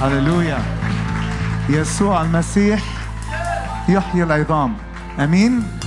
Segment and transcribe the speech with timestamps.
[0.00, 0.58] هللويا.
[1.68, 2.82] يسوع المسيح
[3.88, 4.76] يحيي العظام.
[5.18, 5.78] آمين؟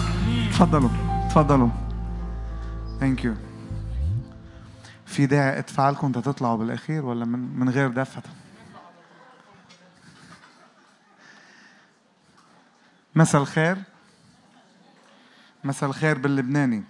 [0.51, 0.89] تفضلوا
[1.29, 1.69] تفضلوا.
[2.99, 3.35] ثانك يو
[5.05, 8.21] في داعي ادفع لكم تطلعوا بالأخير ولا من من غير دفع؟
[13.15, 13.77] مساء الخير.
[15.63, 16.83] مساء الخير باللبناني.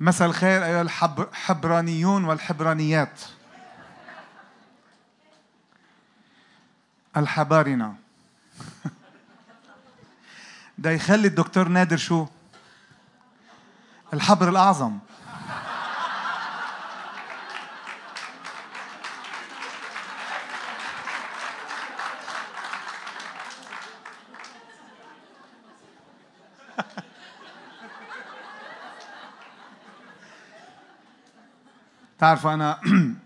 [0.00, 3.20] مساء الخير أيها الحبرانيون والحبرانيات.
[7.16, 7.94] الحبارنة
[10.78, 12.26] ده يخلي الدكتور نادر شو؟
[14.14, 14.98] الحبر الأعظم.
[32.18, 32.80] تعرفوا أنا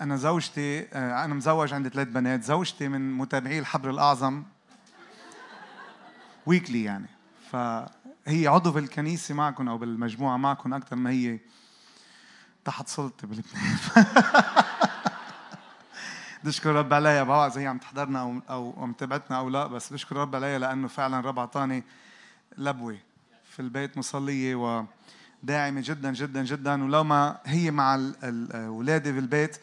[0.00, 4.42] أنا زوجتي آه، أنا مزوج عندي ثلاث بنات زوجتي من متابعي الحبر الأعظم
[6.46, 7.06] ويكلي يعني.
[7.50, 11.38] فهي عضو في الكنيسة معكم أو بالمجموعة معكم أكثر ما هي
[12.64, 13.76] تحت سلطة بلبنان.
[16.44, 20.16] بشكر رب عليها بعرف هي عم تحضرنا أو أو عم تبعتنا أو لا بس بشكر
[20.16, 21.84] رب عليها لأنه فعلا رب أعطاني
[22.58, 22.98] لبوة
[23.44, 26.84] في البيت مصلية وداعمة جدا جدا جدا.
[26.84, 28.10] ولو ما هي مع
[28.54, 29.56] اولادي في البيت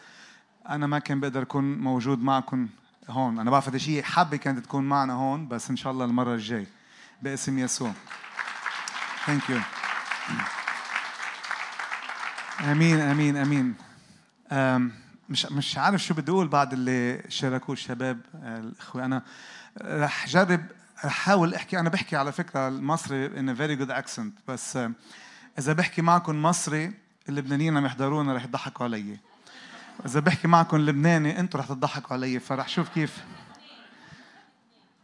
[0.69, 2.69] أنا ما كان بقدر أكون موجود معكم
[3.09, 3.39] هون.
[3.39, 6.67] أنا بعرف هذا شيء حابة كانت تكون معنا هون بس إن شاء الله المرة الجاي
[7.21, 7.91] باسم يسوع.
[9.25, 9.59] thank you
[12.61, 13.75] آمين آمين آمين.
[15.29, 19.05] مش مش عارف شو بدي أقول بعد اللي شاركوه الشباب الإخوة.
[19.05, 19.23] أنا
[19.81, 20.65] رح جرب
[21.05, 24.79] احاول أحكي أنا بحكي على فكرة المصري ان very good accent بس
[25.59, 26.93] إذا بحكي معكم مصري
[27.29, 29.17] اللبنانيين عم يحضرونا رح يضحكوا علي.
[30.05, 33.17] إذا بحكي معكم لبناني أنتم رح تضحكوا علي فرح شوف كيف.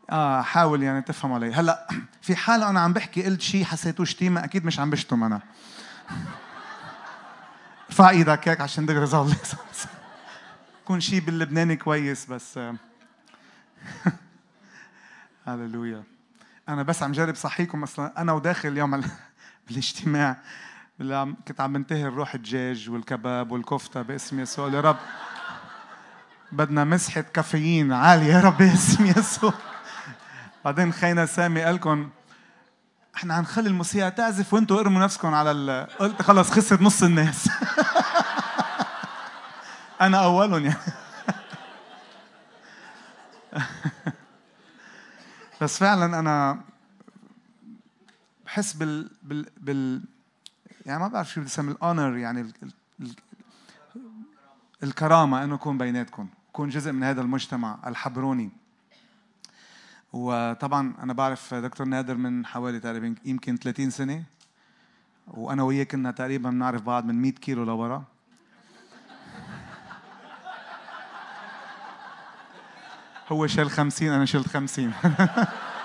[0.10, 1.54] آه حاول يعني تفهم علي.
[1.54, 1.88] هلأ
[2.22, 5.42] في حال أنا عم بحكي قلت شيء حسيتوه شتيمه أكيد مش عم بشتم أنا.
[7.90, 9.36] ارفع إيدك هيك عشان دغري ظل
[10.86, 12.60] كون شيء باللبناني كويس بس
[15.48, 16.04] هللويا.
[16.70, 19.04] أنا بس عم جرب صحيكم مثلا أنا وداخل اليوم
[19.68, 20.38] بالاجتماع.
[21.48, 24.70] كنت عم بنتهر روح الدجاج والكباب والكفتة باسم يسوع.
[24.70, 24.98] يا رب
[26.52, 28.34] بدنا مسحة كافيين عالية.
[28.34, 29.54] يا رب باسم يسوع.
[30.66, 32.10] بعدين خينا سامي قال لكم
[33.16, 35.88] إحنا حنخلي الموسيقى تعزف وإنتوا ارموا نفسكم على ال...
[36.00, 37.50] قلت خلص خسرت نص الناس.
[40.02, 40.78] أنا أولهم يعني.
[45.62, 46.62] بس فعلا أنا
[48.46, 50.02] بحس بال بال, بال...
[50.90, 52.54] يعني ما بعرف شو بسمي الاونر يعني ال
[53.00, 53.16] ال
[54.84, 58.50] الكرامة إنه اكون بيناتكم اكون جزء من هذا المجتمع الحبروني.
[60.14, 64.24] وطبعا أنا بعرف دكتور نادر من حوالي تقريبا يمكن 30 سنة
[65.28, 68.04] وأنا وياه كنا تقريبا بنعرف بعض من 100 كيلو لورا.
[73.32, 74.94] هو شال 50 أنا شلت 50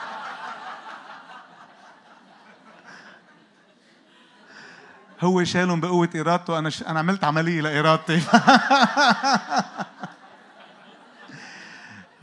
[5.21, 6.59] هو شالهم بقوة إرادته.
[6.59, 6.83] أنا ش...
[6.83, 8.23] أنا عملت عملية لإرادتي.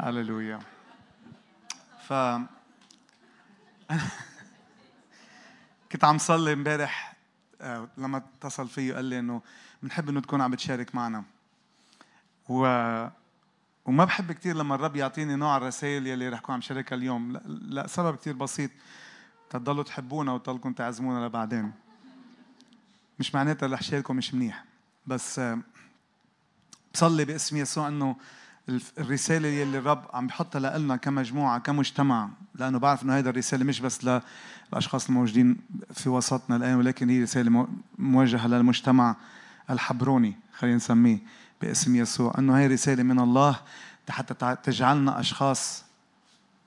[0.02, 0.59] هللويا.
[2.07, 2.13] ف
[5.91, 7.16] كنت عم صلي امبارح
[7.62, 9.41] آه، لما اتصل فيي قال لي إنه
[9.84, 11.24] بنحب إنه تكون عم بتشارك معنا.
[12.50, 12.66] و
[13.85, 17.31] وما بحب كثير لما الرب يعطيني نوع الرسائل يلي رح اكون عم شاركها اليوم.
[17.31, 18.72] لا, لا سبب كثير بسيط.
[19.50, 21.72] تضلوا تحبونا وتضلكم تعزمونا لبعدين.
[23.21, 24.63] مش معناتها رح شاركه مش منيح.
[25.07, 25.59] بس آه،
[26.93, 28.15] بصلي باسم يسوع إنه
[28.97, 34.21] الرسالة يلي الرب عم بحطها لنا كمجموعة كمجتمع لأنه بعرف إنه هذا الرسالة مش بس
[34.73, 35.57] للاشخاص الموجودين
[35.93, 37.67] في وسطنا الآن ولكن هي رسالة
[37.99, 39.15] موجهة للمجتمع
[39.69, 41.19] الحبروني خلينا نسميه
[41.61, 42.33] باسم يسوع.
[42.38, 43.59] إنه هي رسالة من الله
[44.09, 45.83] حتى تجعلنا أشخاص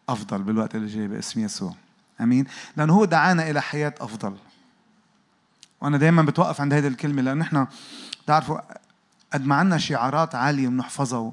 [0.08, 1.74] أفضل بالوقت اللي جاي باسم يسوع.
[2.20, 2.46] آمين؟
[2.76, 4.36] لأنه هو دعانا إلى حياة أفضل.
[5.84, 7.66] وأنا دائما بتوقف عند هذه الكلمة لأنه نحن
[8.24, 8.58] بتعرفوا
[9.32, 11.32] قد ما عندنا شعارات عالية بنحفظها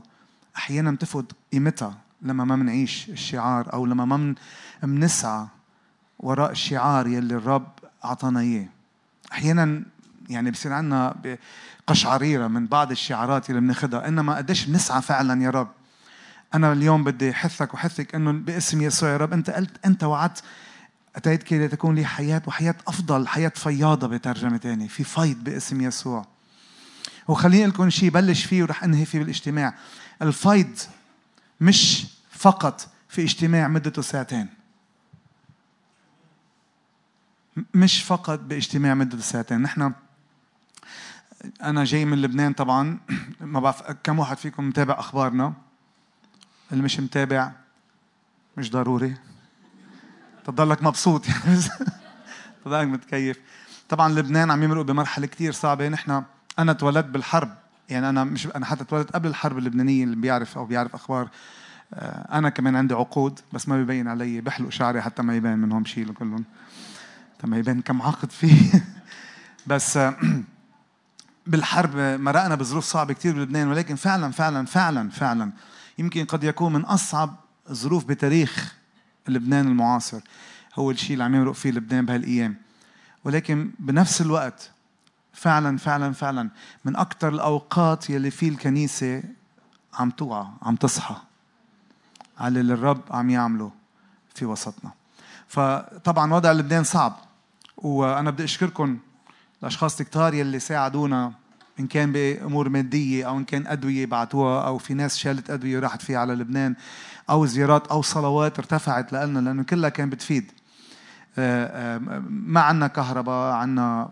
[0.57, 4.35] أحيانا بتفقد قيمتها لما ما بنعيش الشعار أو لما ما
[4.83, 5.47] بنسعى
[6.19, 7.67] وراء الشعار يلي الرب
[8.05, 8.67] أعطانا إياه.
[9.31, 9.83] أحيانا
[10.29, 11.15] يعني بصير عندنا
[11.87, 15.69] قشعريره من بعض الشعارات اللي بناخذها إنما قديش بنسعى فعلا يا رب.
[16.53, 20.43] أنا اليوم بدي احثك وحثك إنه باسم يسوع يا رب أنت قلت أنت وعدت
[21.15, 26.25] أتيت كي تكون لي حياة وحياة أفضل حياة فياضة بترجمة تاني في فيض باسم يسوع.
[27.27, 29.75] وخليني لكم شيء بلش فيه ورح أنهي فيه بالاجتماع.
[30.21, 30.79] الفيض
[31.61, 34.47] مش فقط في اجتماع مدته ساعتين.
[37.73, 39.61] مش فقط باجتماع مدته ساعتين.
[39.61, 39.93] نحن
[41.63, 42.99] أنا جاي من لبنان طبعا.
[43.41, 45.53] ما بعرف كم واحد فيكم متابع أخبارنا؟
[46.71, 47.51] اللي مش متابع
[48.57, 49.17] مش ضروري.
[50.45, 51.59] تضلك مبسوط يعني.
[52.65, 53.39] تضلك متكيف.
[53.89, 55.87] طبعا لبنان عم يمرق بمرحلة كثير صعبة.
[55.87, 56.23] نحن
[56.59, 57.49] أنا اتولدت بالحرب.
[57.89, 61.29] يعني أنا مش أنا حتى اتولدت قبل الحرب اللبنانية اللي بيعرف أو بيعرف أخبار.
[61.93, 64.41] آه، أنا كمان عندي عقود بس ما بيبين علي.
[64.41, 66.43] بحلق شعري حتى ما يبان منهم شيء كلهم
[67.37, 68.83] حتى ما يبان كم عقد فيه.
[69.67, 70.15] بس آه،
[71.47, 73.67] بالحرب مرقنا بظروف صعبة كثير بلبنان.
[73.67, 75.51] ولكن فعلا فعلا فعلا فعلا
[75.97, 77.35] يمكن قد يكون من أصعب
[77.71, 78.80] ظروف بتاريخ
[79.27, 80.21] لبنان المعاصر.
[80.75, 82.55] هو الشيء اللي عم يمرق فيه لبنان بهالأيام.
[83.23, 84.71] ولكن بنفس الوقت
[85.33, 86.49] فعلا فعلا فعلا
[86.85, 89.23] من أكثر الأوقات يلي فيه الكنيسة
[89.93, 91.15] عم توعى عم تصحى
[92.39, 93.71] على اللي الرب عم يعمله
[94.35, 94.91] في وسطنا.
[95.47, 97.17] فطبعا وضع لبنان صعب.
[97.77, 98.97] وأنا بدي أشكركم
[99.61, 101.33] الاشخاص الكتار يلي ساعدونا
[101.81, 106.01] إن كان بأمور مادية أو إن كان أدوية بعتوها أو في ناس شالت أدوية وراحت
[106.01, 106.75] فيها على لبنان
[107.29, 110.51] أو زيارات أو صلوات ارتفعت لنا لأنه كلها كان بتفيد.
[111.37, 114.09] آه، آه، ما عندنا كهرباء عندنا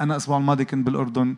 [0.00, 1.36] أنا الأسبوع الماضي كنت بالأردن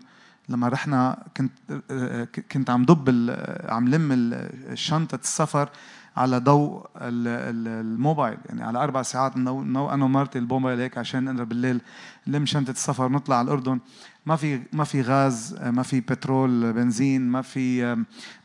[0.48, 1.52] لما رحنا كنت
[1.90, 3.36] آه، كنت عم دب
[3.68, 4.36] عم لم
[4.74, 5.68] شنطة السفر
[6.16, 8.38] على ضوء الموبايل.
[8.46, 11.80] يعني على أربع ساعات نو أنا ومرتي الموبايل هيك عشان نقدر بالليل
[12.26, 13.80] نلم شنطه السفر ونطلع على الأردن.
[14.26, 17.96] ما في ما في غاز ما في بترول بنزين ما في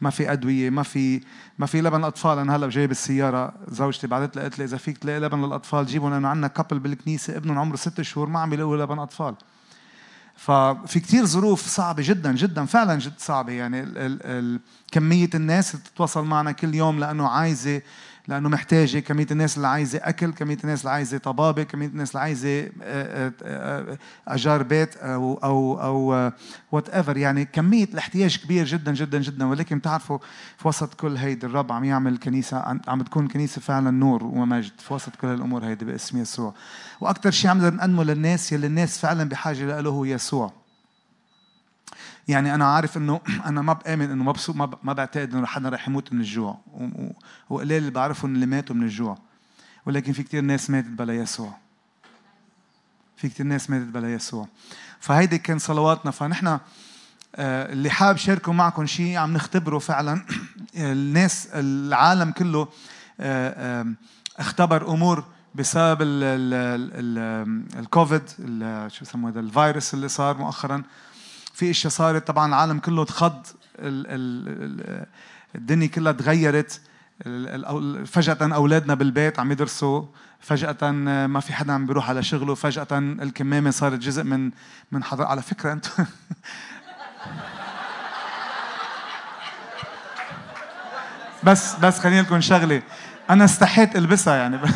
[0.02, 1.22] ما في أدوية ما في
[1.60, 2.40] ما في لبن الأطفال.
[2.40, 6.12] أنا هلأ جاي بالسياره زوجتي بعثت لي قالت لي إذا فيك تلاقي لبن للاطفال جيبهم
[6.12, 9.36] لأنه عندنا كابل بالكنيسة ابنهم عمره ست شهور ما عم يلاقوا لبن أطفال.
[10.38, 13.54] ففي كتير ظروف صعبة جدا جدا فعلا جد صعبة.
[13.54, 14.60] يعني ال ال ال
[14.92, 17.82] كمية الناس اللي تتواصل معنا كل يوم لأنه عايزة
[18.28, 22.22] لأنه محتاجة كمية الناس اللي عايزة أكل كمية الناس اللي عايزة طبابة كمية الناس اللي
[22.22, 23.98] عايزة آه، آه، آه،
[24.28, 26.32] أجار بيت أو أو أو
[26.72, 29.46] وات ايفر يعني كمية الاحتياج كبير جدا جدا جدا.
[29.46, 30.18] ولكن بتعرفوا
[30.58, 32.58] في وسط كل هيدي الرب عم يعمل كنيسة
[32.88, 36.54] عم بتكون كنيسة فعلا نور ومجد في وسط كل الأمور هيدي باسم يسوع.
[37.02, 40.67] وأكثر شيء عم نقدمه للناس يلي الناس فعلا بحاجة له هو يسوع.
[42.28, 46.14] يعني أنا عارف انه أنا ما بامن انه مبسوط ما بعتقد انه حدا رح يموت
[46.14, 46.60] من الجوع
[47.50, 49.18] وقليل اللي بعرفهم اللي ماتوا من الجوع
[49.86, 51.58] ولكن في كثير ناس ماتت بلا يسوع
[53.18, 54.48] في كثير ناس ماتت بلا يسوع
[55.00, 56.48] فهيدي كان صلواتنا فنحن
[57.36, 60.26] آه، اللي حابب شاركوا معكم شيء عم نختبره فعلا
[60.76, 62.68] الناس العالم كله
[63.20, 63.86] آه،
[64.38, 65.24] اختبر امور
[65.56, 65.98] بسبب
[67.80, 68.30] الكوفيد
[68.88, 70.84] شو هذا الفيروس اللي صار مؤخرا
[71.58, 73.46] في اشياء صارت طبعا العالم كله تخض
[75.56, 76.82] الدنيا كلها تغيرت.
[78.06, 80.06] فجأة أولادنا بالبيت عم يدرسوا
[80.40, 80.92] فجأة
[81.28, 84.52] ما في حدا عم بيروح على شغله فجأة الكمامة صارت جزء من
[84.92, 85.26] من حضر.
[85.26, 85.86] على فكرة أنت
[91.44, 92.82] بس بس خليني لكم شغلة.
[93.30, 94.60] أنا استحيت ألبسها يعني.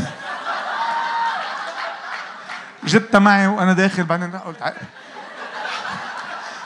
[2.84, 4.62] جبتها معي وأنا داخل بعدين قلت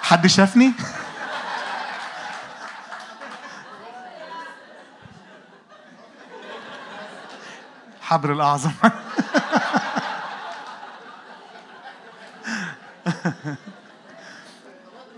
[0.05, 0.73] حد شافني؟
[8.01, 8.71] حبر الأعظم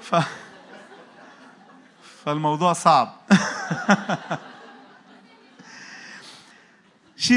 [0.01, 0.15] ف...
[2.25, 3.15] فالموضوع صعب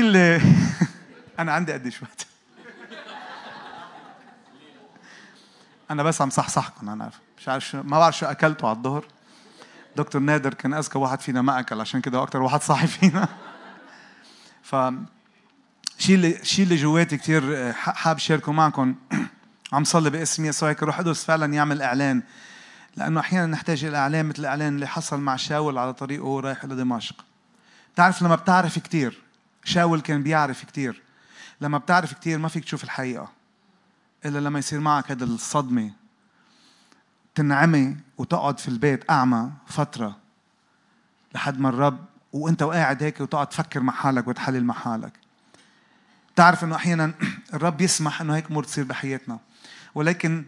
[0.00, 0.40] اللي
[1.38, 2.26] أنا عندي قديش وقت
[5.90, 7.20] أنا بس عم صحصحكم أنا عارف.
[7.40, 9.04] مش عارف شو ما بعرف شو أكلته على الظهر.
[9.96, 13.28] دكتور نادر كان أذكى واحد فينا ما أكل عشان كده أكثر واحد صاحي فينا.
[14.62, 14.76] ف
[15.98, 18.94] شيء اللي شيء اللي جواتي كثير حاب شاركه معكم.
[19.72, 22.22] عم صلي باسم يسوع هيك روح قدس فعلا يعمل إعلان.
[22.96, 26.76] لأنه أحيانا نحتاج إلى إعلان مثل الاعلان اللي حصل مع شاول على طريقه رايح إلى
[26.76, 27.24] دمشق.
[27.94, 29.22] بتعرف لما بتعرف كثير
[29.64, 31.02] شاول كان بيعرف كثير
[31.60, 33.28] لما بتعرف كثير ما فيك تشوف الحقيقة
[34.24, 35.99] إلا لما يصير معك هذا الصدمة.
[37.40, 40.16] تنعمي وتقعد في البيت أعمى فترة
[41.34, 45.12] لحد ما الرب وأنت وقاعد هيك وتقعد تفكر مع حالك وتحلل مع حالك
[46.36, 47.14] تعرف إنه أحيانا
[47.54, 49.38] الرب يسمح إنه هيك أمور تصير بحياتنا.
[49.94, 50.44] ولكن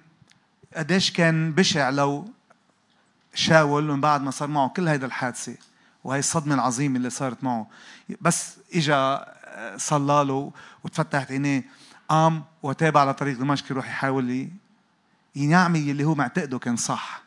[0.77, 2.29] قديش كان بشع لو
[3.35, 5.57] شاول من بعد ما صار معه كل هيدا الحادثة.
[6.05, 7.67] وهي الصدمة العظيمة اللي صارت معه.
[8.21, 9.27] بس إجا
[9.77, 10.53] صلى له
[10.85, 11.65] وتفتحت عينيه
[12.09, 14.49] قام وتابع على طريق دمشق يروح يحاول
[15.37, 17.23] ينعمي اللي هو معتقده كان صح.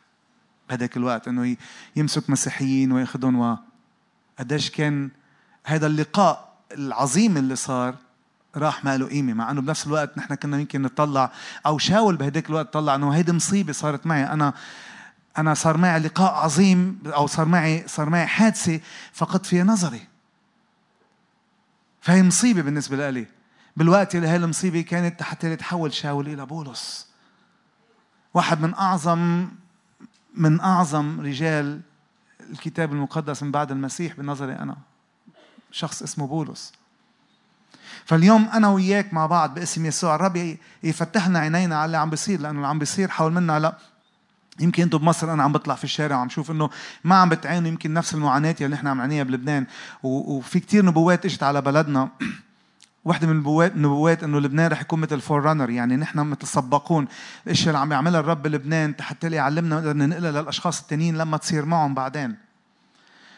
[0.68, 1.56] بهداك الوقت إنه
[1.96, 3.58] يمسك مسيحيين ويأخذهم و
[4.38, 5.10] قديش كان
[5.64, 7.94] هذا اللقاء العظيم اللي صار
[8.56, 11.32] راح ما له قيمة مع إنه بنفس الوقت نحن كنا يمكن نطلع
[11.66, 14.24] أو شاول بهداك الوقت طلع إنه هيدي مصيبة صارت معي.
[14.24, 14.54] أنا
[15.38, 18.80] أنا صار معي لقاء عظيم أو صار معي صار معي حادثة
[19.12, 20.06] فقدت فيها نظري.
[22.00, 23.26] فهي مصيبة بالنسبة لي.
[23.76, 27.06] بالوقت اللي هاي المصيبة كانت حتى يتحول شاول إلى بولس.
[28.36, 29.48] واحد من اعظم
[30.34, 31.80] من أعظم رجال
[32.50, 34.76] الكتاب المقدس من بعد المسيح بنظري أنا.
[35.70, 36.72] شخص اسمه بولس.
[38.04, 42.40] فاليوم أنا وياك مع بعض باسم يسوع الرب يفتح لنا عينينا على اللي عم بيصير
[42.40, 43.78] لأنه اللي عم بيصير حول منا لا.
[44.60, 46.70] يمكن أنتم بمصر أنا عم بطلع في الشارع وعم شوف إنه
[47.04, 49.66] ما عم بتعانوا يمكن نفس المعاناة اللي إحنا عم نعانيها بلبنان.
[50.02, 52.08] وفي كتير نبوات إجت على بلدنا.
[53.06, 57.08] واحدة من النبوات إنه لبنان رح يكون مثل forerunner يعني نحن مثل سباقون
[57.46, 61.94] الاشياء اللي عم يعملها الرب بلبنان حتى يعلمنا نقدر ننقلها للأشخاص التانيين لما تصير معهم
[61.94, 62.36] بعدين.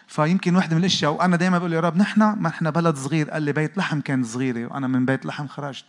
[0.07, 3.31] فيمكن واحدة من الأشياء وأنا دائما بقول يا رب نحن ما نحن بلد صغير.
[3.31, 5.85] قال لي بيت لحم كانت صغيرة وأنا من بيت لحم خرجت.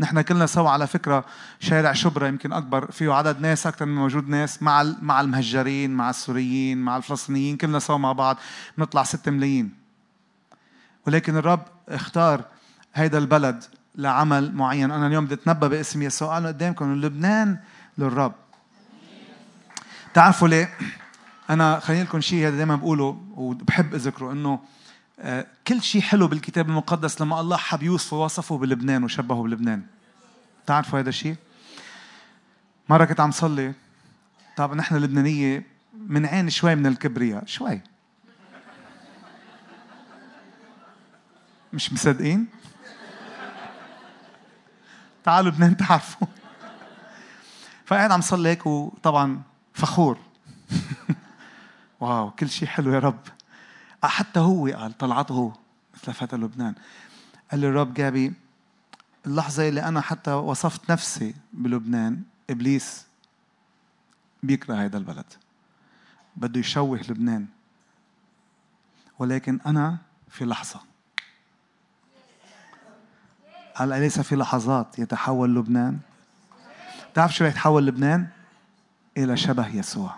[0.00, 1.24] نحن كلنا سوا على فكرة
[1.60, 6.10] شارع شبرا يمكن أكبر فيه عدد ناس أكثر من موجود ناس مع مع المهجرين مع
[6.10, 8.36] السوريين مع الفلسطينيين كلنا سوا مع بعض
[8.78, 9.74] بنطلع 6 ملايين.
[11.06, 12.44] ولكن الرب اختار
[13.00, 13.64] هيدا البلد
[13.94, 14.90] لعمل معين.
[14.90, 16.34] أنا اليوم بدي أتنبأ باسم يسوع.
[16.34, 17.58] قال قدامكم لبنان
[17.98, 18.34] للرب.
[20.14, 20.74] تعرفوا ليه؟
[21.50, 24.60] أنا خليني لكم شيء هذا دائما بقوله وبحب أذكره إنه
[25.20, 29.82] آه، كل شيء حلو بالكتاب المقدس لما الله حب يوصفه وصفه بلبنان وشبهه بلبنان.
[30.66, 31.36] تعرفوا هذا الشيء؟
[32.88, 33.72] مرة كنت عم صلي.
[34.56, 35.66] طب نحن اللبنانية
[36.10, 37.46] عين شوي من الكبرياء.
[37.46, 37.80] شوي.
[41.72, 42.46] مش مصدقين؟
[45.24, 46.26] تعالوا لبنان تعرفوا.
[47.86, 49.42] فقاعد عم صلي هيك وطبعا
[49.74, 50.18] فخور.
[52.00, 53.20] واو كل شيء حلو يا رب.
[54.04, 55.52] حتى هو قال طلعته
[55.94, 56.74] مثل فتى لبنان.
[57.50, 58.32] قال لي الرب جابي
[59.26, 63.06] اللحظة اللي أنا حتى وصفت نفسي بلبنان إبليس
[64.42, 65.26] بيكره هذا البلد.
[66.36, 67.46] بده يشوه لبنان.
[69.18, 69.98] ولكن أنا
[70.30, 70.80] في لحظة
[73.76, 75.98] قال أليس في لحظات يتحول لبنان؟
[77.14, 78.26] تعرف شو يتحول لبنان؟
[79.16, 80.14] إلى شبه يسوع.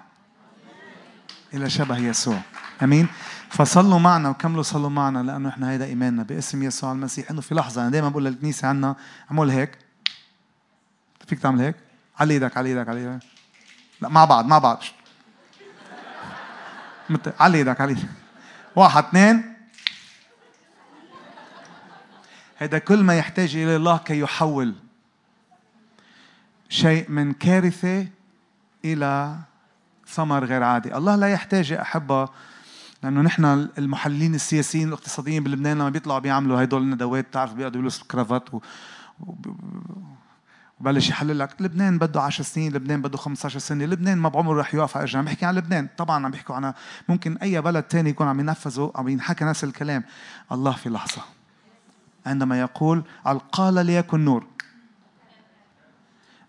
[1.55, 2.39] إلى شبه يسوع.
[2.83, 3.09] آمين؟
[3.51, 7.31] فصلوا معنا وكملوا صلوا معنا لأنه إحنا هيدا إيماننا باسم يسوع المسيح.
[7.31, 8.97] إنه في لحظة أنا دائما بقول للكنيسة عنا
[9.31, 9.79] أعمل هيك.
[11.27, 11.77] فيك تعمل هيك؟
[12.19, 13.25] على إيدك على إيدك على إيدك.
[14.01, 14.83] لا مع بعض مع بعض.
[17.41, 18.09] على إيدك على إيدك.
[18.77, 19.52] واحد اثنين.
[22.63, 24.75] هذا كل ما يحتاج إلى الله كي يحول
[26.69, 28.07] شيء من كارثة
[28.85, 29.39] إلى
[30.09, 30.97] ثمر غير عادي.
[30.97, 32.29] الله لا يحتاج يا أحبة
[33.03, 33.45] لأنه نحن
[33.79, 38.61] المحللين السياسيين الاقتصاديين بلبنان لما بيطلعوا بيعملوا هدول الندوات بتعرف بيقعدوا يلبسوا كرافات و...
[40.81, 41.63] وبلش يحلل لك.
[41.63, 45.25] لبنان بده 10 سنين لبنان بده 15 سنة لبنان ما بعمره رح يوقف على عم
[45.25, 46.73] بحكي عن لبنان طبعا عم بيحكوا عن
[47.09, 50.05] ممكن أي بلد تاني يكون عم ينفذوا عم ينحكى نفس الكلام.
[50.53, 51.23] الله في لحظة.
[52.27, 53.03] عندما يقول
[53.53, 54.47] قال ليكن نور.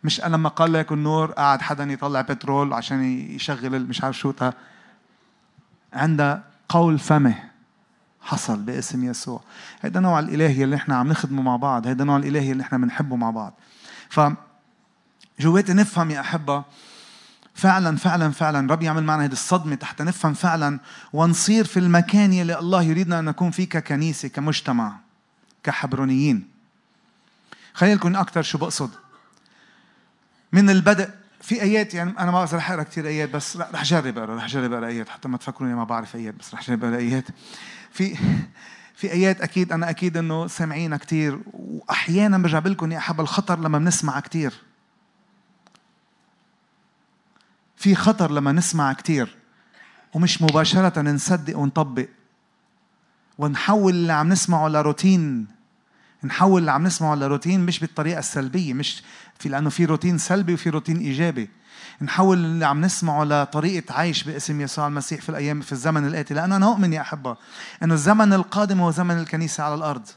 [0.03, 4.33] مش لما قال ليكن نور قعد حدا يطلع بترول عشان يشغل مش عارف شو
[5.93, 7.35] عند قول فمه
[8.21, 9.41] حصل باسم يسوع.
[9.81, 13.15] هذا نوع الإلهي اللي إحنا عم نخدمه مع بعض هذا نوع الإلهي اللي إحنا بنحبه
[13.15, 13.53] مع بعض.
[14.09, 14.19] ف
[15.39, 16.63] جواتي نفهم يا أحبة
[17.53, 20.79] فعلا فعلا فعلا رب يعمل معنا هذه الصدمة حتى نفهم فعلا
[21.13, 25.02] ونصير في المكان اللي الله يريدنا أن نكون فيه ككنيسة كمجتمع.
[25.63, 26.47] كحبرونيين.
[27.73, 28.89] خلينا نكون أكثر شو بقصد.
[30.51, 31.09] من البدء
[31.41, 34.73] في أيات يعني أنا ما رح اقرا كثير أيات بس رح أجرب أقرأ رح أجرب
[34.73, 37.25] أقرأ أيات حتى ما تفكروني ما بعرف أيات بس رح أجرب أقرأ أيات.
[37.91, 38.17] في
[38.95, 43.77] في أيات أكيد أنا أكيد إنه سامعينها كثير واحيانا برجع لكم يا أحب الخطر لما
[43.77, 44.53] بنسمع كثير
[47.75, 49.35] في خطر لما نسمع كثير
[50.13, 52.07] ومش مباشرة نصدق ونطبق.
[53.37, 55.47] ونحول اللي عم نسمعه لروتين.
[56.23, 59.03] نحول اللي عم نسمعه لروتين مش بالطريقة السلبية مش
[59.39, 61.49] في لأنه في روتين سلبي وفي روتين إيجابي.
[62.01, 66.55] نحول اللي عم نسمعه لطريقة عيش باسم يسوع المسيح في الأيام في الزمن الآتي لأنه
[66.55, 67.37] أنا أؤمن يا أحبة.
[67.83, 70.07] أنه الزمن القادم هو زمن الكنيسة على الأرض.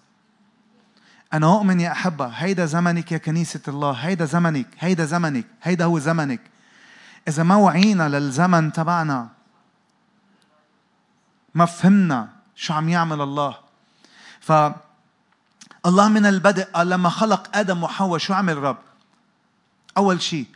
[1.32, 5.98] أنا أؤمن يا أحبة هيدا زمنك يا كنيسة الله هيدا زمنك هيدا زمنك هيدا هو
[5.98, 6.40] زمنك.
[7.28, 9.28] إذا ما وعينا للزمن تبعنا
[11.54, 13.56] ما فهمنا شو عم يعمل الله.
[14.40, 14.52] ف
[15.86, 18.76] الله من البدء قال لما خلق آدم وحواء شو عمل الرب؟
[19.96, 20.46] أول شيء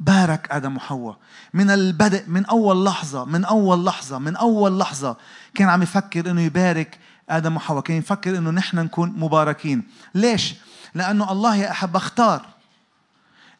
[0.00, 1.16] بارك آدم وحواء.
[1.54, 5.16] من البدء من أول لحظة من أول لحظة من أول لحظة
[5.54, 6.98] كان عم يفكر إنه يبارك
[7.30, 9.88] آدم وحواء كان يفكر إنه نحن نكون مباركين.
[10.14, 10.54] ليش؟
[10.94, 12.46] لأنه الله يا أحب اختار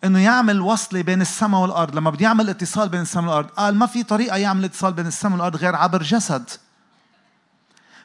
[0.04, 1.96] إنه يعمل وصلة بين السماء والأرض.
[1.96, 5.34] لما بده يعمل اتصال بين السماء والأرض قال ما في طريقة يعمل اتصال بين السماء
[5.34, 6.50] والأرض غير عبر جسد.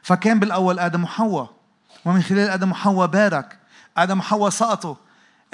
[0.02, 1.59] فكان بالأول آدم وحواء.
[2.04, 3.58] ومن خلال آدم وحواء بارك
[3.96, 4.94] آدم وحواء سقطوا.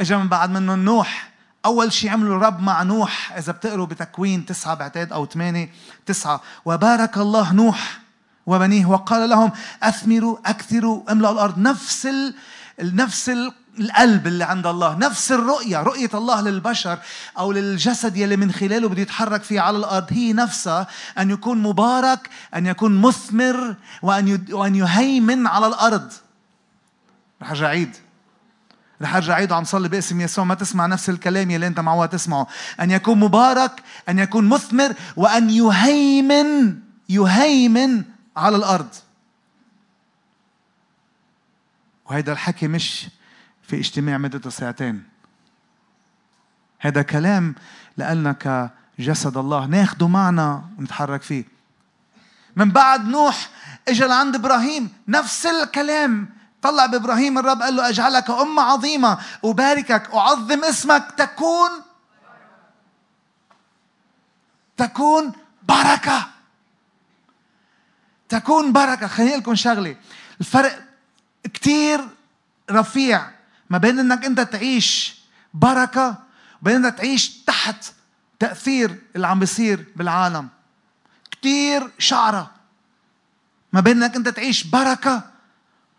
[0.00, 1.32] اجى من بعد منهم نوح.
[1.64, 3.32] أول شيء عمله الرب مع نوح.
[3.36, 5.72] إذا بتقروا بتكوين تسعة بعتقد أو ثمانية
[6.06, 6.40] تسعة.
[6.64, 7.98] وبارك الله نوح
[8.46, 9.50] وبنيه وقال لهم
[9.82, 11.58] أثمروا أكثروا املأوا الأرض.
[11.58, 12.34] نفس ال...
[12.80, 13.28] نفس
[13.78, 14.98] القلب اللي عند الله.
[14.98, 16.98] نفس الرؤية رؤية الله للبشر
[17.38, 20.06] أو للجسد يلي من خلاله بده يتحرك فيه على الأرض.
[20.10, 20.86] هي نفسها
[21.18, 26.12] أن يكون مبارك أن يكون مثمر وأن وأن يهيمن على الأرض.
[27.42, 27.96] رح أرجع عيد.
[29.02, 30.44] رح أرجع عيده عم صلي باسم يسوع.
[30.44, 32.46] ما تسمع نفس الكلام يلي أنت معود تسمعه.
[32.80, 36.78] أن يكون مبارك أن يكون مثمر وأن يهيمن
[37.08, 38.04] يهيمن
[38.36, 38.88] على الأرض.
[42.06, 43.08] وهذا الحكي مش
[43.62, 45.02] في اجتماع مدته ساعتين.
[46.78, 47.54] هذا كلام
[47.98, 48.32] لنا
[48.98, 49.66] كجسد الله.
[49.66, 51.44] ناخده معنا ونتحرك فيه.
[52.56, 53.50] من بعد نوح
[53.88, 54.92] اجى لعند إبراهيم.
[55.08, 56.35] نفس الكلام.
[56.66, 61.70] طلع بإبراهيم الرب قال له أجعلك أمة عظيمة أباركك أعظم اسمك تكون
[64.76, 65.32] تكون
[65.62, 66.26] بركة.
[68.28, 69.06] تكون بركة.
[69.06, 69.96] خليني لكم شغلة.
[70.40, 70.82] الفرق
[71.44, 72.08] كتير
[72.70, 73.30] رفيع
[73.70, 75.20] ما بين إنك أنت تعيش
[75.54, 76.16] بركة
[76.62, 77.84] وبين إنك تعيش تحت
[78.38, 80.48] تأثير اللي عم بيصير بالعالم.
[81.30, 82.50] كتير شعرة
[83.72, 85.35] ما بين إنك أنت تعيش بركة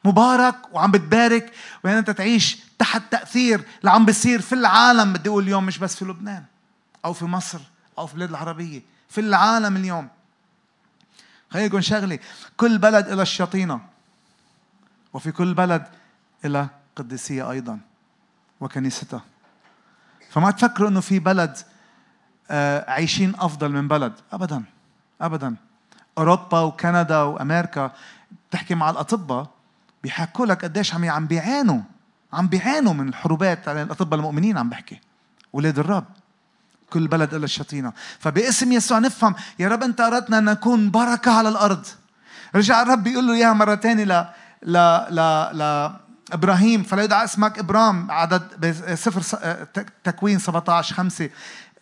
[0.07, 5.43] مبارك وعم بتبارك وين انت تعيش تحت تأثير اللي عم بيصير في العالم بدي أقول
[5.43, 6.43] اليوم مش بس في لبنان
[7.05, 7.59] أو في مصر
[7.97, 10.07] أو في البلاد العربية في العالم اليوم.
[11.51, 12.19] خليني أقول شغلة
[12.57, 13.81] كل بلد إلى الشياطينه
[15.13, 15.87] وفي كل بلد
[16.45, 17.79] إلى قديسية أيضا
[18.59, 19.21] وكنيستها.
[20.29, 21.57] فما تفكروا إنه في بلد
[22.51, 24.63] آه، عايشين أفضل من بلد ابدا
[25.21, 25.55] ابدا.
[26.17, 27.91] أوروبا وكندا وأمريكا
[28.49, 29.49] بتحكي مع الأطباء
[30.07, 31.81] بيحكوا لك قديش عم عم بيعانوا
[32.33, 34.99] عم بيعانوا من الحروبات على الأطباء المؤمنين عم بحكي.
[35.53, 36.05] ولاد الرب
[36.89, 41.49] كل بلد إلا الشطينة فباسم يسوع نفهم يا رب أنت أردنا أن نكون بركة على
[41.49, 41.85] الأرض.
[42.55, 44.25] رجع الرب بيقول له إياها مرة ثانية ل
[44.63, 44.77] ل
[45.11, 45.19] ل
[45.53, 45.91] ل
[46.31, 48.11] إبراهيم فلا يدعى اسمك إبرام.
[48.11, 48.43] عدد
[48.95, 49.21] صفر
[50.03, 51.29] تكوين 17 5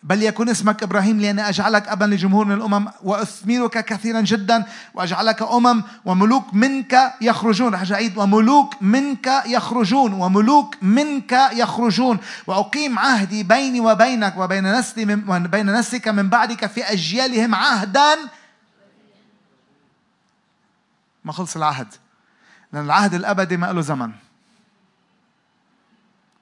[0.06, 4.64] بل يكون اسمك إبراهيم لأني أجعلك أبا لجمهور من الأمم وأثمرك كثيرا جدا
[4.94, 7.74] وأجعلك أمم وملوك منك يخرجون.
[7.74, 8.18] رح أعيد.
[8.18, 10.12] وملوك منك يخرجون.
[10.12, 12.18] وملوك منك يخرجون.
[12.46, 18.16] وأقيم عهدي بيني وبينك وبين نسلي من بين نسلك من بعدك في أجيالهم عهدا.
[21.24, 21.88] ما خلص العهد.
[22.72, 24.12] لأن العهد الأبدي ما له زمن.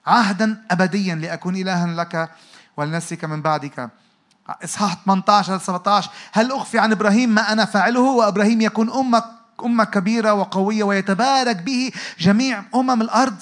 [0.07, 2.31] عهدا ابديا لأكون الها لك
[2.77, 3.91] ولنسلك من بعدك.
[4.65, 9.25] إصحاح 18 17 هل أخفي عن إبراهيم ما أنا فاعله؟ وإبراهيم يكون أمك
[9.65, 13.37] امه كبيرة وقوية ويتبارك به جميع أمم الأرض.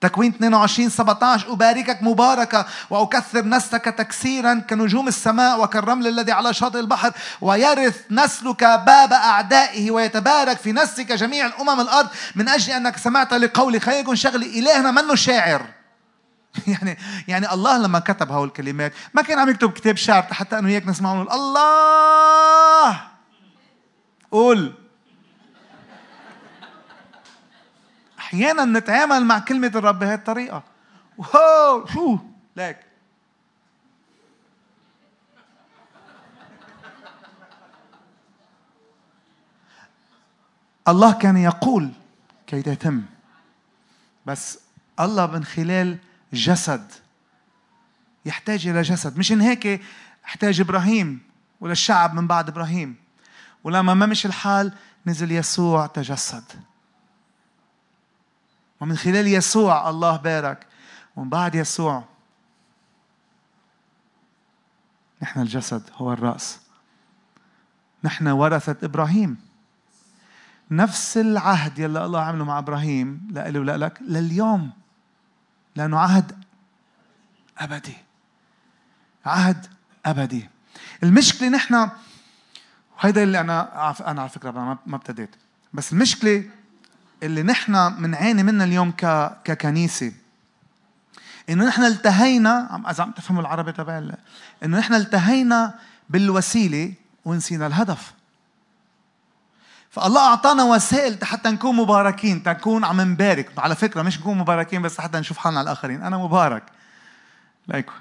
[0.00, 7.12] تكوين 22 17 أباركك مباركة وأكثر نسلك تكسيرا كنجوم السماء وكالرمل الذي على شاطئ البحر.
[7.40, 12.08] ويرث نسلك باب أعدائه ويتبارك في نسلك جميع الأمم الأرض.
[12.34, 15.81] من أجل أنك سمعت لقولي خلينا يكون إلهنا منه شاعر
[16.66, 20.68] يعني يعني الله لما كتب هول الكلمات ما كان عم يكتب كتاب شعر حتى أنه
[20.68, 23.00] هيك نسمع نقول الله.
[24.30, 24.74] قول.
[28.18, 30.62] أحيانا نتعامل مع كلمة الرب بهذه الطريقة.
[31.18, 32.18] واو شو؟
[32.56, 32.76] ليك.
[40.88, 41.90] الله كان يقول
[42.46, 43.02] كي تتم
[44.26, 44.58] بس
[45.00, 45.98] الله من خلال
[46.32, 46.92] جسد.
[48.24, 49.18] يحتاج إلى جسد.
[49.18, 49.82] مش إن هيك
[50.24, 51.20] أحتاج إبراهيم
[51.60, 52.96] ولا الشعب من بعد إبراهيم.
[53.64, 54.72] ولما ما مش الحال
[55.06, 56.44] نزل يسوع تجسد.
[58.80, 60.66] ومن خلال يسوع الله بارك.
[61.16, 62.04] ومن بعد يسوع
[65.22, 66.60] نحن الجسد هو الرأس.
[68.04, 69.36] نحن ورثة إبراهيم.
[70.70, 74.81] نفس العهد يلي الله عمله مع إبراهيم لإلي ولك لليوم.
[75.76, 76.44] لأنه عهد
[77.58, 77.96] أبدي.
[79.26, 79.66] عهد
[80.06, 80.48] أبدي.
[81.02, 81.88] المشكلة نحن
[82.98, 84.50] وهيدا اللي أنا أنا على فكرة
[84.86, 85.36] ما ابتديت.
[85.72, 86.44] بس المشكلة
[87.22, 89.32] اللي نحن بنعاني منها اليوم ك...
[89.44, 90.12] ككنيسة
[91.50, 93.98] إنه نحن التهينا إذا عم تفهموا العربي تبع
[94.64, 95.74] إنه نحن التهينا
[96.10, 98.12] بالوسيلة ونسينا الهدف.
[99.92, 103.58] فالله أعطانا وسائل حتى نكون مباركين تكون عم نبارك.
[103.58, 106.02] على فكرة مش نكون مباركين بس حتى نشوف حالنا على الآخرين.
[106.02, 106.62] أنا مبارك.
[107.68, 107.92] ليكن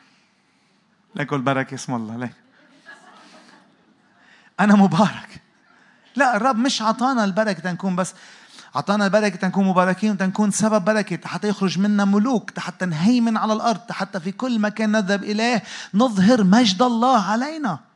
[1.16, 2.18] ليكن البركة اسم الله.
[2.18, 2.34] ليكن
[4.60, 5.42] أنا مبارك.
[6.16, 8.14] لا الرب مش أعطانا البركة تنكون بس
[8.76, 13.92] أعطانا البركة تنكون مباركين وتنكون سبب بركة حتى يخرج منا ملوك حتى نهيمن على الأرض
[13.92, 17.91] حتى في كل مكان نذهب إليه نظهر مجد الله علينا.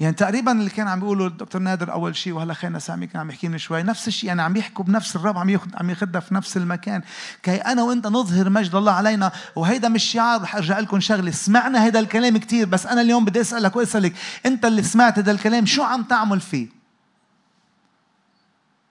[0.00, 3.30] يعني تقريبا اللي كان عم بيقوله الدكتور نادر أول شيء وهلا خينا سامي كان عم
[3.30, 6.56] يحكي شوي نفس الشيء يعني عم يحكوا بنفس الرب عم ياخذ عم ياخذها في نفس
[6.56, 7.02] المكان.
[7.42, 11.30] كي أنا وإنت نظهر مجد الله علينا وهيدا مش شعار رح أرجع لكم شغلة.
[11.30, 14.12] سمعنا هيدا الكلام كثير بس أنا اليوم بدي أسألك وأسألك
[14.46, 16.68] إنت اللي سمعت هذا الكلام شو عم تعمل فيه؟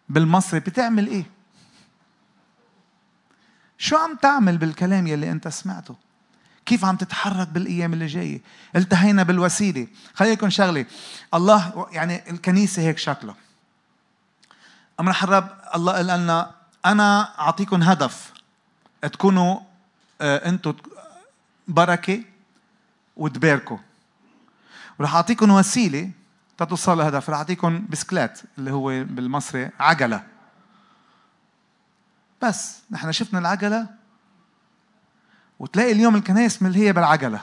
[0.10, 1.26] بالمصري بتعمل إيه؟
[3.78, 6.07] شو عم تعمل بالكلام يلي إنت سمعته؟
[6.68, 8.42] كيف عم تتحرك بالأيام اللي جاية؟
[8.76, 9.88] التهينا بالوسيلة.
[10.14, 10.86] خليني لكم شغلة.
[11.34, 13.36] الله يعني الكنيسة هيك شكلها.
[15.00, 16.52] أمر الرب الله قال لنا
[16.86, 18.34] أنا اعطيكم هدف.
[19.02, 19.60] تكونوا
[20.22, 20.74] آه، أنتم
[21.68, 22.24] بركة
[23.18, 23.78] وتباركوا.
[25.00, 26.12] ورح اعطيكم وسيلة
[26.58, 27.30] تتوصلوا لهدف.
[27.30, 30.24] رح اعطيكم بسكلات اللي هو بالمصري عجلة.
[32.42, 33.88] بس نحن شفنا العجلة
[35.60, 37.42] وتلاقي اليوم الكنائس من اللي هي بالعجلة.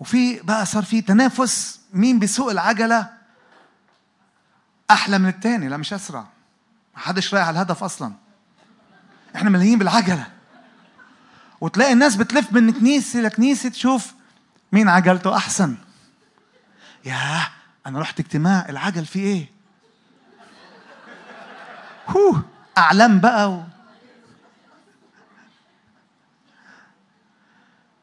[0.00, 3.10] وفي بقى صار في تنافس مين بيسوق العجلة
[4.90, 6.20] أحلى من الثاني لا مش أسرع.
[6.94, 8.12] ما حدش رايح على الهدف أصلا.
[9.36, 10.26] إحنا ملهيين بالعجلة.
[11.60, 14.14] وتلاقي الناس بتلف من كنيسة لكنيسة تشوف
[14.72, 15.76] مين عجلته أحسن.
[17.04, 17.48] ياه
[17.86, 19.50] أنا رحت اجتماع العجل فيه إيه؟
[22.08, 22.36] هو
[22.78, 23.62] أعلام بقى.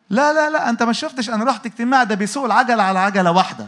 [0.10, 3.68] لا لا لا انت ما شفتش أنا رحت اجتماع ده بيسوق العجلة على عجلة واحدة.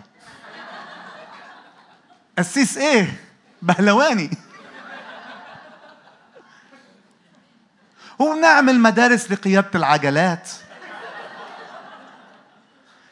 [2.37, 3.19] قسيس إيه؟
[3.61, 4.29] بهلواني.
[8.19, 10.49] وبنعمل مدارس لقيادة العجلات.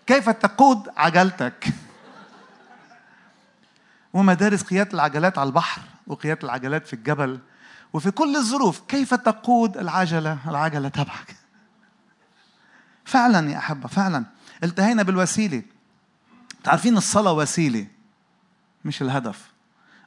[0.07, 1.67] كيف تقود عجلتك؟
[4.13, 7.39] ومدارس قيادة العجلات على البحر وقيادة العجلات في الجبل.
[7.93, 11.35] وفي كل الظروف كيف تقود العجلة؟ العجلة تبعك.
[13.07, 14.25] فعلا يا أحبة فعلا.
[14.63, 15.63] التهينا بالوسيلة.
[16.63, 17.87] تعرفين الصلاة وسيلة؟
[18.85, 19.51] مش الهدف.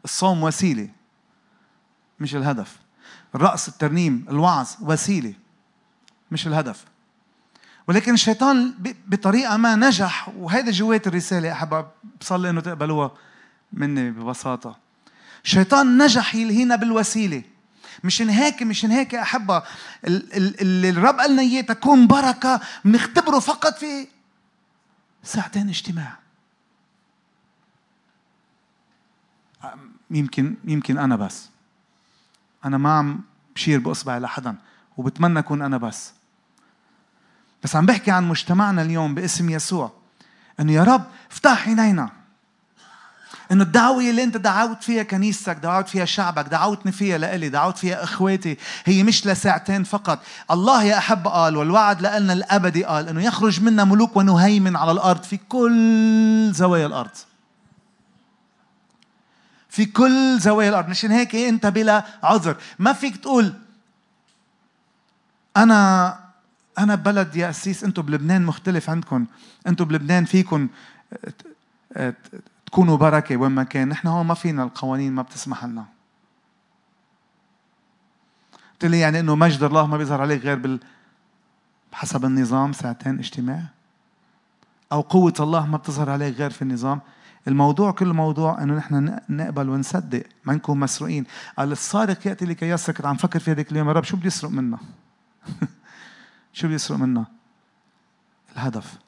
[0.04, 0.88] الصوم وسيلة.
[2.20, 2.76] مش الهدف.
[3.34, 5.34] الرقص الترنيم الوعظ وسيلة.
[6.30, 6.84] مش الهدف.
[7.88, 8.74] ولكن الشيطان
[9.06, 10.28] بطريقة ما نجح.
[10.28, 11.86] وهذا جوات الرسالة يا أحبة
[12.20, 13.10] بصلي إنه تقبلوها
[13.72, 14.78] مني ببساطة.
[15.44, 17.42] الشيطان نجح يلهينا بالوسيلة.
[18.04, 19.62] مشان هيك مشان هيك يا أحبة.
[20.04, 24.08] اللي الرب قال لنا تكون بركة بنختبره فقط في
[25.22, 26.18] ساعتين اجتماع.
[30.10, 31.48] يمكن يمكن أنا بس.
[32.64, 33.20] أنا ما عم
[33.54, 34.56] بشير بإصبعي لحدا
[34.96, 36.12] وبتمنى أكون أنا بس.
[37.62, 39.92] بس عم بحكي عن مجتمعنا اليوم باسم يسوع
[40.60, 42.19] إنه يا رب افتح عينينا.
[43.52, 48.04] إنه الدعوة اللي أنت دعوت فيها كنيستك دعوت فيها شعبك دعوتني فيها لإلي دعوت فيها
[48.04, 50.18] إخواتي هي مش لساعتين فقط.
[50.50, 55.22] الله يا أحب قال والوعد لنا الأبدي قال إنه يخرج منا ملوك ونهيمن على الأرض
[55.22, 57.10] في كل زوايا الأرض.
[59.68, 60.88] في كل زوايا الأرض.
[60.88, 62.56] مشان هيك أنت بلا عذر.
[62.78, 63.52] ما فيك تقول
[65.56, 66.18] أنا
[66.78, 69.26] أنا بلد يا أسيس أنتم بلبنان مختلف عندكم
[69.66, 70.68] أنتم بلبنان فيكم
[72.70, 73.88] تكونوا بركة وين ما كان.
[73.88, 75.87] نحن هون ما فينا القوانين ما بتسمح لنا.
[78.72, 80.80] قلت لي يعني إنه مجد الله ما بيظهر عليك غير بال
[81.92, 83.62] حسب النظام ساعتين اجتماع؟
[84.92, 87.00] أو قوة الله ما بتظهر عليك غير في النظام؟
[87.48, 91.24] الموضوع كل موضوع إنه نحن نقبل ونصدق ما نكون مسروقين.
[91.59, 93.06] قال السارق يأتي لكي يسرق.
[93.06, 94.78] عم فكر في هذيك اليوم يا رب شو بده يسرق منا
[96.52, 97.26] شو بده يسرق منا
[98.52, 98.98] الهدف.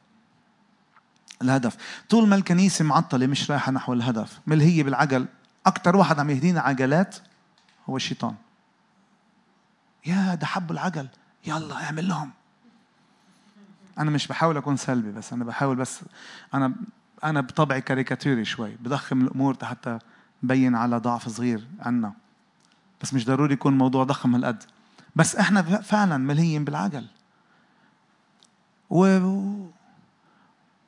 [1.43, 1.77] الهدف.
[2.09, 4.41] طول ما الكنيسة معطلة مش رايحة نحو الهدف.
[4.47, 5.27] ملهية بالعجل.
[5.67, 7.17] أكثر واحد عم يهدينا عجلات
[7.89, 8.35] هو الشيطان.
[10.07, 11.09] يا ده حب العجل.
[11.47, 12.31] يلا اعمل لهم.
[13.99, 16.01] أنا مش بحاول أكون سلبي بس أنا بحاول بس
[16.55, 16.75] أنا
[17.25, 18.77] أنا بطبعي كاريكاتيري شوي.
[18.81, 19.99] بضخم الأمور حتى
[20.43, 22.13] بين على ضعف صغير عنا.
[23.03, 24.63] بس مش ضروري يكون موضوع ضخم هالقد.
[25.17, 27.07] بس إحنا فعلا ملهيين بالعجل.
[28.91, 29.19] و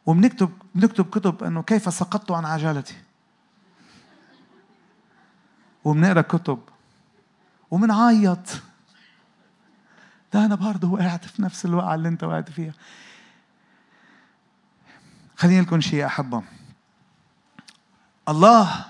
[0.07, 2.95] وبنكتب بنكتب كتب إنه كيف سقطت عن عجلتي.
[5.85, 6.59] وبنقرأ كتب.
[7.71, 8.63] وبنعيط.
[10.33, 12.73] ده أنا برضه وقعت في نفس الوقعة اللي أنت وقعت فيها.
[15.37, 16.43] خليني لكم شيء أحبه.
[18.29, 18.85] الله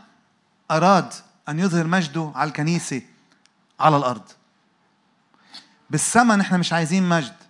[0.70, 1.12] أراد
[1.48, 3.02] أن يظهر مجده على الكنيسة
[3.80, 4.28] على الأرض.
[5.90, 7.43] بالسماء نحن مش عايزين مجد.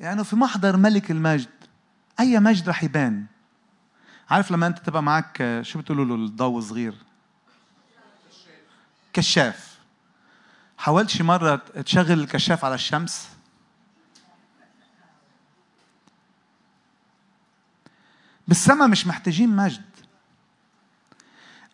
[0.00, 1.48] يعني في محضر ملك المجد.
[2.20, 3.26] أي مجد رح يبان.
[4.30, 6.94] عارف لما أنت تبقى معك شو بتقولوا له؟ الضوء صغير
[9.12, 9.78] كشاف.
[10.78, 13.28] حاولت شي مرة تشغل الكشاف على الشمس؟
[18.48, 19.84] بالسماء مش محتاجين مجد.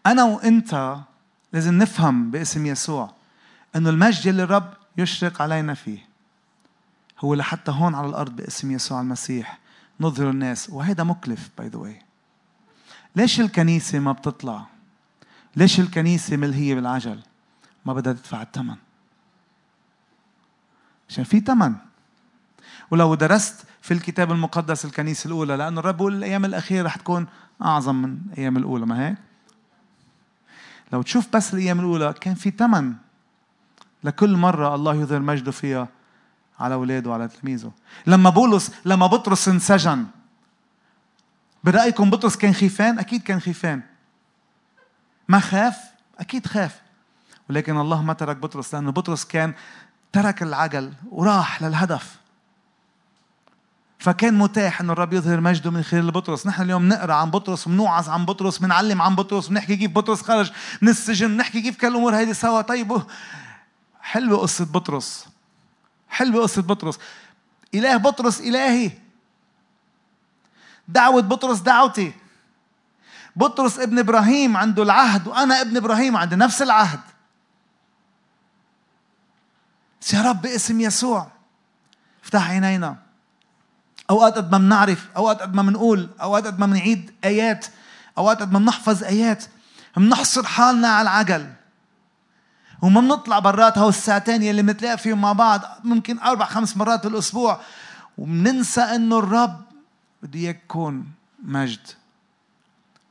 [0.07, 0.97] أنا وأنت
[1.53, 3.15] لازم نفهم باسم يسوع
[3.77, 6.14] إنه المجد اللي الرب يشرق علينا فيه.
[7.25, 9.59] هو لحتى هون على الأرض باسم يسوع المسيح.
[10.01, 10.71] نظهر الناس.
[10.71, 12.03] وهذا مكلف by the way
[13.17, 14.67] ليش الكنيسة ما بتطلع؟
[15.57, 17.21] ليش الكنيسة ملهية بالعجل؟
[17.87, 18.77] ما بدها تدفع الثمن
[21.09, 21.75] عشان في ثمن
[22.91, 27.27] ولو درست في الكتاب المقدس الكنيسة الأولى لأنه الرب بيقول الأيام الأخيرة رح تكون
[27.63, 28.87] أعظم من الأيام الأولى.
[28.87, 29.17] ما هيك؟
[30.93, 32.95] لو تشوف بس الأيام الأولى كان في ثمن
[34.05, 35.89] لكل مرة الله يظهر مجده فيها.
[36.61, 37.73] على أولاده وعلى تلاميذه.
[38.07, 40.07] لما بولس لما بطرس انسجن.
[41.65, 43.83] برأيكم بطرس كان خيفان؟ أكيد كان خيفان.
[45.29, 45.77] ما خاف؟
[46.19, 46.81] أكيد خاف.
[47.51, 49.55] ولكن الله ما ترك بطرس لأنه بطرس كان
[50.13, 52.17] ترك العجل وراح للهدف.
[53.99, 58.09] فكان متاح إنه الرب يظهر مجده من خلال بطرس، نحن اليوم نقرأ عن بطرس بنوعظ
[58.09, 62.17] عن بطرس بنعلم عن بطرس بنحكي كيف بطرس خرج من السجن، بنحكي كيف كل الأمور
[62.17, 63.03] هيدي سوا، طيب
[64.01, 65.27] حلوة قصة بطرس.
[66.15, 66.99] حلوة قصه بطرس.
[67.75, 68.91] إله بطرس إلهي.
[70.89, 72.13] دعوة بطرس دعوتي.
[73.37, 77.01] بطرس ابن إبراهيم عنده العهد وأنا ابن إبراهيم عندي نفس العهد.
[80.13, 81.31] يا رب باسم يسوع.
[82.25, 82.97] افتح عينينا.
[84.11, 87.67] أوقات قد ما بنعرف أوقات قد ما بنقول أوقات قد ما بنعيد آيات
[88.19, 89.45] أوقات قد ما بنحفظ آيات.
[89.97, 91.53] بنحصر حالنا على العجل.
[92.83, 97.61] وما بنطلع برات هو الساعتين يلي بنتلاقى فيهم مع بعض ممكن أربع خمس مرات بالأسبوع.
[98.19, 99.61] وبننسى إنه الرب
[100.23, 101.07] بده يكون
[101.45, 101.81] مجد.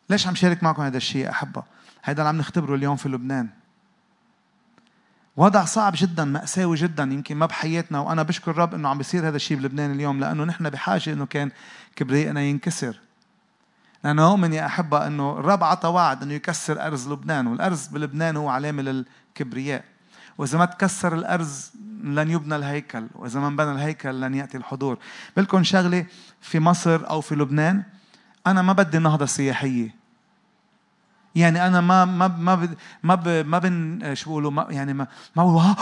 [0.09, 1.63] ليش عم شارك معكم هذا الشيء أحبة؟
[2.01, 3.49] هذا اللي عم نختبره اليوم في لبنان.
[5.37, 7.99] وضع صعب جدا مأساوي جدا يمكن ما بحياتنا.
[7.99, 11.51] وأنا بشكر الرب إنه عم بيصير هذا الشيء بلبنان اليوم لأنه نحن بحاجة إنه كان
[11.95, 12.99] كبريائنا ينكسر.
[14.03, 18.49] لأنه أؤمن يا أحبة إنه الرب عطى وعد إنه يكسر أرز لبنان والأرز بلبنان هو
[18.49, 19.83] علامة للكبرياء
[20.37, 21.71] وإذا ما تكسر الأرز
[22.03, 24.97] لن يبنى الهيكل وإذا ما انبنى الهيكل لن يأتي الحضور.
[25.37, 26.05] بلكم شغلة
[26.41, 27.83] في مصر أو في لبنان
[28.47, 29.95] أنا ما بدي نهضة سياحية.
[31.35, 32.69] يعني أنا ما ما ما
[33.03, 35.75] ما ما بن شو بقولوا ما يعني ما ما بقول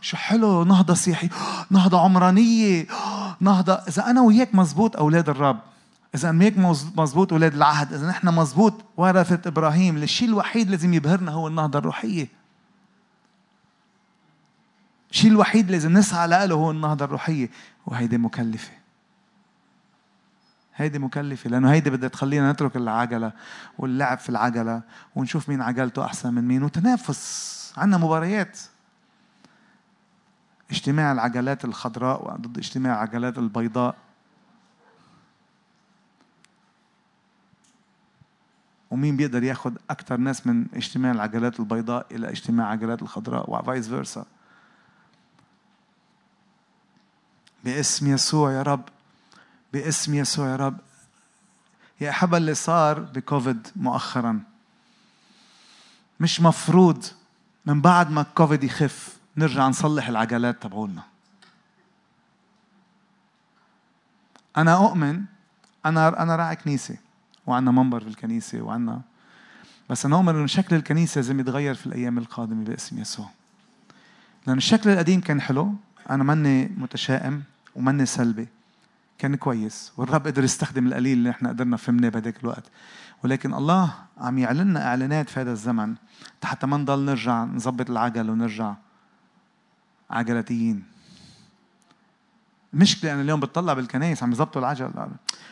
[0.00, 1.28] شو حلو نهضة سياحية
[1.70, 2.86] نهضة عمرانية
[3.40, 5.58] نهضه إذا أنا وياك مزبوط أولاد الرب
[6.14, 6.58] إذا أنا وياك
[6.98, 12.39] مزبوط أولاد العهد إذا نحن مزبوط ورثة إبراهيم الشيء الوحيد لازم يبهرنا هو النهضة الروحية.
[15.10, 17.50] الشيء الوحيد لازم نسعى له هو النهضة الروحية
[17.86, 18.72] وهيدي مكلفة.
[20.76, 23.32] هيدي مكلفة لأنه هيدي بدها تخلينا نترك العجلة
[23.78, 24.82] واللعب في العجلة
[25.16, 27.72] ونشوف مين عجلته أحسن من مين وتنافس.
[27.76, 28.58] عندنا مباريات.
[30.70, 33.96] اجتماع العجلات الخضراء ضد اجتماع العجلات البيضاء.
[38.90, 44.26] ومين بيقدر ياخذ أكثر ناس من اجتماع العجلات البيضاء إلى اجتماع العجلات الخضراء وفايس فيرسا.
[47.64, 48.84] باسم يسوع يا رب.
[49.72, 50.78] باسم يسوع يا رب.
[52.00, 54.40] يا أحبة اللي صار بكوفيد مؤخرا.
[56.20, 57.04] مش مفروض
[57.66, 61.02] من بعد ما الكوفيد يخف نرجع نصلح العجلات تبعولنا.
[64.56, 65.24] أنا أؤمن
[65.86, 66.96] أنا أنا راعي كنيسة
[67.46, 69.00] وعندنا منبر في الكنيسة وعندنا
[69.90, 73.30] بس أنا أؤمن إنه شكل الكنيسة لازم يتغير في الأيام القادمة باسم يسوع.
[74.46, 75.74] لأن الشكل القديم كان حلو.
[76.10, 77.42] أنا ماني متشائم.
[77.74, 78.48] وماني سلبي.
[79.18, 82.64] كان كويس والرب قدر يستخدم القليل اللي إحنا قدرنا فهمناه بهذاك الوقت.
[83.24, 85.94] ولكن الله عم يعلن لنا إعلانات في هذا الزمن.
[86.44, 88.74] حتى ما نضل نرجع نظبط العجل ونرجع
[90.10, 90.84] عجلاتيين.
[92.74, 94.90] المشكلة أنا اليوم بتطلع بالكنايس عم يظبطوا العجل.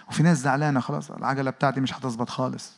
[0.08, 2.72] وفي ناس زعلانة خلاص العجلة بتاعتي مش حتظبط خالص.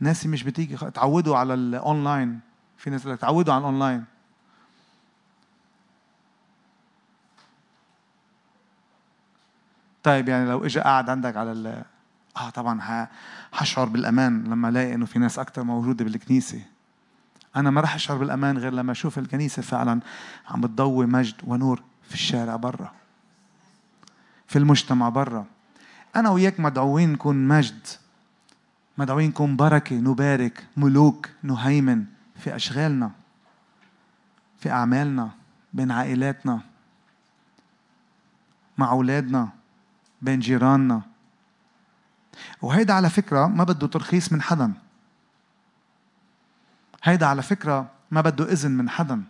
[0.00, 2.40] ناس مش بتيجي تعودوا على الأونلاين
[2.76, 4.04] في ناس تعودوا على الأونلاين
[10.02, 11.84] طيب يعني لو اجى قاعد عندك على ال
[12.36, 13.06] آه طبعا
[13.52, 16.62] حشعر بالأمان لما ألاقي إنه في ناس أكثر موجودة بالكنيسة.
[17.56, 20.00] أنا ما راح أشعر بالأمان غير لما أشوف الكنيسة فعلا
[20.48, 22.92] عم بتضوي مجد ونور في الشارع برا
[24.46, 25.46] في المجتمع برا.
[26.16, 27.86] أنا وياك مدعوين نكون مجد
[28.98, 32.04] مدعوين نكون بركة نبارك ملوك نهيمن
[32.36, 33.10] في أشغالنا
[34.58, 35.30] في أعمالنا
[35.72, 36.60] بين عائلاتنا
[38.78, 39.59] مع أولادنا.
[40.22, 41.02] بين جيراننا.
[42.62, 44.72] وهيدا على فكرة ما بده ترخيص من حدا.
[47.02, 49.22] هيدا على فكرة ما بده إذن من حدا.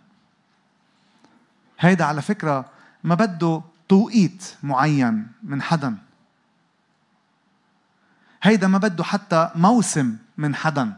[1.79, 2.65] هيدا على فكرة
[3.03, 5.97] ما بده توقيت معين من حدا.
[8.43, 10.93] هيدا ما بده حتى موسم من حدا.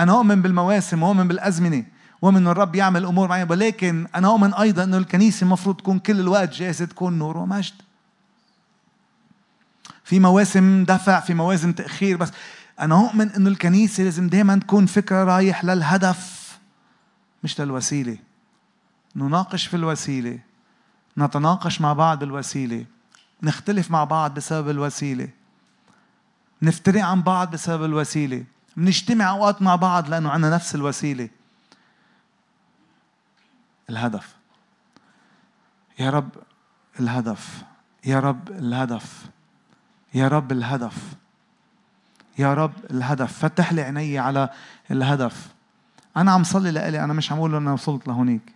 [0.00, 1.84] أنا أؤمن بالمواسم وأؤمن بالأزمنة
[2.22, 6.52] ومن الرب يعمل أمور معينة ولكن أنا أؤمن أيضا أنه الكنيسة المفروض تكون كل الوقت
[6.52, 7.74] جاهزة تكون نور ومجد.
[10.04, 12.30] في مواسم دفع في مواسم تأخير بس
[12.80, 16.58] أنا أؤمن أنه الكنيسة لازم دائما تكون فكرة رايح للهدف
[17.44, 18.18] مش للوسيلة.
[19.16, 20.38] نناقش في الوسيلة
[21.18, 22.84] نتناقش مع بعض بالوسيلة
[23.42, 25.28] نختلف مع بعض بسبب الوسيلة
[26.62, 28.44] نفترق عن بعض بسبب الوسيلة
[28.76, 31.28] بنجتمع أوقات مع بعض لأنه عندنا نفس الوسيلة.
[33.90, 34.36] الهدف.
[35.98, 36.30] يا رب
[37.00, 37.62] الهدف
[38.04, 39.26] يا رب الهدف.
[40.14, 41.14] يا رب الهدف.
[42.38, 43.38] يا رب الهدف.
[43.38, 44.48] فتح لي عيني على
[44.90, 45.48] الهدف.
[46.16, 47.04] أنا عم صلي لإلي.
[47.04, 48.52] أنا مش عم أقول أنا وصلت لهونيك.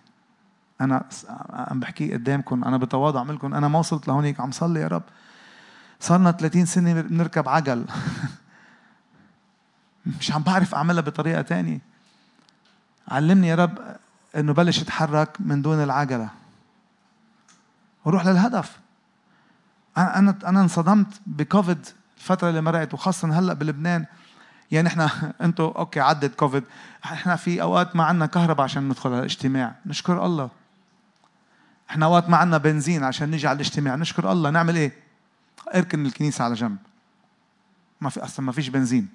[0.81, 1.05] أنا
[1.51, 4.41] عم بحكي قدامكم أنا بتواضع عم لكم أنا ما وصلت لهونيك.
[4.41, 5.03] عم صلي يا رب.
[6.01, 7.85] صارنا 30 سنة بنركب عجل.
[10.21, 11.81] مش عم بعرف أعملها بطريقة تانية.
[13.09, 13.79] علمني يا رب
[14.37, 16.29] إنه بلش اتحرك من دون العجلة.
[18.05, 18.79] وروح للهدف.
[19.97, 24.07] أنا أنا أنا انصدمت بكوفيد الفترة اللي مرقت وخاصة هلأ بلبنان.
[24.71, 25.11] يعني إحنا
[25.45, 26.65] أنتم أوكي عدت كوفيد.
[27.05, 29.75] إحنا في أوقات ما عندنا كهرباء عشان ندخل على الاجتماع.
[29.87, 30.51] نشكر الله.
[31.91, 33.97] إحنا أوقات ما عندنا بنزين عشان نيجي على الاجتماع.
[33.97, 34.51] نشكر الله.
[34.51, 34.93] نعمل إيه؟
[35.75, 36.77] أركن الكنيسة على جنب.
[38.01, 39.09] ما في أصلا ما فيش بنزين.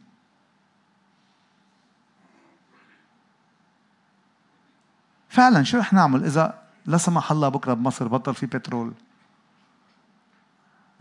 [5.30, 8.94] فعلا شو رح نعمل؟ إذا لا سمح الله بكرة بمصر بطل في بترول.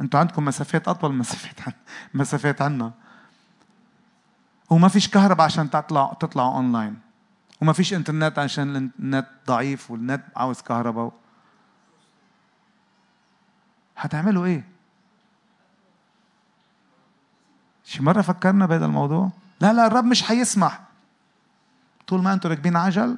[0.00, 1.72] أنتوا عندكم مسافات أطول مسافات عن
[2.14, 2.92] مسافات عنا.
[4.70, 6.98] وما فيش كهرباء عشان تطلع تطلعوا اونلاين
[7.60, 11.12] وما فيش انترنت عشان النت ضعيف والنت عاوز كهرباء.
[13.96, 14.64] هتعملوا إيه؟
[17.84, 20.80] شي مرة فكرنا بهذا الموضوع؟ لا لا الرب مش حيسمح
[22.06, 23.16] طول ما أنتم راكبين عجل.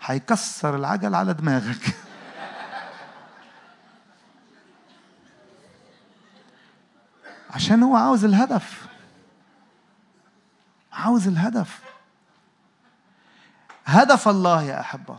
[0.00, 1.94] حيكسر العجل على دماغك.
[7.50, 8.88] عشان هو عاوز الهدف.
[10.92, 11.80] عاوز الهدف.
[13.86, 15.18] هدف الله يا أحبة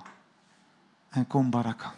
[1.17, 1.91] أن يكون بركة.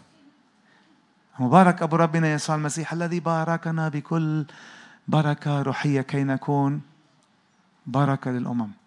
[1.39, 4.45] مبارك أبو ربنا يسوع المسيح الذي باركنا بكل
[5.07, 6.81] بركة روحية كي نكون
[7.87, 8.80] بركة للأمم.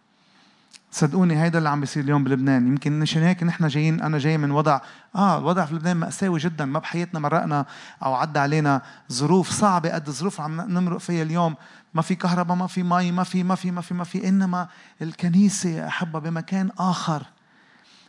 [0.95, 2.67] صدقوني هيدا اللي عم بيصير اليوم بلبنان.
[2.67, 4.81] يمكن مشان هيك نحن جايين أنا جاي من وضع
[5.15, 6.65] آه الوضع في لبنان مأساوي جدا.
[6.65, 7.67] ما بحياتنا مرقنا
[8.03, 11.55] أو عدى علينا ظروف صعبة قد الظروف عم نمرق فيها اليوم.
[11.95, 14.29] ما في كهرباء ما في مي ما في ما في ما في ما في.
[14.29, 14.69] إنما
[15.03, 17.23] الكنيسة يا بمكان آخر.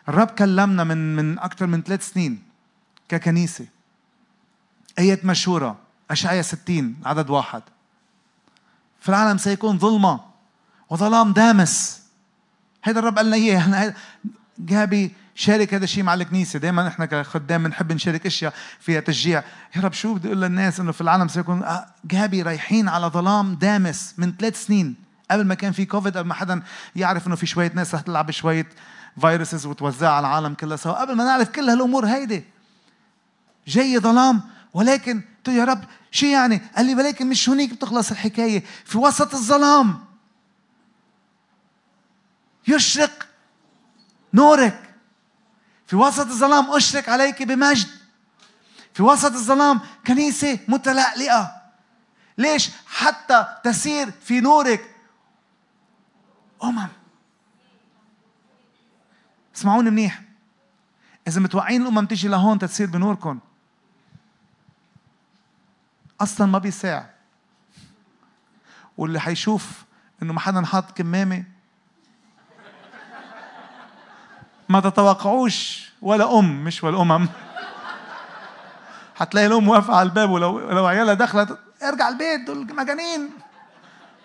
[0.10, 2.44] الرب كلمنا من من أكثر من ثلاث سنين
[3.10, 3.66] ككنيسة.
[5.00, 5.78] آيات مشهورة
[6.12, 7.62] أشعياء 60 عدد واحد.
[9.00, 10.20] في العالم سيكون ظلمة
[10.90, 12.05] وظلام دامس.
[12.86, 13.94] هيدا الرب قال لنا إياه إحنا
[14.60, 19.44] جابي شارك هذا الشيء مع الكنيسة دائما إحنا كخدام بنحب نشارك أشياء فيها تشجيع.
[19.76, 23.56] يا رب شو بدي أقول للناس إنه في العالم سيكون آه، جابي رايحين على ظلام
[23.56, 24.96] دامس من ثلاث سنين.
[25.32, 26.62] قبل ما كان في كوفيد قبل ما حدا
[26.96, 28.68] يعرف إنه في شوية ناس رح تلعب شوية
[29.22, 31.02] فيروسز وتوزعها على العالم كلها سوا.
[31.02, 32.44] قبل ما نعرف كل هالأمور هيدي.
[33.68, 34.42] جاي ظلام
[34.74, 38.64] ولكن قلت يا رب شو يعني؟ قال لي ولكن مش هنيك بتخلص الحكاية.
[38.86, 40.05] في وسط الظلام
[42.68, 43.28] يشرق
[44.34, 44.96] نورك.
[45.88, 47.88] في وسط الظلام أشرق عليك بمجد.
[48.94, 51.62] في وسط الظلام كنيسة متلألئة.
[52.38, 54.96] ليش؟ حتى تسير في نورك.
[56.64, 56.88] أمم.
[59.56, 60.22] اسمعوني منيح.
[61.28, 63.40] إذا متوقعين الأمم تيجي لهون تتصير بنوركم
[66.22, 67.10] أصلا ما بيساع.
[68.98, 69.84] واللي حيشوف
[70.22, 71.55] إنه ما حدا حاط كمامة
[74.70, 77.28] ما تتوقعوش ولا أم مش والأمم.
[79.18, 83.30] هتلاقي الأم واقفة على الباب ولو لو عيالها داخلة ارجع البيت دول مجانين.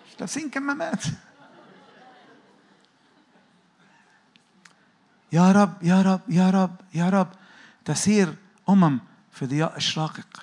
[0.07, 1.03] مش لابسين كمامات.
[5.31, 7.27] يا رب يا رب يا رب يا رب
[7.85, 8.33] تسير
[8.69, 8.99] أمم
[9.31, 10.37] في ضياء إشراقك.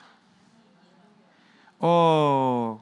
[1.82, 2.80] أوه.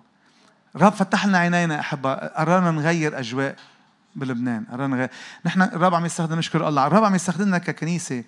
[0.77, 2.15] رب فتح لنا عينينا أحبة.
[2.15, 3.57] قررنا نغير أجواء.
[4.17, 4.67] بلبنان.
[4.71, 5.11] نغير
[5.47, 6.87] نحن الرب عم يستخدم نشكر الله.
[6.87, 8.25] الرب عم يستخدمنا ككنيسة.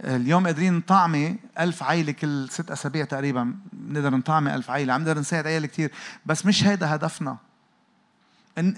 [0.00, 3.54] اليوم قادرين نطعمي ألف عائلة كل ست أسابيع تقريبا.
[3.88, 5.92] نقدر نطعمي ألف عائلة عم نقدر نساعد عيال كتير.
[6.26, 7.36] بس مش هيدا هدفنا.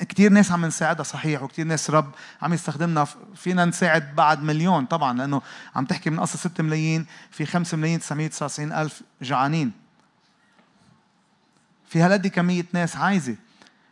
[0.01, 2.11] كتير ناس عم نساعدها صحيح وكتير ناس رب
[2.43, 3.07] عم يستخدمنا.
[3.35, 5.43] فينا نساعد بعد مليون طبعا لأنه
[5.77, 7.07] عم تحكي من أصل 6 ملايين.
[7.31, 9.73] في 5 ملايين 999 ألف جوعانين
[11.89, 13.37] في هالقد كمية ناس عايزة.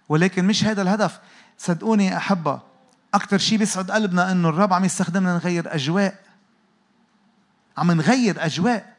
[0.08, 1.20] ولكن مش هذا الهدف.
[1.58, 2.60] صدقوني يا أحبة
[3.14, 6.22] أكثر شيء بيسعد قلبنا إنه الرب عم يستخدمنا نغير أجواء.
[7.78, 8.96] عم نغير أجواء.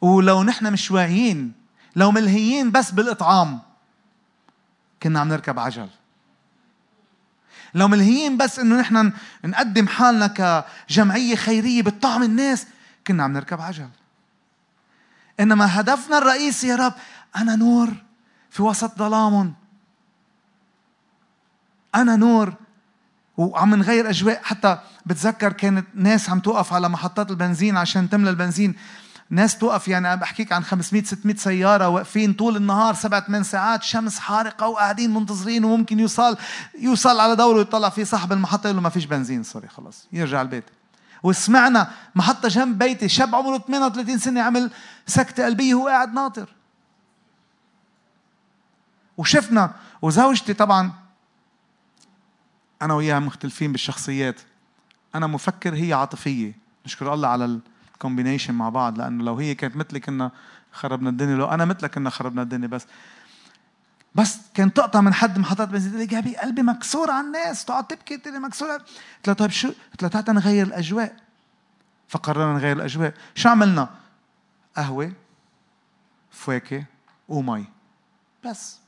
[0.00, 1.52] ولو نحن مش واعيين
[1.96, 3.60] لو ملهيين بس بالإطعام
[5.02, 5.88] كنا عم نركب عجل.
[7.74, 9.12] لو ملهيين بس إنه نحن
[9.44, 12.66] نقدم حالنا كجمعية خيرية بتطعم الناس
[13.06, 13.88] كنا عم نركب عجل.
[15.40, 16.92] إنما هدفنا الرئيسي يا رب
[17.36, 17.88] أنا نور
[18.50, 19.54] في وسط ظلام
[21.96, 22.54] أنا نور
[23.36, 24.40] وعم نغير أجواء.
[24.42, 28.74] حتى بتذكر كانت ناس عم توقف على محطات البنزين عشان تملى البنزين.
[29.30, 33.82] ناس توقف يعني عم بحكيك عن 500 600 سيارة واقفين طول النهار سبع ثمان ساعات
[33.82, 36.36] شمس حارقة وقاعدين منتظرين وممكن يوصل
[36.78, 40.42] يوصل على دوره ويطلع في صاحب المحطة يقول له ما فيش بنزين سوري خلص يرجع
[40.42, 40.64] البيت.
[41.22, 44.70] وسمعنا محطة جنب بيتي شاب عمره 38 سنة عمل
[45.06, 46.48] سكتة قلبية وهو قاعد ناطر.
[49.16, 49.70] وشفنا
[50.02, 50.92] وزوجتي طبعا
[52.82, 54.40] أنا وياها مختلفين بالشخصيات.
[55.14, 56.52] أنا مفكر هي عاطفية.
[56.86, 57.60] نشكر الله على
[57.94, 60.30] ال combination مع بعض لأنه لو هي كانت مثلي كنا
[60.72, 62.68] خربنا الدنيا لو أنا مثلك كنا خربنا الدنيا.
[62.68, 62.86] بس
[64.14, 68.16] بس كان تقطع من حد محطات بنزين لي جابي قلبي مكسور على الناس تقعد تبكي
[68.16, 68.76] تقول لي مكسورة.
[68.76, 71.16] قلت لها طيب شو؟ قلت لها تعال نغير الأجواء.
[72.08, 73.14] فقررنا نغير الأجواء.
[73.34, 73.88] شو عملنا؟
[74.76, 75.12] قهوة
[76.30, 76.84] فواكه
[77.28, 77.66] ومي.
[78.44, 78.78] بس.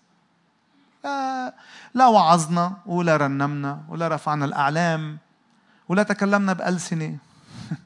[1.05, 1.55] لا,
[1.95, 5.19] لا وعظنا ولا رنمنا ولا رفعنا الأعلام
[5.89, 7.19] ولا تكلمنا بألسنة.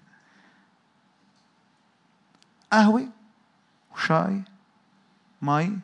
[2.73, 3.09] قهوة
[3.95, 4.43] وشاي
[5.43, 5.79] مي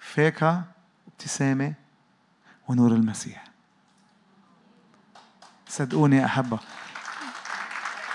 [0.00, 0.64] فاكهة
[1.08, 1.74] ابتسامة
[2.68, 3.44] ونور المسيح.
[5.68, 6.58] صدقوني يا أحبة.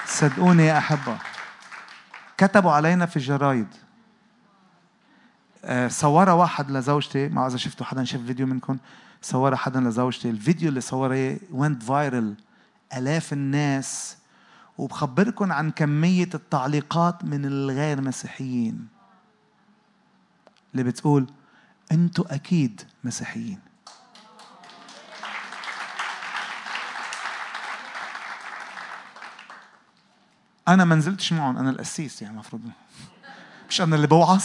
[0.06, 1.18] صدقوني يا أحبة.
[2.38, 3.68] كتبوا علينا في الجرايد.
[3.74, 3.85] آه،
[5.88, 7.28] صورها واحد لزوجتي.
[7.28, 8.78] ما إذا شفتوا حدا شاف فيديو منكم.
[9.22, 10.30] صورها حدا لزوجتي.
[10.30, 12.36] الفيديو اللي صورها went فايرل
[12.98, 14.18] آلاف الناس.
[14.78, 18.88] وبخبركم عن كمية التعليقات من الغير مسيحيين.
[20.72, 21.28] اللي بتقول
[21.92, 23.60] أنتوا أكيد مسيحيين.
[30.68, 31.58] أنا ما نزلتش معهم.
[31.58, 32.62] أنا القسيس يعني المفروض.
[33.70, 34.44] مش أنا اللي بوعظ.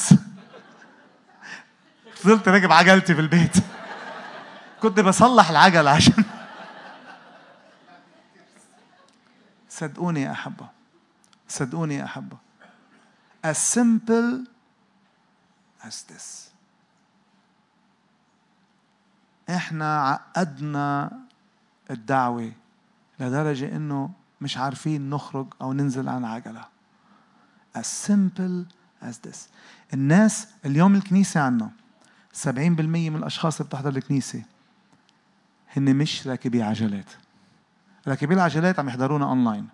[2.20, 3.56] فضلت راكب عجلتي في البيت.
[4.82, 6.24] كنت بصلح العجل عشان
[9.68, 10.68] صدقوني يا أحبة.
[11.48, 12.36] صدقوني يا أحبة.
[13.46, 14.46] As simple
[15.82, 16.50] as this.
[19.50, 21.12] إحنا عقدنا
[21.90, 22.52] الدعوة
[23.20, 24.10] لدرجة إنه
[24.40, 26.64] مش عارفين نخرج أو ننزل عن عجلة.
[27.78, 28.64] As simple
[29.02, 29.38] as this.
[29.94, 31.70] الناس اليوم الكنيسة عنا
[32.32, 34.42] 70% من الأشخاص اللي بتحضر الكنيسة
[35.76, 37.10] هن مش راكبي عجلات.
[38.08, 39.68] راكبين العجلات عم يحضرونا أونلاين.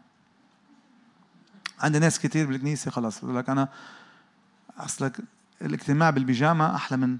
[1.81, 3.69] عندي ناس كتير بالكنيسة خلص بقول لك أنا
[4.79, 5.17] أصلك
[5.63, 7.19] الاجتماع بالبيجامة أحلى من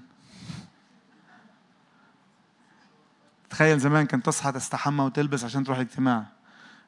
[3.49, 6.25] تخيل زمان كنت تصحى تستحمى وتلبس عشان تروح الاجتماع.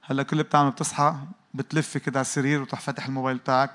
[0.03, 1.15] هلأ كل اللي بتعمله بتصحى
[1.53, 3.71] بتلف كده على السرير وتروح فاتح الموبايل بتاعك.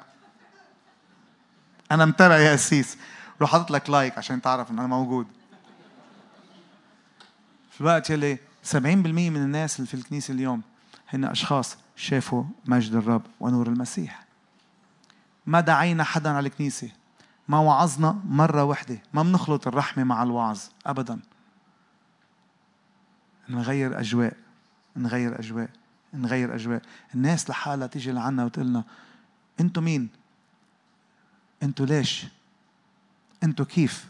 [1.90, 2.98] أنا متابع يا قسيس
[3.40, 5.26] روح حاطط لك لايك عشان تعرف إن أنا موجود.
[7.70, 8.38] في الوقت يلي
[8.72, 10.62] 70% من الناس اللي في الكنيسة اليوم
[11.08, 14.24] هن أشخاص شافوا مجد الرب ونور المسيح.
[15.46, 16.90] ما دعينا حدا على الكنيسة.
[17.48, 18.98] ما وعظنا مرة واحدة.
[19.14, 20.60] ما بنخلط الرحمة مع الوعظ.
[20.86, 21.20] ابدا.
[23.48, 24.36] نغير أجواء.
[24.96, 25.68] نغير أجواء.
[26.14, 26.82] نغير أجواء.
[27.14, 28.84] الناس لحالها تيجي لعنا وتقول لنا
[29.60, 30.08] أنتوا مين؟
[31.62, 32.26] أنتوا ليش
[33.44, 34.06] أنتوا كيف؟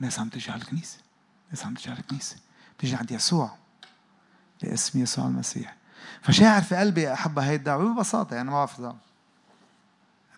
[0.00, 0.98] ناس عم تيجي على الكنيسة
[1.50, 2.36] ناس عم تيجي على الكنيسة.
[2.78, 3.56] بتيجي عند يسوع
[4.62, 5.76] باسم يسوع المسيح.
[6.22, 8.80] فشاعر في قلبي أحب هاي الدعوة ببساطة يعني ما بعرف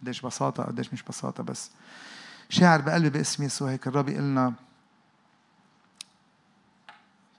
[0.03, 1.71] قديش بساطة قديش مش بساطة بس
[2.49, 3.71] شاعر بقلبي باسم يسوع.
[3.71, 4.55] هيك الرب يقول لنا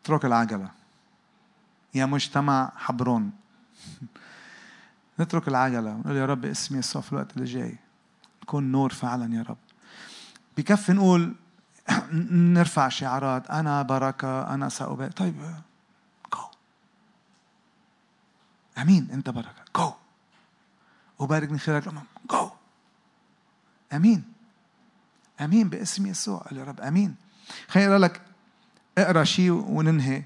[0.02, 0.72] اترك العجلة
[1.94, 3.32] يا مجتمع حبرون.
[5.20, 5.92] نترك العجلة.
[5.92, 7.78] ونقول يا رب اسم يسوع في الوقت اللي جاي
[8.44, 9.58] نكون نور فعلا يا رب.
[10.60, 11.36] بكفي نقول
[12.56, 13.50] نرفع شعارات.
[13.52, 15.56] أنا بركة أنا سأبارك طيب
[16.34, 16.40] جو
[18.78, 19.64] أمين أنت بركة.
[19.76, 19.94] جو
[21.20, 21.94] أبارك من خلالك
[22.32, 22.50] جو
[23.94, 24.34] أمين.
[25.42, 26.82] أمين باسم يسوع قال يا رب.
[26.82, 27.16] أمين.
[27.68, 28.22] خليني أقرأ لك
[28.98, 30.24] اقرأ شيء وننهي.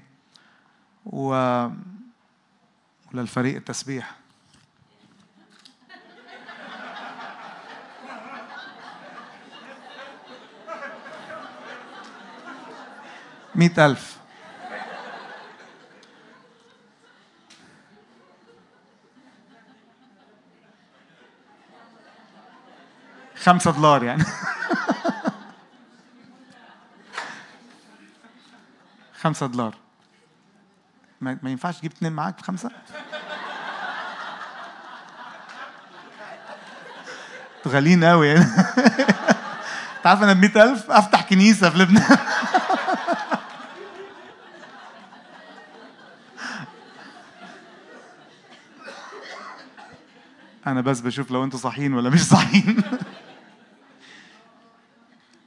[1.06, 1.28] و
[3.14, 4.16] وللفريق التسبيح.
[13.54, 14.16] مئة ألف
[23.44, 24.24] خمسة دولار يعني.
[29.22, 29.74] خمسة دولار.
[31.20, 32.70] ما, ينفعش تجيب اثنين معاك بخمسة؟
[37.68, 38.44] غاليين قوي يعني.
[40.02, 42.18] تعرف أنا ب ألف؟ أفتح كنيسة في لبنان.
[50.66, 52.82] أنا بس بشوف لو أنتوا صحيين ولا مش صحيين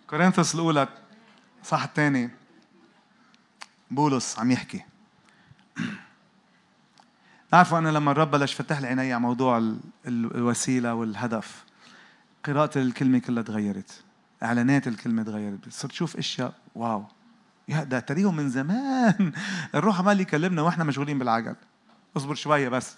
[0.07, 0.87] كورنثوس الأولى
[1.63, 2.29] صح الثاني
[3.91, 4.83] بولس عم يحكي.
[7.51, 9.71] تعرفوا أنا لما الرب بلش فتح لي عيني على موضوع
[10.07, 11.63] الوسيلة والهدف
[12.43, 14.03] قراءة الكلمة كلها تغيرت.
[14.43, 15.69] إعلانات الكلمة تغيرت.
[15.69, 17.05] صرت شوف أشياء واو.
[17.67, 19.33] يا ده تريهم من زمان.
[19.75, 21.55] الروح عمال يكلمنا وإحنا مشغولين بالعجل.
[22.17, 22.97] اصبر شوية بس.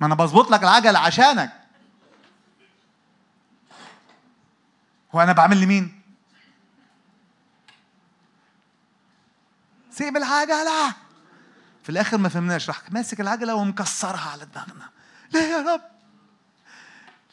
[0.00, 1.52] ما أنا بظبط لك العجل عشانك.
[5.14, 6.00] هو أنا بعمل لمين؟
[9.90, 10.94] سيب العجلة.
[11.82, 14.88] في الآخر ما فهمناش راح ماسك العجلة ومكسرها على دماغنا.
[15.32, 15.80] ليه يا رب؟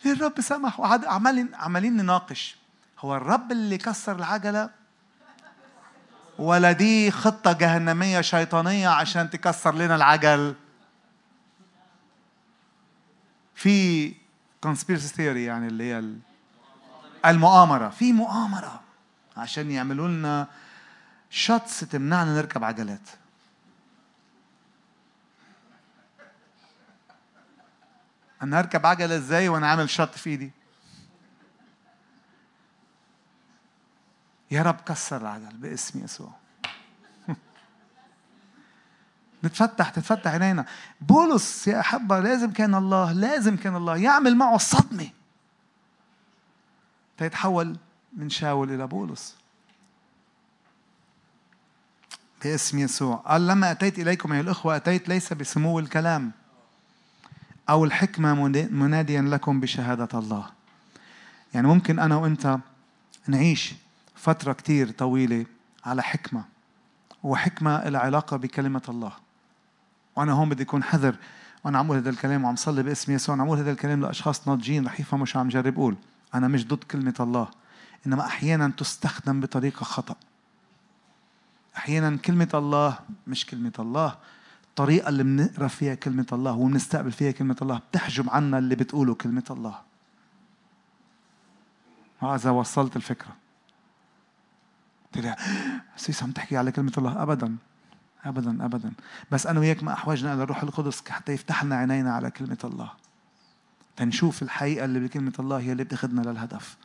[0.05, 2.57] ليه الرب سمح وعمالين عمالين نناقش.
[2.99, 4.69] هو الرب اللي كسر العجلة؟
[6.39, 10.55] ولا دي خطة جهنمية شيطانية عشان تكسر لنا العجل؟
[13.57, 14.13] في
[14.65, 16.13] conspiracy theory يعني اللي هي
[17.25, 17.89] المؤامرة.
[17.89, 18.81] في مؤامرة
[19.37, 20.47] عشان يعملوا لنا
[21.29, 23.09] شاتس تمنعنا نركب عجلات.
[28.41, 30.51] أنا أركب عجلة إزاي وأنا عامل شط في إيدي؟
[34.51, 36.31] يا رب كسر العجل باسم يسوع.
[39.43, 40.65] نتفتح تتفتح عينينا.
[41.01, 45.09] بولس يا أحبة لازم كان الله لازم كان الله يعمل معه الصدمة
[47.17, 47.77] تيتحول
[48.13, 49.35] من شاول إلى بولس.
[52.43, 53.15] باسم يسوع.
[53.15, 56.31] قال لما أتيت إليكم أيها الأخوة أتيت ليس بسمو الكلام
[57.69, 58.33] أو الحكمة
[58.71, 60.49] مناديا لكم بشهادة الله.
[61.53, 62.57] يعني ممكن أنا وأنت
[63.27, 63.73] نعيش
[64.15, 65.45] فترة كتير طويلة
[65.85, 66.43] على حكمة
[67.23, 69.26] وحكمة لها علاقة بكلمة الله.
[70.17, 71.15] وأنا هون بدي أكون حذر.
[71.63, 73.35] وأنا عم هذا الكلام وعم صلي باسم يسوع.
[73.35, 75.95] عم أقول هذا الكلام لأشخاص ناضجين رح يفهموا شو عم جرب أقول.
[76.35, 77.47] أنا مش ضد كلمة الله.
[78.07, 80.15] إنما أحيانا تستخدم بطريقة خطأ.
[81.77, 84.15] أحيانا كلمة الله مش كلمة الله.
[84.69, 89.43] الطريقة اللي بنقرأ فيها كلمة الله وبنستقبل فيها كلمة الله بتحجب عنا اللي بتقوله كلمة
[89.49, 89.79] الله.
[92.19, 93.35] هذا وصلت الفكرة.
[95.13, 95.35] طلع
[95.95, 97.23] سيس عم تحكي على كلمة الله.
[97.23, 97.55] ابدا.
[98.27, 98.91] ابدا ابدا.
[99.31, 102.91] بس أنا وياك ما أحوجنا إلى الروح القدس حتى يفتح لنا عينينا على كلمة الله.
[103.95, 106.77] تنشوف الحقيقة اللي بكلمة الله هي اللي بتاخذنا للهدف.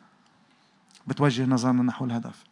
[1.07, 2.45] بتوجه نظرنا نحو الهدف.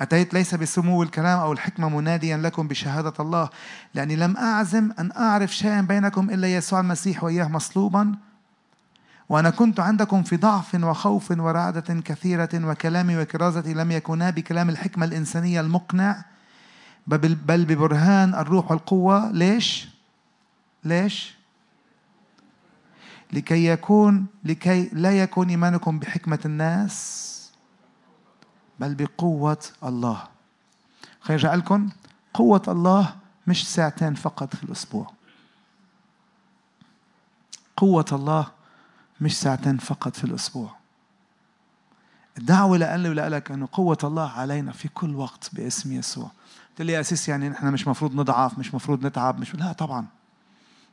[0.00, 3.50] أتيت ليس بسمو الكلام أو الحكمة مناديا لكم بشهادة الله
[3.94, 8.14] لأني لم أعزم أن أعرف شيئا بينكم إلا يسوع المسيح وإياه مصلوبا.
[9.28, 15.60] وأنا كنت عندكم في ضعف وخوف ورعدة كثيرة وكلامي وكرازتي لم يكونا بكلام الحكمة الإنسانية
[15.60, 16.24] المقنع.
[17.16, 19.88] بل ببرهان الروح والقوة ليش؟
[20.84, 21.34] ليش؟
[23.32, 27.34] لكي يكون لكي لا يكون إيمانكم بحكمة الناس
[28.80, 30.28] بل بقوة الله
[31.20, 31.90] خليني لكم
[32.34, 35.12] قوة الله مش ساعتين فقط في الأسبوع
[37.76, 38.46] قوة الله
[39.20, 40.76] مش ساعتين فقط في الأسبوع
[42.38, 46.30] الدعوة لأني ولك أنه قوة الله علينا في كل وقت باسم يسوع
[46.78, 50.06] قلت لي يا أسيس يعني نحن مش مفروض نضعف مش مفروض نتعب مش لا طبعا.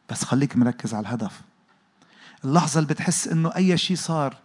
[0.10, 1.42] بس خليك مركز على الهدف.
[2.46, 4.38] اللحظة اللي بتحس إنه أي شيء صار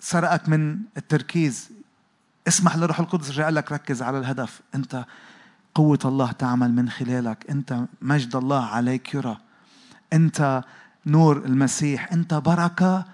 [0.00, 1.70] سرقك من التركيز
[2.48, 4.60] اسمح للروح القدس يرجع لك ركز على الهدف.
[4.74, 5.04] أنت
[5.74, 7.50] قوة الله تعمل من خلالك.
[7.50, 9.36] أنت مجد الله عليك يرى.
[10.12, 10.64] أنت
[11.06, 12.12] نور المسيح.
[12.12, 13.04] أنت بركة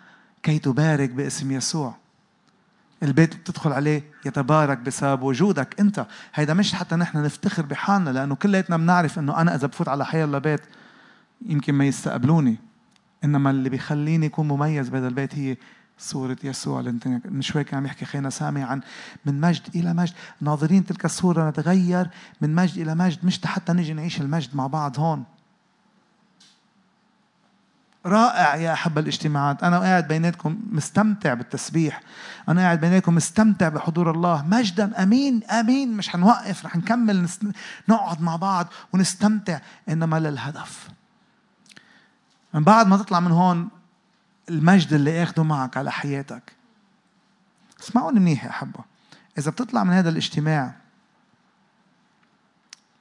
[0.42, 1.96] كي تبارك باسم يسوع.
[3.02, 6.06] البيت بتدخل عليه يتبارك بسبب وجودك انت.
[6.34, 10.24] هيدا مش حتى نحن نفتخر بحالنا لأنه كلياتنا بنعرف إنه أنا إذا بفوت على حي
[10.24, 10.60] الله بيت
[11.46, 12.56] يمكن ما يستقبلوني.
[13.24, 15.56] إنما اللي بيخليني اكون مميز بهذا البيت هي
[15.98, 18.80] صورة يسوع اللي من شوي كان عم يحكي خينا سامي عن
[19.26, 23.92] من مجد إلى مجد ناظرين تلك الصورة نتغير من مجد إلى مجد مش حتى نجي
[23.92, 25.24] نعيش المجد مع بعض هون.
[28.06, 29.62] رائع يا أحب الاجتماعات.
[29.62, 32.02] أنا قاعد بيناتكم مستمتع بالتسبيح.
[32.48, 34.46] أنا قاعد بيناتكم مستمتع بحضور الله.
[34.46, 35.96] مجدا أمين أمين.
[35.96, 37.28] مش هنوقف رح نكمل
[37.88, 40.88] نقعد مع بعض ونستمتع إنما للهدف
[42.54, 43.68] من بعد ما تطلع من هون
[44.48, 46.52] المجد اللي آخده معك على حياتك.
[47.80, 48.84] اسمعوني منيح يا أحبة.
[49.38, 50.74] إذا بتطلع من هذا الاجتماع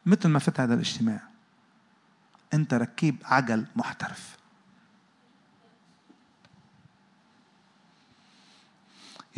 [0.06, 1.20] مثل ما فت هذا الاجتماع
[2.54, 4.39] أنت ركيب عجل محترف.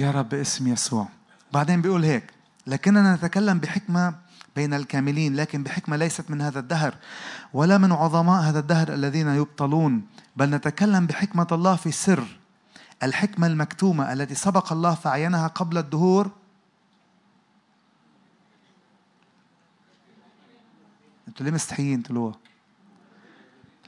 [0.01, 1.07] يا رب باسم يسوع.
[1.53, 2.33] بعدين بيقول هيك
[2.67, 4.15] لكننا نتكلم بحكمة
[4.55, 6.95] بين الكاملين لكن بحكمة ليست من هذا الدهر
[7.53, 12.23] ولا من عظماء هذا الدهر الذين يبطلون بل نتكلم بحكمة الله في سر
[13.03, 16.31] الحكمة المكتومة التي سبق الله فعينها قبل الدهور.
[21.27, 22.35] أنتوا ليه مستحيين تقولوها؟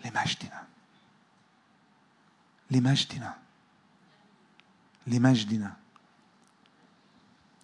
[0.05, 0.64] لمجدنا.
[2.72, 3.34] لمجدنا.
[5.07, 5.83] لمجدنا.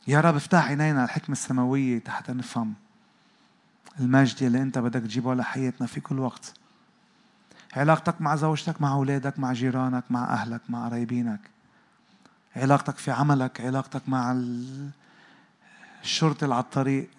[0.10, 2.74] يا رب افتح عينينا على الحكمة السماوية حتى نفهم
[4.00, 6.54] المجد اللي أنت بدك تجيبه على حياتنا في كل وقت.
[7.74, 11.40] علاقتك مع زوجتك مع أولادك مع جيرانك مع أهلك مع قرايبينك
[12.56, 14.32] علاقتك في عملك علاقتك مع
[16.04, 17.10] الشرطة اللي على الطريق.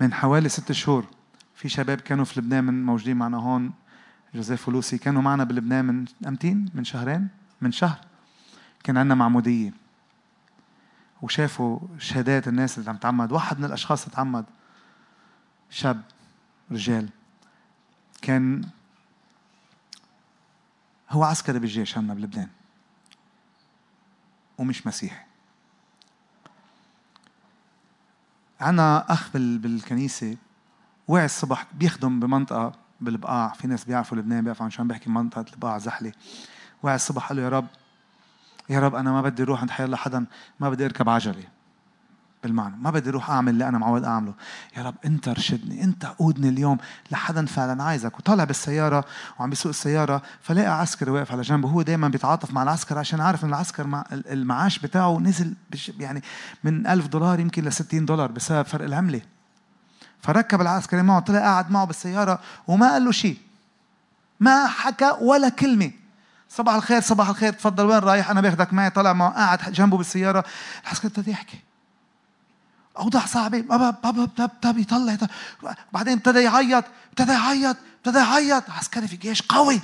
[0.00, 1.06] من حوالي ست شهور
[1.54, 3.72] في شباب كانوا في لبنان موجودين معنا هون.
[4.34, 7.28] جوزيف ولوسي كانوا معنا بلبنان من أمتين؟ من شهرين؟
[7.60, 8.00] من شهر.
[8.84, 9.72] كان عندنا معمودية.
[11.22, 13.32] وشافوا شهادات الناس اللي عم تعمد.
[13.32, 14.44] واحد من الأشخاص تعمد.
[15.70, 16.02] شاب
[16.72, 17.08] رجال.
[18.22, 18.68] كان
[21.10, 22.48] هو عسكري بالجيش عندنا بلبنان.
[24.58, 25.24] ومش مسيحي.
[28.60, 30.36] عنا أخ بالكنيسة
[31.08, 33.48] وعي الصبح بيخدم بمنطقة بالبقاع.
[33.48, 36.12] في ناس بيعرفوا لبنان بيعرفوا عن شو عم بحكي منطقة البقاع زحلة.
[36.82, 37.66] وعي الصبح قال له يا رب
[38.70, 40.26] يا رب أنا ما بدي أروح عند حي الله حدا
[40.60, 41.44] ما بدي أركب عجلة.
[42.42, 44.34] بالمعنى ما بدي أروح أعمل اللي أنا معود أعمله.
[44.76, 46.78] يا رب أنت ارشدني أنت قودني اليوم
[47.10, 48.18] لحدا فعلا عايزك.
[48.18, 49.04] وطلع بالسيارة
[49.38, 53.44] وعم بيسوق السيارة فلاقى عسكري واقف على جنبه هو دائما بيتعاطف مع العسكر عشان عارف
[53.44, 55.54] إن العسكر مع المعاش بتاعه نزل
[55.98, 56.22] يعني
[56.64, 59.33] من ألف دولار يمكن ل 60 دولار بسبب فرق العملة.
[60.24, 63.38] فركب العسكري معه طلع قاعد معه بالسيارة وما قال له شيء.
[64.40, 65.90] ما حكى ولا كلمة.
[66.48, 68.90] صباح الخير صباح الخير تفضل وين رايح؟ أنا باخذك معي.
[68.90, 70.44] طلع معه قاعد جنبه بالسيارة.
[70.84, 71.58] العسكري ابتدى يحكي.
[72.98, 73.60] أوضاع صعبة.
[73.60, 75.16] بابا بابا بابا يطلع
[75.92, 78.70] بعدين ابتدى يعيط ابتدى يعيط ابتدى يعيط.
[78.70, 79.80] عسكري في جيش قوي.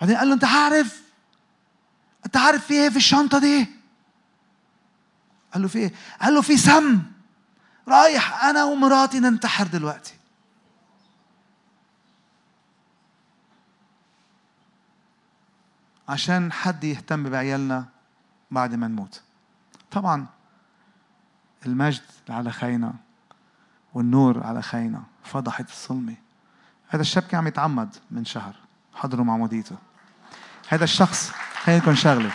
[0.00, 1.02] بعدين قال له أنت عارف؟
[2.26, 3.66] أنت عارف في إيه في الشنطة دي؟
[5.52, 7.11] قال له في إيه؟ قال له في سم.
[7.88, 10.14] رايح أنا ومراتي ننتحر دلوقتي.
[16.08, 17.84] عشان حد يهتم بعيالنا
[18.50, 19.22] بعد ما نموت.
[19.90, 20.26] طبعا
[21.66, 22.94] المجد على خينا
[23.94, 26.14] والنور على خينا فضحت الظلمة
[26.88, 28.54] هذا الشاب كان عم يتعمد من شهر
[28.94, 29.76] حضروا معموديته
[30.68, 31.30] هذا الشخص
[31.62, 32.32] خلينا لكم شغلة.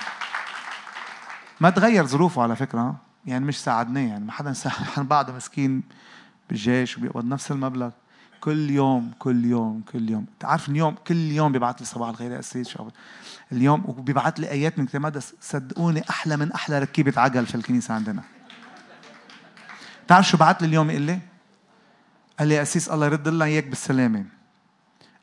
[1.60, 2.96] ما تغير ظروفه على فكرة.
[3.28, 5.84] يعني مش ساعدناه يعني ما حدا ساعد بعده مسكين
[6.50, 7.90] بالجيش وبيقبض نفس المبلغ.
[8.42, 10.26] كل يوم كل يوم كل يوم.
[10.40, 12.92] تعرف اليوم كل يوم بيبعث لي صباح الخير يا سيد شعب
[13.52, 17.94] اليوم وبيبعث لي آيات من كتاب مقدس صدقوني أحلى من أحلى ركيبه عجل في الكنيسة
[17.94, 18.24] عندنا.
[20.08, 21.20] تعرف شو بعت لي اليوم؟ يقول لي؟
[22.40, 24.26] قال لي يا أسيس الله يرد لنا إياك بالسلامة.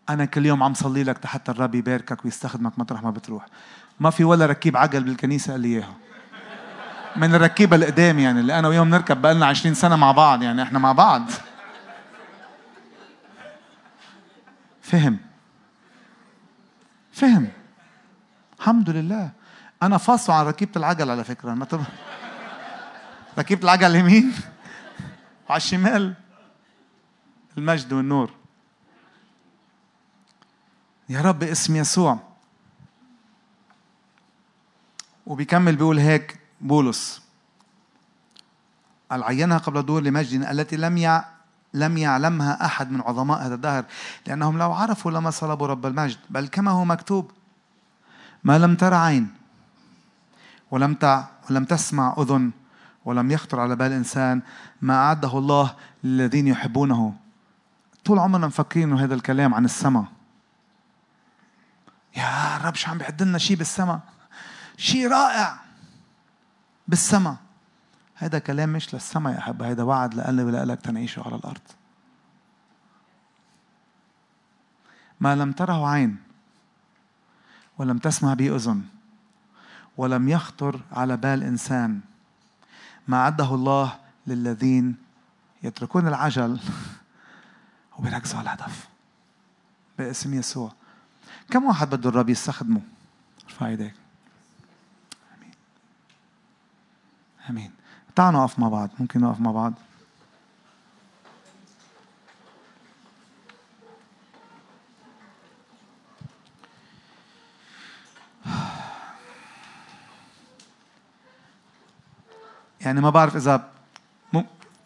[0.09, 3.47] أنا كل يوم عم صلي لك حتى الرب يباركك ويستخدمك مطرح ما بتروح.
[4.01, 6.04] ما في ولا ركيب عجل بالكنيسة؟ قال لي إياها.
[7.17, 10.79] من الركيبة القدام يعني اللي أنا وياهم نركب بقالنا 20 سنة مع بعض يعني إحنا
[10.79, 11.31] مع بعض.
[14.83, 15.19] فهم.
[17.13, 17.49] فهم.
[18.59, 19.31] الحمد لله.
[19.83, 21.55] أنا فاصل عن ركيبة العجل على فكرة.
[21.55, 21.67] ما
[23.39, 24.33] ركبت العجل اليمين
[25.49, 26.15] وعلى الشمال.
[27.59, 28.31] المجد والنور.
[31.09, 32.19] يا رب اسم يسوع.
[35.27, 36.44] وبيكمل بيقول هيك.
[36.61, 37.23] بولس.
[39.11, 41.23] قال عينها قبل الظهور لمجد التي لم
[41.75, 43.85] لم يعلمها أحد من عظماء هذا الدهر
[44.27, 47.31] لأنهم لو عرفوا لما صلبوا رب المجد بل كما هو مكتوب
[48.45, 49.35] ما لم تر عين
[50.71, 52.51] ولم تع ولم تسمع أذن
[53.05, 54.43] ولم يخطر على بال إنسان
[54.83, 55.75] ما أعده الله
[56.05, 57.15] للذين يحبونه.
[58.05, 60.05] طول عمرنا مفكرين إنه هذا الكلام عن السماء.
[62.17, 64.01] يا رب شو عم بيعد لنا شيء بالسماء؟
[64.77, 65.64] شيء رائع.
[66.89, 67.37] بالسماء
[68.15, 71.61] هذا كلام مش للسماء يا أحبة هذا وعد لأنا ولك تنعيشه على الأرض.
[75.21, 76.17] ما لم تره عين
[77.79, 78.83] ولم تسمع به أذن
[79.97, 82.01] ولم يخطر على بال إنسان.
[83.09, 84.97] ما عده الله للذين
[85.63, 86.61] يتركون العجل
[87.99, 88.89] وبيركزوا على الهدف.
[89.99, 90.73] باسم يسوع.
[91.51, 92.81] كم واحد بده الرب يستخدمه؟
[93.45, 93.95] ارفع ايديك
[95.37, 95.53] امين
[97.51, 97.71] آمين.
[98.17, 98.91] تعالوا نقف مع بعض.
[98.99, 99.73] ممكن نقف مع بعض؟
[112.81, 113.71] يعني ما بعرف إذا.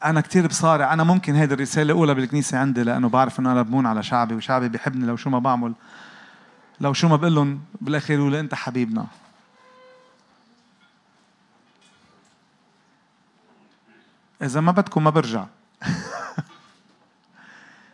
[0.05, 0.93] أنا كثير بصارع.
[0.93, 4.69] أنا ممكن هيدي الرسالة الأولى بالكنيسة عندي لأنه بعرف إنه أنا بمون على شعبي وشعبي
[4.69, 5.75] بيحبني لو شو ما بعمل.
[6.81, 9.07] لو شو ما بقول لهم بالأخير يقولوا أنت حبيبنا.
[14.43, 15.47] إذا ما بدكم ما برجع.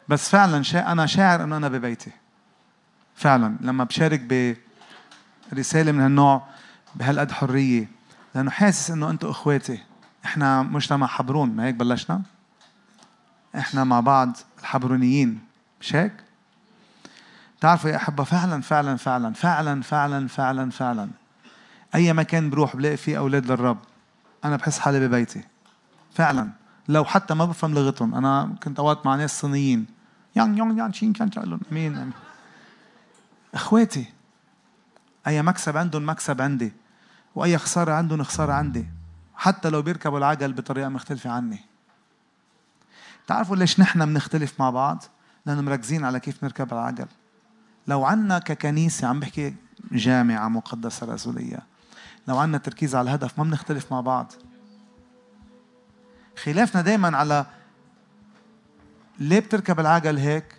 [0.08, 0.92] بس فعلا شا...
[0.92, 2.10] أنا شاعر إنه أنا ببيتي.
[3.16, 4.56] فعلا لما بشارك
[5.52, 6.42] برسالة من هالنوع
[6.94, 7.88] بهالقد حرية
[8.34, 9.82] لأنه حاسس إنه أنتم إخواتي.
[10.24, 12.22] إحنا مجتمع حبرون ما هيك بلشنا؟
[13.56, 15.40] إحنا مع بعض الحبرونيين
[15.80, 16.12] مش هيك؟
[17.60, 21.10] تعرفوا يا أحبة فعلا فعلا فعلا فعلا فعلا فعلا فعلا.
[21.94, 23.78] أي مكان بروح بلاقي فيه أولاد للرب.
[24.44, 25.44] أنا بحس حالي ببيتي.
[26.14, 26.50] فعلا.
[26.88, 28.14] لو حتى ما بفهم لغتهم.
[28.14, 29.86] أنا كنت أوقات مع ناس صينيين.
[30.36, 32.12] يان يان يان شين كان لهم أمين.
[33.54, 34.06] إخواتي
[35.26, 36.72] أي مكسب عندهم مكسب عندي.
[37.34, 38.86] وأي خسارة عندهم خسارة عندي.
[39.34, 41.60] حتى لو بيركبوا العجل بطريقة مختلفة عني.
[43.26, 45.04] تعرفوا ليش نحن بنختلف مع بعض؟
[45.46, 47.06] لأنه مركزين على كيف نركب العجل.
[47.86, 49.54] لو عنا ككنيسة عم بحكي
[49.92, 51.62] جامعة مقدسة رسولية.
[52.28, 54.32] لو عنا تركيز على الهدف ما بنختلف مع بعض.
[56.36, 57.46] خلافنا دايما على
[59.18, 60.56] ليه بتركب العجل هيك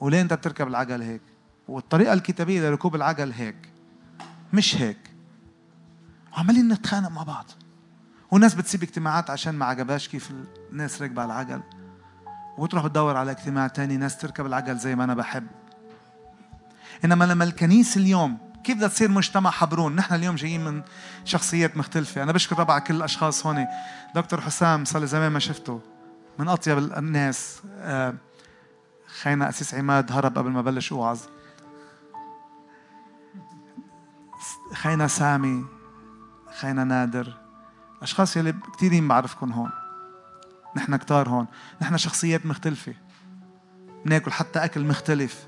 [0.00, 1.22] وليه انت بتركب العجل هيك؟
[1.68, 3.56] والطريقة الكتابية لركوب العجل هيك
[4.52, 4.98] مش هيك.
[6.32, 7.46] وعمالين نتخانق مع بعض.
[8.30, 10.32] وناس بتسيب اجتماعات عشان ما عجبهاش كيف
[10.72, 11.62] الناس راكبة على العجل.
[12.58, 15.46] وتروح تدور على اجتماع تاني ناس تركب العجل زي ما أنا بحب.
[17.04, 20.82] إنما لما الكنيسة اليوم كيف بدها تصير مجتمع حبرون؟ نحن اليوم جايين من
[21.24, 22.22] شخصيات مختلفة.
[22.22, 23.66] أنا بشكر ربع كل الأشخاص هون.
[24.14, 25.80] دكتور حسام صار زمان ما شفته.
[26.38, 27.62] من أطيب الناس.
[27.76, 28.14] آه،
[29.06, 31.20] خينا أسيس عماد هرب قبل ما بلش أوعظ.
[34.74, 35.64] خينا سامي.
[36.60, 37.36] خينا نادر.
[38.02, 39.70] أشخاص يلي كثيرين بعرفكم هون.
[40.76, 41.46] نحن كتار هون.
[41.82, 42.94] نحن شخصيات مختلفة.
[44.04, 45.46] بناكل حتى أكل مختلف.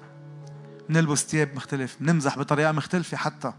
[0.89, 3.53] بنلبس ثياب مختلف بنمزح بطريقة مختلفة حتى.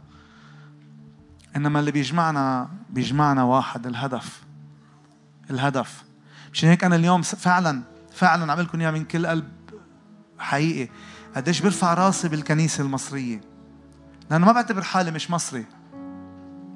[1.56, 4.44] إنما اللي بيجمعنا بيجمعنا واحد الهدف.
[5.50, 6.04] الهدف.
[6.54, 7.82] مشان هيك أنا اليوم فعلا
[8.14, 9.52] فعلا عم لكم إياها من كل قلب
[10.40, 10.90] حقيقي.
[11.36, 13.42] قديش برفع راسي بالكنيسة المصرية.
[14.32, 15.66] لأنه ما بعتبر حالي مش مصري.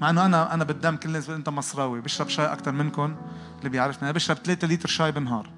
[0.01, 2.01] مع إنه أنا أنا بالدم كل الناس أنت مصراوي.
[2.01, 3.15] بشرب شاي أكثر منكم
[3.59, 4.03] اللي بيعرفني.
[4.03, 5.49] أنا بشرب 3 لتر شاي بالنهار.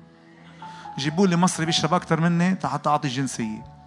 [0.97, 3.80] جيبوا لي مصري بيشرب أكثر مني حتى أعطي الجنسية.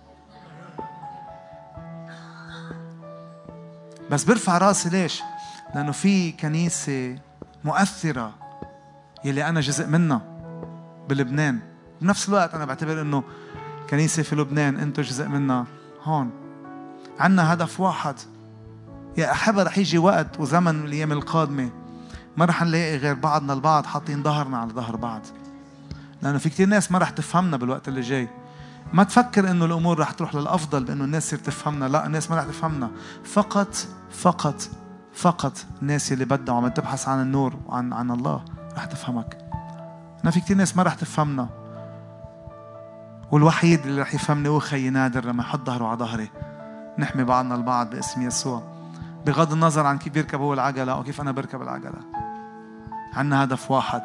[4.11, 5.23] بس برفع راسي ليش؟
[5.75, 7.19] لأنه في كنيسة
[7.65, 8.35] مؤثرة
[9.25, 10.23] يلي أنا جزء منها
[11.09, 11.59] بلبنان.
[12.01, 13.25] بنفس الوقت أنا بعتبر إنه
[13.91, 15.67] كنيسة في لبنان أنتم جزء منها
[16.03, 16.31] هون.
[17.19, 18.15] عنا هدف واحد.
[19.17, 21.71] يا أحبة رح يجي وقت وزمن الأيام القادمة
[22.37, 25.23] ما رح نلاقي غير بعضنا البعض حاطين ظهرنا على ظهر بعض.
[26.23, 28.29] لأنه في كتير ناس ما رح تفهمنا بالوقت اللي جاي.
[28.93, 31.85] ما تفكر إنه الأمور رح تروح للأفضل بإنه الناس تصير تفهمنا.
[31.85, 32.91] لا الناس ما رح تفهمنا.
[33.25, 33.77] فقط
[34.11, 34.63] فقط
[35.13, 38.45] فقط الناس اللي بدها وعم تبحث عن النور وعن عن الله
[38.77, 39.39] رح تفهمك.
[40.23, 41.49] أنا في كتير ناس ما رح تفهمنا.
[43.33, 46.31] والوحيد اللي رح يفهمني هو خيي نادر لما يحط ظهره على ظهري.
[46.99, 48.63] نحمي بعضنا البعض باسم يسوع.
[49.27, 51.99] بغض النظر عن كيف بيركب هو العجلة أو كيف أنا بركب العجلة.
[53.15, 54.03] عنا هدف واحد.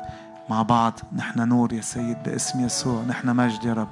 [0.50, 3.04] مع بعض نحن نور يا سيد باسم يسوع.
[3.04, 3.88] نحن مجد يا رب.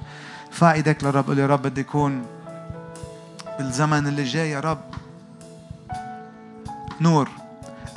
[0.48, 2.26] ارفع إيدك للرب قول يا رب بدي يكون
[3.58, 4.80] بالزمن اللي جاي يا رب.
[7.00, 7.28] نور.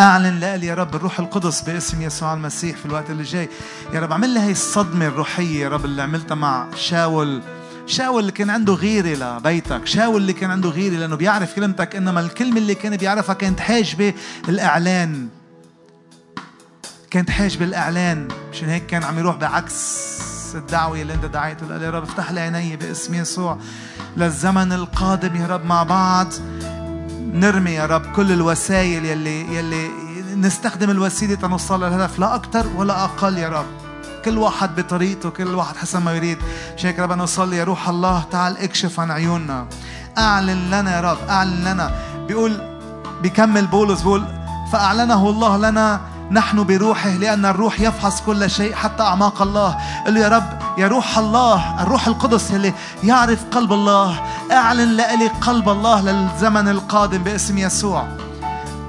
[0.02, 3.50] أعلن لي يا رب الروح القدس باسم يسوع المسيح في الوقت اللي جاي.
[3.94, 7.42] يا رب اعمل لي هي الصدمة الروحية يا رب اللي عملتها مع شاول.
[7.88, 9.86] شاول اللي كان عنده غيرة لبيتك.
[9.88, 14.14] شاول اللي كان عنده غيرة لأنه بيعرف كلمتك إنما الكلمة اللي كان بيعرفها كانت حاجبة
[14.50, 15.28] الإعلان
[17.12, 20.31] كانت حاجبة الإعلان مشان هيك كان عم يروح بعكس.
[20.56, 23.58] الدعوة اللي أنت دعيته قال يا رب افتح لي عيني باسم يسوع
[24.18, 26.28] للزمن القادم يا رب مع بعض.
[27.34, 29.90] نرمي يا رب كل الوسائل يلي يلي
[30.36, 33.66] نستخدم الوسيلة تنوصل للهدف لا أكثر ولا أقل يا رب.
[34.26, 36.38] كل واحد بطريقته كل واحد حسب ما يريد.
[36.78, 39.68] مش هيك رب نصلي يا روح الله تعال اكشف عن عيوننا.
[40.18, 41.92] أعلن لنا يا رب أعلن لنا.
[42.28, 42.62] بيقول
[43.22, 44.26] بيكمل بولس بيقول
[44.72, 49.78] فأعلنه الله لنا نحن بروحه لأن الروح يفحص كل شيء حتى أعماق الله.
[50.08, 52.74] له يا رب يا روح الله الروح القدس اللي
[53.04, 54.22] يعرف قلب الله.
[54.52, 58.08] أعلن لي قلب الله للزمن القادم باسم يسوع.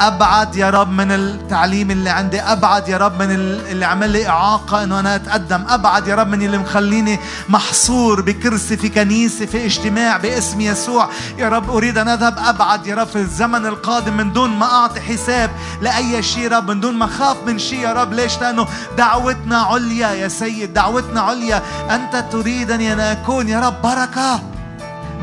[0.01, 4.83] أبعد يا رب من التعليم اللي عندي أبعد يا رب من اللي عمل لي إعاقة
[4.83, 7.19] إنه أنا أتقدم أبعد يا رب من اللي مخليني
[7.49, 11.09] محصور بكرسي في كنيسة في اجتماع باسم يسوع.
[11.39, 15.01] يا رب أريد أن أذهب أبعد يا رب في الزمن القادم من دون ما أعطي
[15.01, 18.13] حساب لأي شيء يا رب من دون ما أخاف من شيء يا رب.
[18.13, 18.67] ليش؟ لأنه
[18.99, 21.63] دعوتنا عليا يا سيد دعوتنا عليا.
[21.91, 24.41] أنت تريدني أن اكون يا رب بركة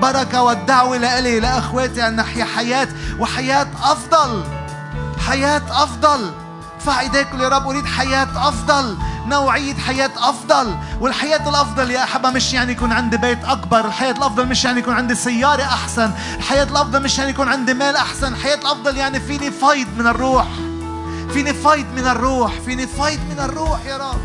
[0.01, 2.87] بركة والدعوة لإلي لأخواتي أن نحيا حياة
[3.19, 4.58] وحياة أفضل.
[5.29, 6.31] حياة أفضل.
[6.75, 10.75] ارفع ايديك يا رب أريد حياة أفضل نوعية حياة أفضل.
[10.99, 14.93] والحياة الأفضل يا أحبة مش يعني يكون عندي بيت أكبر الحياة الأفضل مش يعني يكون
[14.93, 16.11] عندي سيارة أحسن.
[16.37, 18.33] الحياة الأفضل مش يعني يكون عندي مال أحسن.
[18.33, 20.47] الحياة الأفضل يعني فيني فايض من الروح.
[21.33, 24.19] فيني فايض من الروح فيني فايض من الروح يا رب.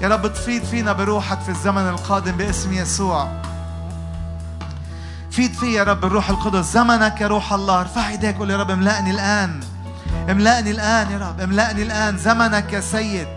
[0.00, 3.28] يا رب تفيد فينا بروحك في الزمن القادم باسم يسوع.
[5.30, 7.80] فيد في يا رب الروح القدس زمنك يا روح الله.
[7.80, 9.60] ارفع إيديك قول يا رب املأني الآن.
[10.30, 13.28] املأني الآن يا رب املأني الآن زمنك يا سيد.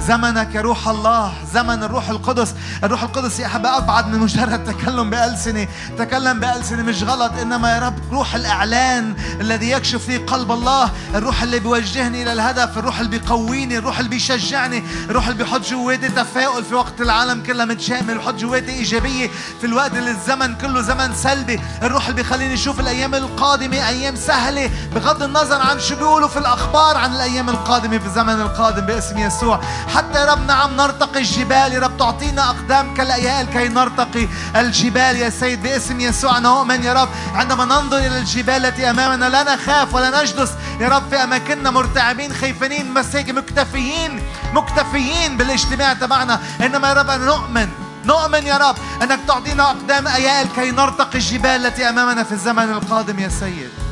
[0.00, 2.54] زمنك يا روح الله زمن الروح القدس.
[2.84, 5.68] الروح القدس يا أحبة أبعد من مجرد تكلم بألسنة.
[5.98, 10.90] تكلم بألسنة مش غلط إنما يا رب روح الإعلان الذي يكشف في قلب الله.
[11.14, 16.08] الروح اللي بيوجهني إلى الهدف الروح اللي بيقويني الروح اللي بيشجعني الروح اللي بيحط جواتي
[16.08, 19.30] تفاؤل في وقت العالم كلها متشامل بيحط جواتي إيجابية
[19.60, 21.60] في الوقت اللي الزمن كله زمن سلبي.
[21.82, 26.96] الروح اللي بيخليني أشوف الأيام القادمة أيام سهلة بغض النظر عن شو بيقولوا في الأخبار
[26.96, 29.60] عن الأيام القادمة في الزمن القادم باسم يسوع.
[29.94, 31.72] حتى يا رب نعم نرتقي الجبال.
[31.72, 35.16] يا رب تعطينا أقدام كالأيال كي نرتقي الجبال.
[35.16, 39.54] يا سيد باسم يسوع أنا أؤمن يا رب عندما ننظر إلى الجبال التي أمامنا لا
[39.54, 40.50] نخاف ولا نجلس.
[40.80, 44.22] يا رب في أماكننا مرتعبين خايفين بس هيك مكتفيين
[44.52, 46.40] مكتفيين بالاجتماع تبعنا.
[46.60, 47.68] إنما يا رب نؤمن.
[48.04, 53.18] نؤمن يا رب أنك تعطينا أقدام أيال كي نرتقي الجبال التي أمامنا في الزمن القادم
[53.18, 53.85] يا سيد.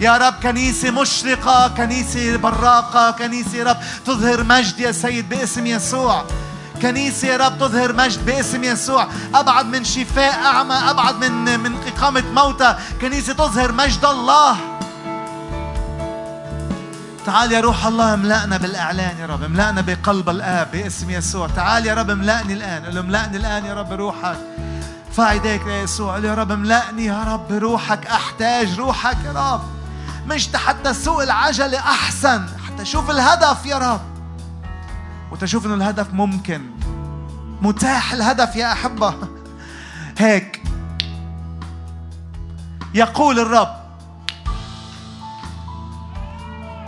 [0.00, 3.76] يا رب كنيسة مشرقة كنيسة براقة كنيسة يا رب
[4.06, 6.24] تظهر مجد يا سيد باسم يسوع.
[6.82, 9.08] كنيسة يا رب تظهر مجد باسم يسوع.
[9.34, 12.76] أبعد من شفاء أعمى أبعد من من إقامة موتى.
[13.00, 14.56] كنيسة تظهر مجد الله.
[17.26, 21.48] تعال يا روح الله املأنا بالإعلان يا رب املأنا بقلب الآب باسم يسوع.
[21.48, 24.38] تعال يا رب املأني الآن قل املأني الآن يا رب روحك.
[25.18, 29.77] ايديك يا يسوع يا رب املأني يا رب روحك أحتاج روحك يا رب.
[30.28, 32.46] مش حتى سوق العجلة أحسن.
[32.66, 34.00] حتى شوف الهدف يا رب.
[35.32, 36.70] وتشوف إنه الهدف ممكن.
[37.62, 39.14] متاح الهدف يا أحبة.
[40.18, 40.62] هيك.
[42.94, 43.74] يقول الرب.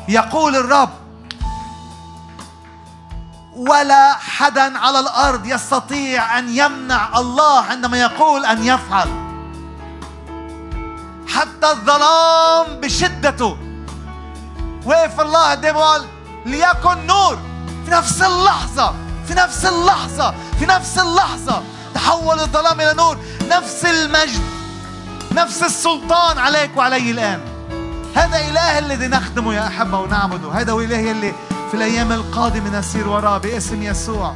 [0.09, 0.91] يقول الرب.
[3.57, 9.30] ولا حدا على الأرض يستطيع أن يمنع الله عندما يقول أن يفعل.
[11.35, 13.57] حتى الظلام بشدته.
[14.87, 16.07] وقف الله قدامه وقال
[16.47, 17.39] ليكن نور.
[17.85, 18.95] في نفس اللحظة
[19.29, 21.63] في نفس اللحظة في نفس اللحظة.
[21.95, 23.19] تحول الظلام إلى نور.
[23.51, 24.43] نفس المجد
[25.33, 27.41] نفس السلطان عليك وعلي الآن.
[28.15, 30.53] هذا إله الذي نخدمه يا أحبة ونعبده.
[30.53, 31.35] هذا هو إله اللي
[31.71, 34.35] في الأيام القادمة نسير وراه باسم يسوع.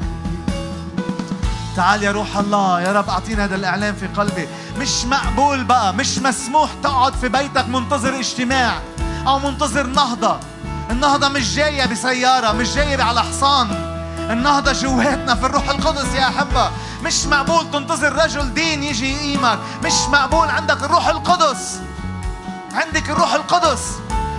[1.76, 4.48] تعال يا روح الله يا رب أعطينا هذا الإعلان في قلبي.
[4.78, 8.78] مش مقبول بقى مش مسموح تقعد في بيتك منتظر اجتماع
[9.26, 10.40] أو منتظر نهضة.
[10.90, 13.68] النهضة مش جاية بسيارة مش جاية على حصان.
[14.30, 16.70] النهضة جواتنا في الروح القدس يا أحبة.
[17.02, 19.58] مش مقبول تنتظر رجل دين يجي يقيمك.
[19.84, 21.80] مش مقبول عندك الروح القدس.
[22.72, 23.80] عندك الروح القدس.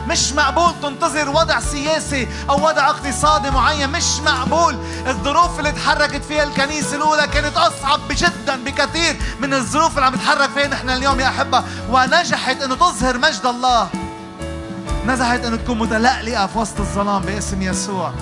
[0.08, 4.78] مش مقبول تنتظر وضع سياسي أو وضع اقتصادي معين مش مقبول.
[5.08, 10.49] الظروف اللي تحركت فيها الكنيسة الأولى كانت أصعب جدا بكثير من الظروف اللي عم نتحرك
[10.49, 11.64] فيها نحن اليوم يا أحبة.
[11.89, 13.89] ونجحت أنه تظهر مجد الله.
[15.06, 18.14] نزحت أن تكون متلألئة في وسط الظلام باسم يسوع.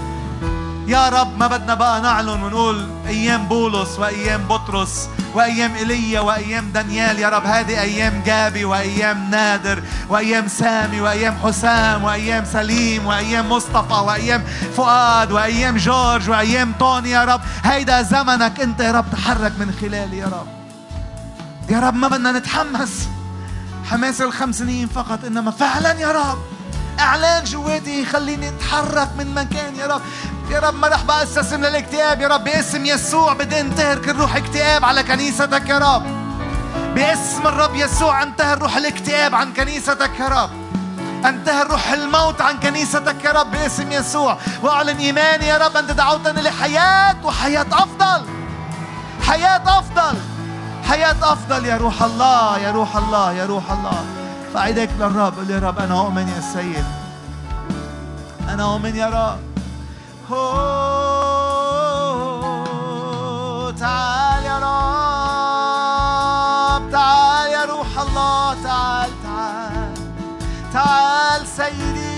[0.88, 7.20] يا رب ما بدنا بقى نعلن ونقول أيام بولس وأيام بطرس وأيام إيليا وأيام دانيال.
[7.20, 13.94] يا رب هذه أيام جابي وأيام نادر وأيام سامي وأيام حسام وأيام سليم وأيام مصطفى
[13.94, 14.44] وأيام
[14.78, 20.18] فؤاد وأيام جورج وأيام طوني يا رب هيدا زمنك أنت يا رب تحرك من خلالي
[20.18, 20.48] يا رب.
[21.70, 23.08] يا رب ما بدنا نتحمس.
[23.90, 26.38] حماس الخمس سنين فقط إنما فعلا يا رب.
[27.00, 30.02] أعلان جواتي يخليني اتحرك من مكان يا رب.
[30.50, 32.44] يا رب ما رح بقى أستسلم للاكتئاب يا رب.
[32.44, 36.04] باسم يسوع بدي انتهر كل روح اكتئاب على كنيستك يا رب.
[36.96, 40.50] باسم الرب يسوع انتهر روح الاكتئاب عن كنيستك يا رب.
[41.26, 43.52] انتهر روح الموت عن كنيستك يا رب.
[43.52, 44.38] باسم يسوع.
[44.64, 48.26] واعلن إيماني يا رب انت دعوتني لحياة وحياة أفضل.
[49.28, 50.18] حياة أفضل.
[50.90, 54.23] حياة أفضل يا روح الله يا روح الله يا روح الله.
[54.54, 56.86] فاعيدك للرب قل يا رب أنا اؤمن يا سيد.
[58.50, 59.40] أنا اؤمن يا رب.
[63.80, 64.58] تعال يا
[66.78, 69.94] رب تعال يا روح الله تعال تعال
[70.74, 72.14] تعال سيدي.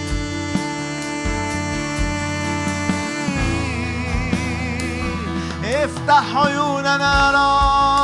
[5.64, 7.95] افتح عيوننا يا رب.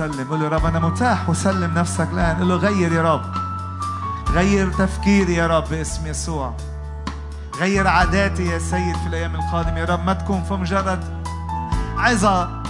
[0.00, 1.28] سلم قول له رب أنا متاح.
[1.30, 2.36] وسلم نفسك الآن.
[2.36, 3.22] قول له غير يا رب.
[4.30, 6.54] غير تفكيري يا رب باسم يسوع.
[7.58, 9.78] غير عاداتي يا سيد في الأيام القادمة.
[9.78, 11.04] يا رب ما تكون فمجرد
[11.98, 12.62] عظة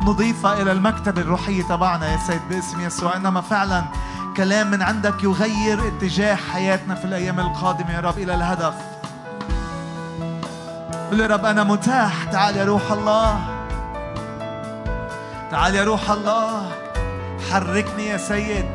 [0.00, 3.16] نضيفة إلى المكتبة الروحية تبعنا يا سيد باسم يسوع.
[3.16, 3.84] إنما فعلا
[4.36, 8.74] كلام من عندك يغير اتجاه حياتنا في الأيام القادمة يا رب إلى الهدف.
[11.10, 12.24] قل يا رب أنا متاح.
[12.24, 13.55] تعال يا روح الله.
[15.56, 16.70] تعال يا روح الله.
[17.50, 18.66] حركني يا سيد.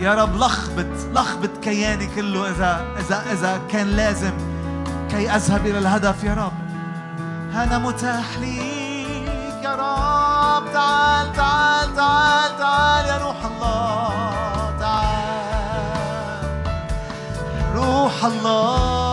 [0.00, 4.32] يا رب لخبط لخبط كياني كله إذا إذا إذا كان لازم
[5.10, 6.52] كي أذهب إلى الهدف يا رب.
[7.54, 10.72] أنا متاح ليك يا رب.
[10.72, 14.74] تعال تعال تعال تعال يا روح الله.
[14.80, 16.42] تعال.
[17.74, 19.03] روح الله.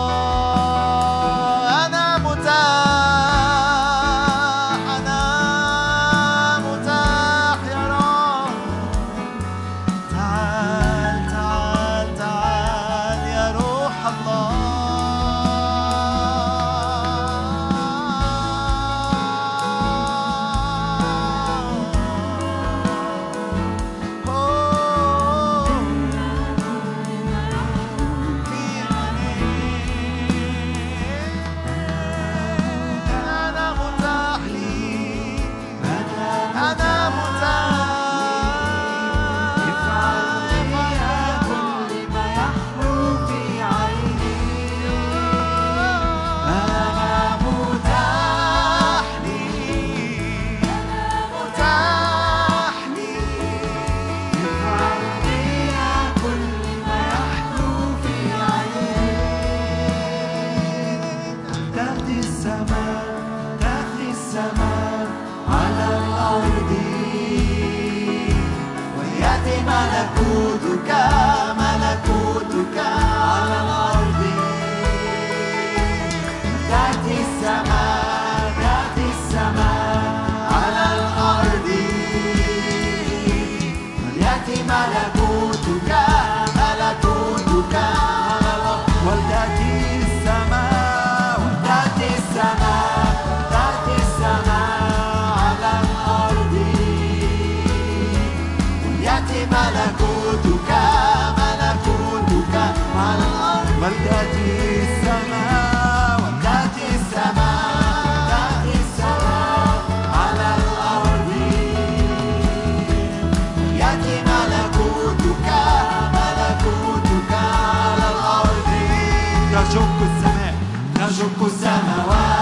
[121.12, 122.41] تشق السماوات.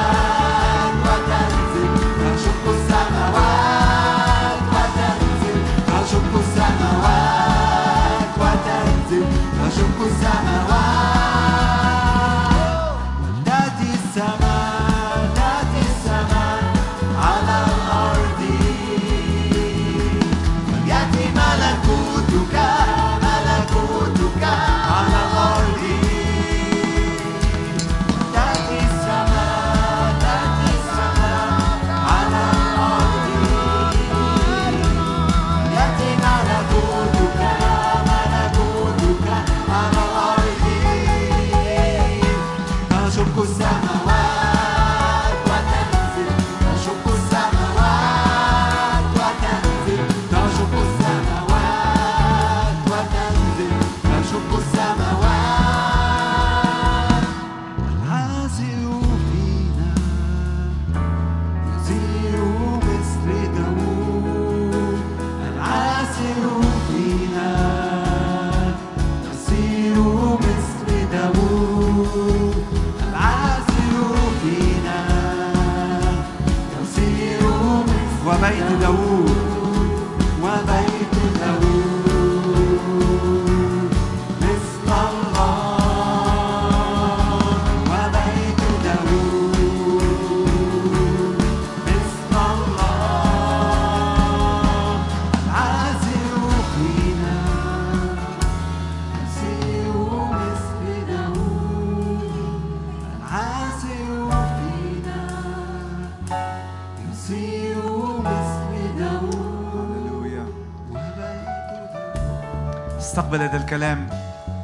[113.69, 114.09] الكلام.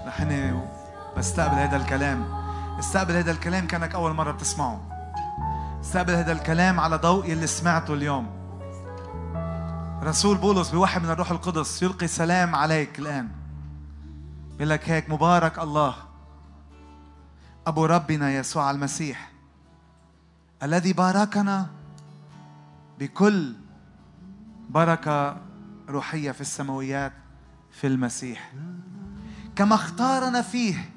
[0.07, 0.61] نحن
[1.17, 2.25] بستقبل هذا الكلام.
[2.79, 4.81] استقبل هذا الكلام كانك أول مرة بتسمعه.
[5.81, 8.27] استقبل هذا الكلام على ضوء اللي سمعته اليوم.
[10.03, 13.29] رسول بولس بوحي من الروح القدس يلقي سلام عليك الآن.
[14.51, 15.95] بيقول لك هيك مبارك الله.
[17.67, 19.31] أبو ربنا يسوع المسيح.
[20.63, 21.67] الذي باركنا
[22.99, 23.55] بكل
[24.69, 25.37] بركة
[25.89, 27.13] روحية في السماويات
[27.71, 28.51] في المسيح.
[29.55, 30.89] كما اختارنا فيه.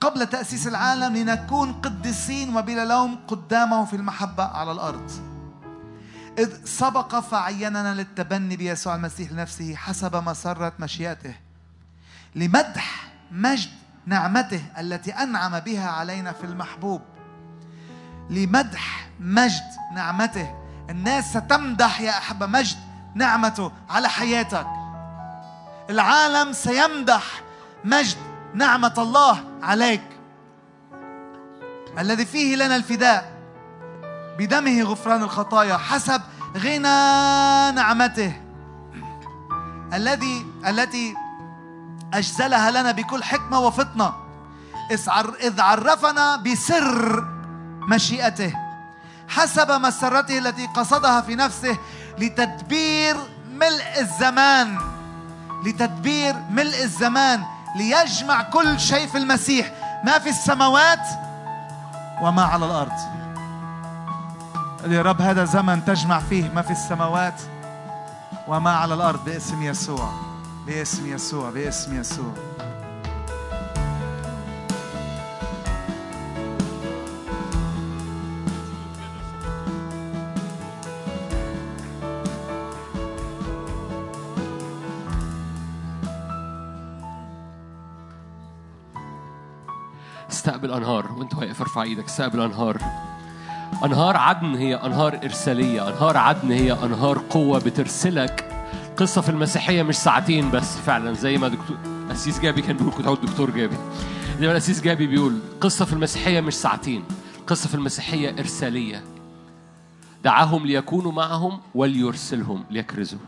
[0.00, 5.10] قبل تأسيس العالم لنكون قديسين وبلا لوم قدامه في المحبة على الأرض.
[6.38, 11.34] إذ سبق فعيننا للتبني بيسوع المسيح لنفسه حسب مسرة مشيئته
[12.34, 13.70] لمدح مجد
[14.06, 17.02] نعمته التي أنعم بها علينا في المحبوب.
[18.30, 20.54] لمدح مجد نعمته.
[20.90, 22.76] الناس ستمدح يا أحبة مجد
[23.14, 24.66] نعمته على حياتك.
[25.90, 27.22] العالم سيمدح
[27.84, 28.16] مجد
[28.54, 30.02] نعمة الله عليك.
[31.98, 33.32] الذي فيه لنا الفداء
[34.38, 36.22] بدمه غفران الخطايا حسب
[36.56, 38.32] غنى نعمته.
[39.94, 41.14] الذي التي
[42.14, 44.14] أجزلها لنا بكل حكمة وفطنة.
[44.90, 47.24] إذ عر- إذ عرفنا بسر
[47.88, 48.54] مشيئته
[49.28, 51.78] حسب مسرته التي قصدها في نفسه
[52.18, 53.16] لتدبير
[53.52, 54.78] ملء الزمان.
[55.66, 57.42] لتدبير ملء الزمان
[57.76, 59.72] ليجمع كل شيء في المسيح.
[60.04, 61.08] ما في السماوات
[62.22, 62.98] وما على الأرض.
[64.86, 67.40] يا رب هذا زمن تجمع فيه ما في السماوات
[68.48, 70.12] وما على الأرض باسم يسوع
[70.66, 72.34] باسم يسوع باسم يسوع.
[90.66, 92.78] استقبل انهار وأنت واقف ارفع إيدك استقبل انهار
[93.84, 98.52] أنهار عدن هي أنهار إرسالية أنهار عدن هي أنهار قوة بترسلك.
[98.96, 101.76] قصة في المسيحية مش ساعتين بس فعلا زي ما دكتور
[102.10, 103.76] أسيس جابي كان بيقول كنت دكتور جابي.
[104.40, 107.04] زي ما الأسيس جابي بيقول قصة في المسيحية مش ساعتين
[107.46, 109.04] قصة في المسيحية إرسالية.
[110.24, 113.18] دعاهم ليكونوا معهم وليرسلهم ليكرزوا.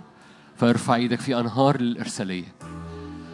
[0.56, 2.54] فارفع إيدك في أنهار للإرسالية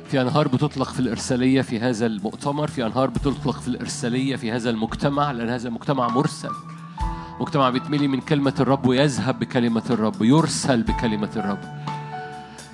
[0.09, 4.71] في أنهار بتطلق في الإرسالية في هذا المؤتمر في أنهار بتطلق في الإرسالية في هذا
[4.71, 6.51] المجتمع لأن هذا المجتمع مرسل.
[7.41, 11.59] مجتمع بيتملي من كلمة الرب ويذهب بكلمة الرب يرسل بكلمة الرب.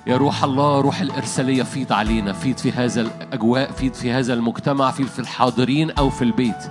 [0.07, 4.91] يا روح الله روح الإرسالية فيض علينا فيض في هذا الأجواء فيض في هذا المجتمع
[4.91, 6.63] فيض في الحاضرين أو في البيت.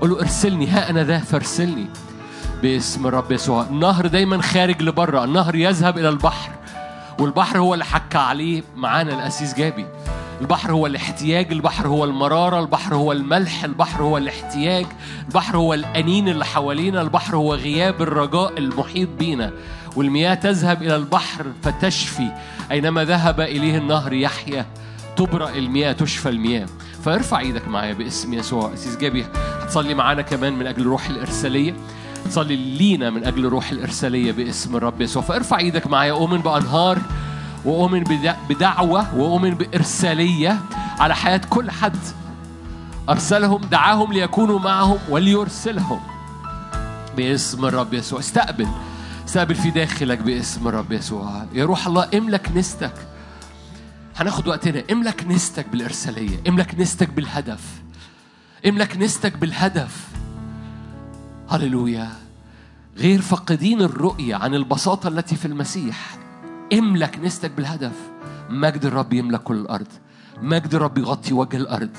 [0.00, 1.86] قل له إرسلني ها أنا ذا فارسلني.
[2.62, 3.66] باسم الرب يسوع.
[3.66, 6.59] النهر دايما خارج لبره النهر يذهب إلى البحر.
[7.20, 9.86] والبحر هو اللي حكى عليه معانا الأسيس جابي.
[10.40, 14.86] البحر هو الاحتياج البحر هو المرارة البحر هو الملح البحر هو الاحتياج
[15.28, 19.52] البحر هو الأنين اللي حوالينا البحر هو غياب الرجاء المحيط بينا.
[19.96, 22.28] والمياه تذهب إلى البحر فتشفي
[22.70, 24.66] أينما ذهب إليه النهر يحيا.
[25.16, 26.66] تبرأ المياه تشفى المياه.
[27.04, 29.26] فارفع إيدك معايا باسم يسوع أسيس جابي.
[29.62, 31.74] هتصلي معانا كمان من أجل روح الإرسالية.
[32.24, 35.22] تصلي لينا من أجل روح الإرسالية باسم الرب يسوع.
[35.22, 36.98] فارفع إيدك معايا أؤمن بأنهار
[37.64, 40.58] وأؤمن بدع- بدعوة وأؤمن بإرسالية
[40.98, 41.96] على حياة كل حد.
[43.08, 46.00] أرسلهم دعاهم ليكونوا معهم وليرسلهم
[47.16, 48.18] باسم الرب يسوع.
[48.18, 48.68] استقبل
[49.28, 51.46] استقبل في داخلك باسم الرب يسوع.
[51.52, 52.94] يا روح الله املك نستك.
[54.16, 54.82] هناخد وقتنا.
[54.92, 57.60] املك نستك بالإرسالية املك نستك بالهدف.
[58.66, 59.96] املك نستك بالهدف.
[61.50, 62.08] هللويا.
[62.96, 66.18] غير فاقدين الرؤية عن البساطة التي في المسيح
[66.72, 67.92] املك نستك بالهدف.
[68.50, 69.86] مجد الرب يملى كل الأرض.
[70.42, 71.90] مجد الرب يغطي وجه الأرض.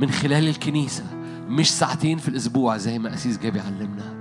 [0.00, 1.04] من خلال الكنيسة
[1.48, 4.14] مش ساعتين في الأسبوع زي ما أسيس جابي علمنا.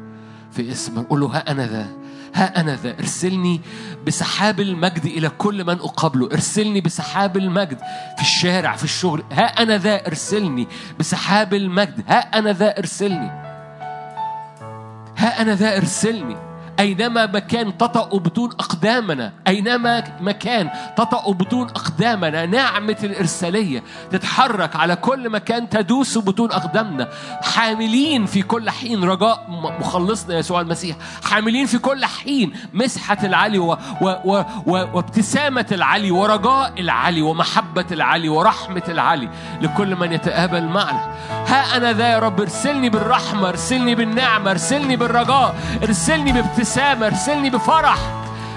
[0.52, 1.88] في اسم قول له ها أنا ذا
[2.34, 3.62] ها أنا ذا ارسلني
[4.08, 6.26] بسحاب المجد إلى كل من أقابله.
[6.26, 7.78] ارسلني بسحاب المجد
[8.16, 9.24] في الشارع في الشغل.
[9.32, 10.68] ها أنا ذا ارسلني
[11.00, 12.04] بسحاب المجد.
[12.08, 13.53] ها أنا ذا ارسلني.
[15.18, 16.53] ها أنا ذا إرسلني.
[16.80, 25.30] أينما مكان تطأ بطون أقدامنا أينما مكان تطأ بطون أقدامنا نعمة الإرسالية تتحرك على كل
[25.30, 27.10] مكان تدوس بطون أقدامنا.
[27.42, 29.46] حاملين في كل حين رجاء
[29.80, 30.96] مخلصنا يسوع المسيح.
[31.24, 38.30] حاملين في كل حين مسحة العلي و و و وابتسامة العلي ورجاء العلي ومحبة العلي
[38.30, 39.30] ورحمة العلي
[39.62, 41.14] لكل من يتقابل معنا.
[41.48, 46.63] ها أنا ذا يا رب ارسلني بالرحمة ارسلني بالنعمة ارسلني بالرجاء ارسلني بابتسامة
[47.04, 47.98] ارسلني بفرح.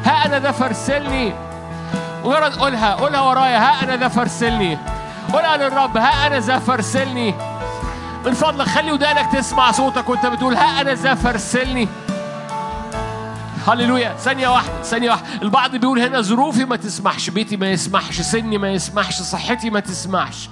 [0.05, 1.33] ها أنا ذا فارسلني
[2.25, 3.59] مجرد قولها قولها ورايا.
[3.59, 4.79] ها أنا ذا فارسلني
[5.33, 7.35] قولها للرب ها أنا ذا فارسلني
[8.25, 11.89] من فضلك خلي ودانك تسمع صوتك وأنت بتقول ها أنا ذا فارسلني
[13.67, 14.15] هللويا.
[14.19, 15.27] ثانية واحدة ثانية واحدة.
[15.43, 20.49] البعض بيقول هنا ظروفي ما تسمحش بيتي ما يسمحش سني ما يسمحش صحتي ما تسمحش.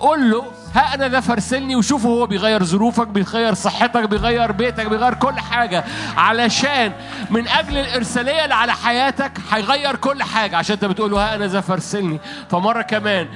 [0.00, 5.14] قول له ها أنا ده فرسلني وشوفه هو بيغير ظروفك بيغير صحتك بيغير بيتك بيغير
[5.14, 5.84] كل حاجة.
[6.16, 6.92] علشان
[7.30, 10.56] من أجل الإرسالية اللي على حياتك هيغير كل حاجة.
[10.56, 12.20] عشان أنت بتقول له أنا ذا فرسلني
[12.50, 13.28] فمرة كمان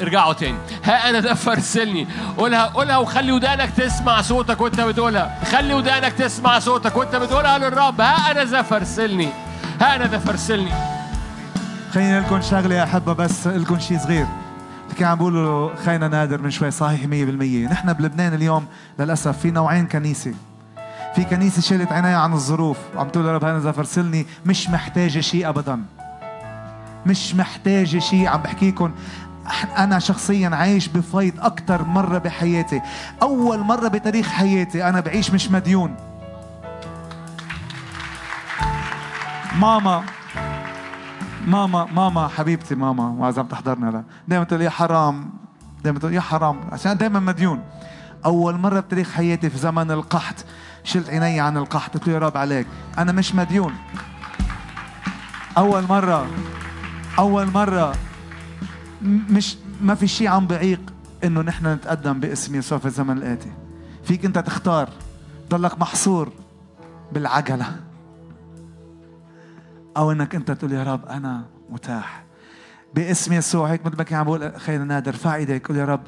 [0.00, 0.58] ارجعوا تاني.
[0.84, 2.06] ها أنا ده فرسلني
[2.38, 5.38] قولها قولها وخلي ودانك تسمع صوتك وأنت بتقولها.
[5.52, 8.00] خلي ودانك تسمع صوتك وأنت بتقولها للرب.
[8.00, 9.28] ها أنا ذا فرسلني
[9.80, 10.72] ها أنا ذا فرسلني
[11.94, 14.26] خليني لكم شغلة يا أحبة بس لكم شيء صغير.
[14.94, 17.06] كان عم بقولوا خينا نادر من شوي صحيح 100%
[17.72, 18.66] نحن بلبنان اليوم
[18.98, 20.34] للأسف في نوعين كنيسة.
[21.14, 22.78] في كنيسة شالت عينيها عن الظروف.
[22.96, 25.82] وعم تقول يا رب هذا فرسلني مش محتاجة شيء ابدا.
[27.06, 28.28] مش محتاجة شيء.
[28.28, 28.92] عم بحكيكم
[29.78, 32.82] أنا شخصيا عايش بفيض أكتر مرة بحياتي.
[33.22, 35.96] أول مرة بتاريخ حياتي أنا بعيش مش مديون.
[39.56, 40.02] ماما
[41.46, 44.04] ماما ماما حبيبتي ماما وإذا عم تحضرنا لا.
[44.28, 45.30] دائما تقول يا حرام
[45.84, 47.62] دائما تقول يا حرام عشان دائما مديون.
[48.24, 50.34] أول مرة بتاريخ حياتي في زمن القحط
[50.84, 52.66] شلت عيني عن القحط قلت له يا رب عليك.
[52.98, 53.74] أنا مش مديون.
[55.58, 56.26] أول مرة
[57.18, 57.92] أول مرة
[59.02, 60.80] م- مش ما في شيء عم بعيق
[61.24, 63.52] إنه نحن نتقدم باسم يسوع في الزمن الآتي.
[64.04, 64.88] فيك أنت تختار
[65.50, 66.32] ضلك محصور
[67.12, 67.66] بالعجلة.
[69.96, 72.24] أو إنك أنت تقول يا رب أنا متاح.
[72.94, 76.02] باسم يسوع هيك مثل ما كان عم بقول خير نادر ايديك قول يا رب.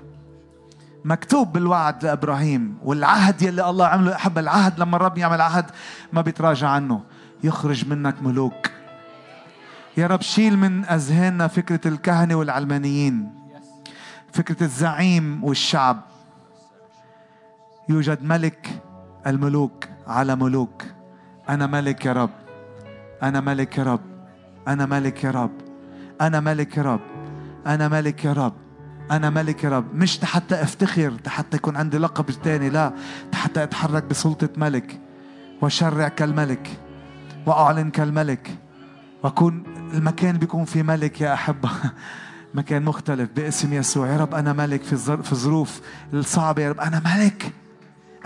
[1.04, 5.66] مكتوب بالوعد لإبراهيم والعهد يلي الله عمله أحب العهد لما الرب يعمل عهد
[6.12, 7.00] ما بيتراجع عنه.
[7.44, 8.70] يخرج منك ملوك.
[9.96, 13.34] يا رب شيل من أذهاننا فكرة الكهنة والعلمانيين
[14.32, 16.00] فكرة الزعيم والشعب.
[17.88, 18.82] يوجد ملك
[19.26, 20.82] الملوك على ملوك.
[21.48, 22.45] أنا ملك يا رب.
[23.22, 24.00] أنا ملك يا رب.
[24.68, 25.50] أنا ملك يا رب.
[26.20, 27.00] أنا ملك يا رب.
[27.66, 28.52] أنا ملك يا رب.
[29.10, 29.94] أنا ملك يا رب.
[29.94, 32.92] مش حتى أفتخر حتى يكون عندي لقب تاني لا.
[33.34, 35.00] حتى أتحرك بسلطة ملك.
[35.62, 36.68] وأشرع كالملك.
[37.46, 38.58] وأعلن كالملك.
[39.22, 39.62] وأكون
[39.94, 41.70] المكان بيكون في ملك يا أحبة.
[42.54, 44.08] مكان مختلف باسم يسوع.
[44.08, 45.80] يا رب أنا ملك في الظروف
[46.12, 46.62] الصعبة.
[46.62, 47.52] يا رب أنا ملك.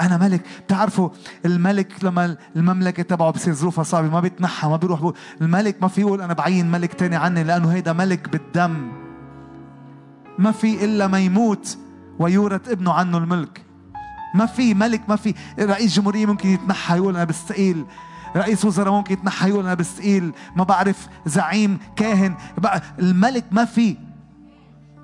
[0.01, 0.43] أنا ملك.
[0.66, 1.09] بتعرفوا
[1.44, 5.01] الملك لما المملكة تبعه بصير ظروفها صعبة ما بيتنحى ما بيروح.
[5.01, 8.93] بقول الملك ما في يقول أنا بعين ملك تاني عني لأنه هيدا ملك بالدم.
[10.39, 11.78] ما في إلا ما يموت
[12.18, 13.64] ويورث ابنه عنه الملك.
[14.35, 15.35] ما في ملك ما في.
[15.60, 17.85] رئيس جمهورية ممكن يتنحى يقول أنا بستقيل.
[18.36, 20.32] رئيس وزراء ممكن يتنحى يقول أنا بستقيل.
[20.56, 22.35] ما بعرف زعيم كاهن.
[22.98, 23.97] الملك ما في.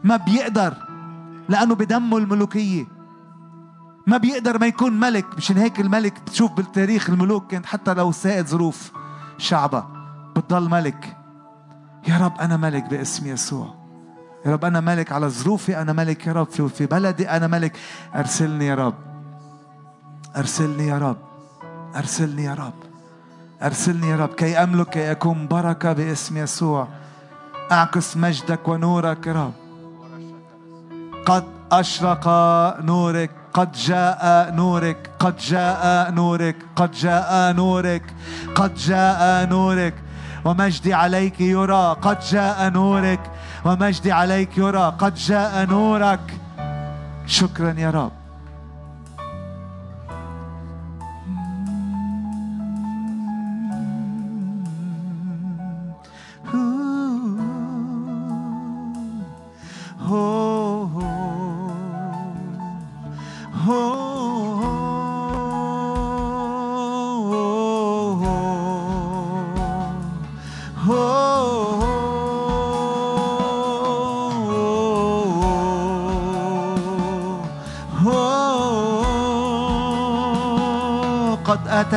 [0.05, 0.74] ما بيقدر.
[1.48, 2.95] لأنه بدمه الملوكية.
[4.06, 8.46] ما بيقدر ما يكون ملك مشان هيك الملك بتشوف بالتاريخ الملوك كانت حتى لو ساءت
[8.46, 8.92] ظروف
[9.38, 9.88] شعبها
[10.36, 11.16] بتضل ملك.
[12.08, 13.74] يا رب أنا ملك باسم يسوع.
[14.46, 17.76] يا رب أنا ملك على ظروفي أنا ملك يا رب في بلدي أنا ملك.
[18.14, 18.94] أرسلني يا رب.
[20.36, 21.16] أرسلني يا رب.
[21.96, 22.74] أرسلني يا رب.
[23.62, 24.28] أرسلني يا رب.
[24.34, 26.88] كي أملك كي أكون بركة باسم يسوع.
[27.72, 29.52] أعكس مجدك ونورك يا رب.
[31.26, 32.28] قد أشرق
[32.80, 34.22] نورك قد جاء
[34.60, 38.04] نورك قد جاء نورك قد جاء نورك
[38.54, 39.94] قد جاء نورك.
[40.44, 43.22] ومجدي عليك يرى قد جاء نورك.
[43.64, 46.26] ومجدي عليك يرى قد جاء نورك.
[47.26, 48.15] شكرا يا رب.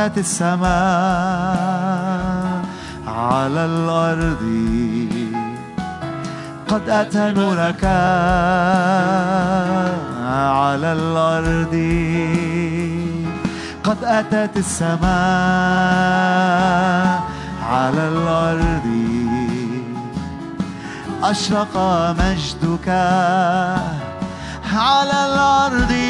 [0.10, 0.66] أتت السماء
[3.08, 4.44] على الأرض.
[6.68, 7.86] قد أتى نورك
[10.66, 11.76] على الأرض.
[13.84, 15.00] قد أتت السماء
[17.72, 18.88] على الأرض.
[21.24, 21.78] أشرق
[22.20, 22.90] مجدك
[24.74, 26.09] على الأرض.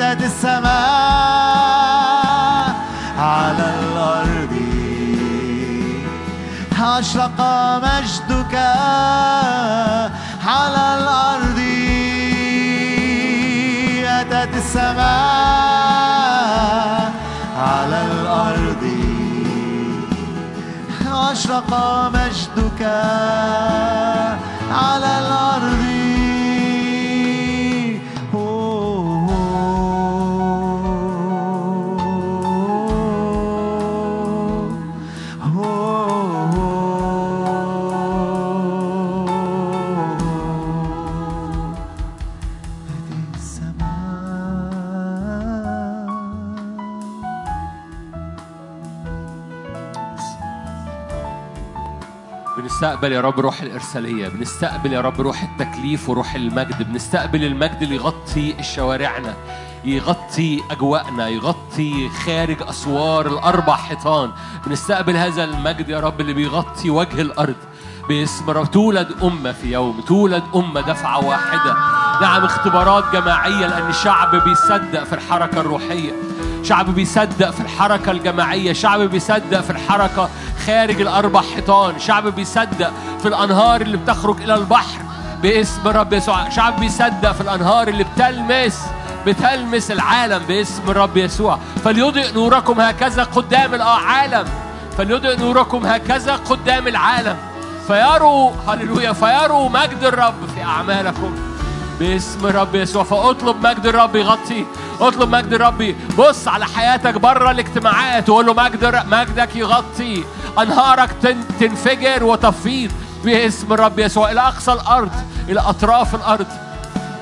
[0.00, 0.68] أتت السماء
[3.18, 4.54] على الأرض.
[6.80, 7.38] أشرق
[7.82, 8.54] مجدك
[10.46, 11.58] على الأرض.
[14.06, 14.98] أتت السماء
[17.58, 18.84] على الأرض.
[21.32, 21.70] أشرق
[22.14, 22.82] مجدك
[24.70, 25.87] على الأرض.
[52.98, 57.94] بنستقبل يا رب روح الإرسالية بنستقبل يا رب روح التكليف وروح المجد بنستقبل المجد اللي
[57.94, 59.34] يغطي شوارعنا
[59.84, 64.30] يغطي أجواءنا يغطي خارج أسوار الأربع حيطان.
[64.66, 67.56] بنستقبل هذا المجد يا رب اللي بيغطي وجه الأرض
[68.08, 68.70] باسم رب.
[68.70, 71.72] تولد أمة في يوم تولد أمة دفعة واحدة.
[72.20, 76.12] نعم اختبارات جماعية لأن الشعب بيصدق في الحركة الروحية.
[76.62, 80.28] شعب بيصدق في الحركة الجماعية شعب بيصدق في الحركة
[80.66, 81.98] خارج الأربع حيطان.
[81.98, 84.98] شعب بيصدق في الأنهار اللي بتخرج إلى البحر
[85.42, 86.48] باسم رب يسوع.
[86.48, 88.80] شعب بيصدق في الأنهار اللي بتلمس
[89.26, 91.58] بتلمس العالم باسم رب يسوع.
[91.84, 94.48] فليضئ نوركم هكذا قدام العالم.
[94.98, 97.36] فليضئ نوركم هكذا قدام العالم.
[97.86, 99.12] فيروا هللويا.
[99.12, 101.47] فيروا مجد الرب في أعمالكم.
[102.00, 103.04] باسم رب يسوع.
[103.04, 104.64] فاطلب مجد الرب يغطي
[105.00, 110.24] اطلب مجد الرب بص على حياتك بره الاجتماعات وقول له مجد مجدك يغطي.
[110.58, 112.90] انهارك تن- تنفجر وتفيض
[113.24, 114.30] باسم الرب يسوع.
[114.30, 115.12] إلى أقصى الأرض
[115.48, 116.46] إلى أطراف الأرض.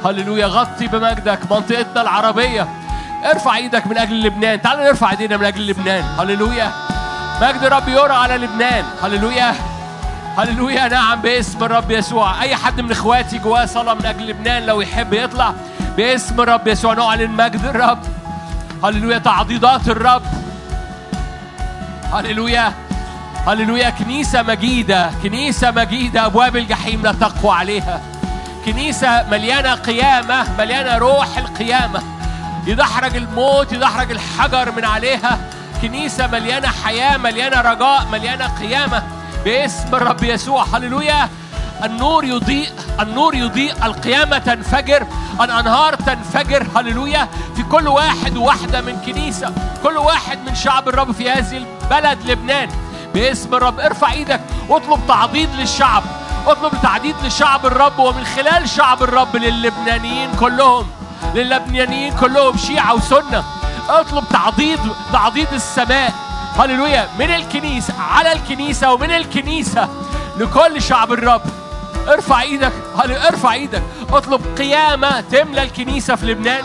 [0.05, 0.47] هللويا.
[0.47, 1.39] غطي بمجدك.
[1.51, 2.69] منطقتنا العربية.
[3.25, 4.63] ارفع إيدك من أجل لبنان.
[4.63, 6.05] تعال نرفع ايدينا من أجل لبنان.
[6.19, 6.73] هللويا.
[7.43, 8.85] مجد الرب يرى على لبنان.
[9.03, 9.55] هللويا.
[10.39, 12.43] هللويا نعم باسم الرب يسوع.
[12.43, 15.55] أي حد من إخواتي جواه صلاة من أجل لبنان لو يحب يطلع
[15.97, 17.99] باسم الرب يسوع نعلن مجد الرب.
[18.85, 20.23] هللويا تعضيدات الرب.
[22.13, 22.73] هللويا
[23.47, 28.01] هللويا كنيسة مجيدة كنيسة مجيدة أبواب الجحيم لا تقوى عليها.
[28.67, 32.03] كنيسة مليانة قيامة مليانة روح القيامة.
[32.67, 35.39] يدحرج الموت يدحرج الحجر من عليها.
[35.83, 39.03] كنيسة مليانة حياة مليانة رجاء مليانة قيامة.
[39.47, 41.29] باسم الرب يسوع هللويا.
[41.85, 42.69] النور يضيء
[43.01, 45.07] النور يضيء القيامة تنفجر
[45.41, 47.29] الأنهار تنفجر هللويا.
[47.57, 49.53] في كل واحد وواحدة من كنيسة
[49.83, 52.69] كل واحد من شعب الرب في هذه البلد لبنان.
[53.15, 56.03] باسم الرب ارفع إيدك واطلب تعضيد للشعب
[56.47, 60.87] اطلب تعضيد لشعب الرب ومن خلال شعب الرب للبنانيين كلهم
[61.35, 63.45] للبنانيين كلهم شيعة وسنة
[63.89, 64.81] اطلب تعضيد
[65.13, 66.26] تعضيد السماء.
[66.59, 67.09] هللويا.
[67.19, 69.89] من الكنيسة على الكنيسة ومن الكنيسة.
[70.37, 71.43] لكل شعب الرب.
[72.09, 72.73] ارفع إيدك.
[73.29, 73.83] ارفع إيدك.
[74.11, 76.65] اطلب قيامة تملى الكنيسة في لبنان.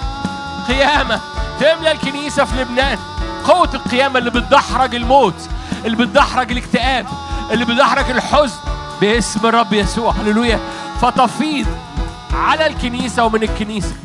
[0.68, 1.19] قيامة
[1.59, 2.97] تملى الكنيسة في لبنان.
[3.47, 5.35] قوة القيامة اللي بتدحرج الموت
[5.85, 7.05] اللي بتدحرج الاكتئاب
[7.51, 8.55] اللي بتدحرج الحزن
[9.01, 10.11] باسم الرب يسوع.
[10.11, 10.59] هللويا.
[11.01, 11.68] فتفيض
[12.34, 13.95] على الكنيسة ومن الكنيسة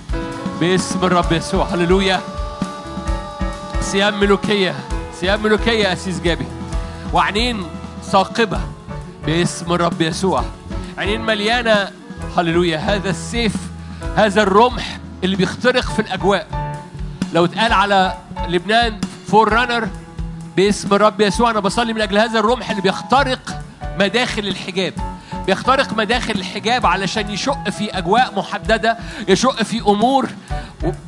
[0.61, 1.67] باسم الرب يسوع.
[1.67, 2.21] هللويا.
[3.81, 4.75] ثياب ملوكية.
[5.21, 6.47] ثياب ملوكية يا أسيس جابي.
[7.13, 7.67] وعينين
[8.03, 8.61] ثاقبة
[9.27, 10.45] باسم الرب يسوع.
[10.99, 11.91] عينين مليانة
[12.37, 13.55] هللويا هذا السيف
[14.17, 16.47] هذا الرمح اللي بيخترق في الأجواء.
[17.33, 18.15] لو اتقال على
[18.49, 19.89] لبنان forerunner
[20.57, 23.63] باسم الرب يسوع أنا بصلي من أجل هذا الرمح اللي بيخترق
[23.99, 24.93] مداخل الحجاب.
[25.47, 28.97] بيخترق مداخل الحجاب علشان يشق في أجواء محددة
[29.29, 30.29] يشق في أمور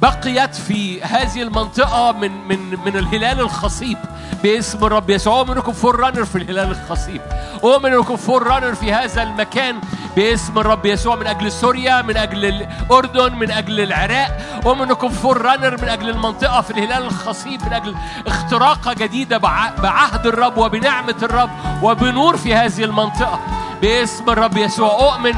[0.02, 3.98] بقيت في هذه المنطقة من من من الهلال الخصيب.
[4.42, 5.38] باسم الرب يسوع.
[5.40, 7.20] أؤمن أنكم forerunner في الهلال الخصيب.
[7.64, 9.80] أؤمن أنكم forerunner في هذا المكان.
[10.16, 14.38] باسم الرب يسوع من أجل سوريا من أجل الأردن من أجل العراق.
[14.66, 17.94] أؤمن أنكم forerunner من أجل المنطقة في الهلال الخصيب من أجل
[18.26, 21.50] اختراقة جديدة بع- بعهد الرب وبنعمة الرب
[21.82, 23.40] وبنور في هذه المنطقة.
[23.82, 24.90] باسم الرب يسوع.
[24.90, 25.32] أؤمن.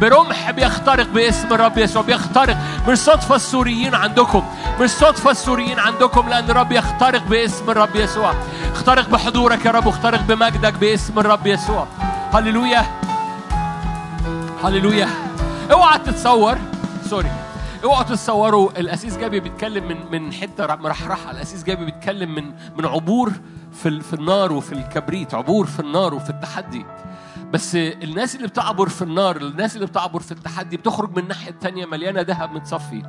[0.00, 2.02] برمح بيخترق باسم الرب يسوع.
[2.02, 2.56] بيخترق
[2.88, 4.44] مش صدفة السوريين عندكم.
[4.80, 8.34] مش صدفة السوريين عندكم لأن الرب يخترق باسم الرب يسوع.
[8.72, 11.86] اخترق بحضورك يا رب واخترق بمجدك باسم الرب يسوع.
[12.32, 12.86] هللويا.
[14.64, 15.08] هللويا.
[15.72, 16.58] اوعى تتصور
[17.10, 17.30] سوري.
[17.84, 22.44] اوعوا تتصوروا الأسيس جابي بيتكلم من من حتة مرحرحه الأسيس جابي بيتكلم من
[22.76, 23.32] من عبور
[23.82, 26.86] في في النار وفي الكبريت عبور في النار وفي التحدي.
[27.52, 31.86] بس الناس اللي بتعبر في النار الناس اللي بتعبر في التحدي بتخرج من الناحية التانية
[31.86, 33.02] مليانة ذهب متصفي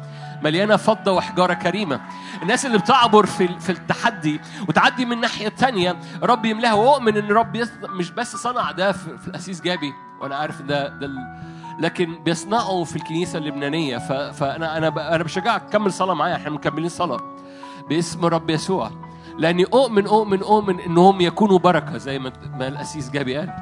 [0.43, 2.01] مليانة فضة وحجارة كريمة.
[2.41, 4.39] الناس اللي بتعبر في في التحدي
[4.69, 6.73] وتعدي من الناحية التانية رب يملاها.
[6.73, 7.57] وأؤمن إن رب
[7.89, 11.09] مش بس صنع ده في, في الأسيس جابي وأنا عارف ده ده
[11.79, 13.97] لكن بيصنعه في الكنيسة اللبنانية.
[14.31, 15.69] فأنا أنا أنا بشجعك.
[15.69, 17.19] كمل صلاة معايا إحنا مكملين صلاة.
[17.89, 18.91] باسم رب يسوع.
[19.39, 22.31] لأني أؤمن أؤمن أؤمن إنهم يكونوا بركة زي ما
[22.67, 23.53] الاسيس جابي قال.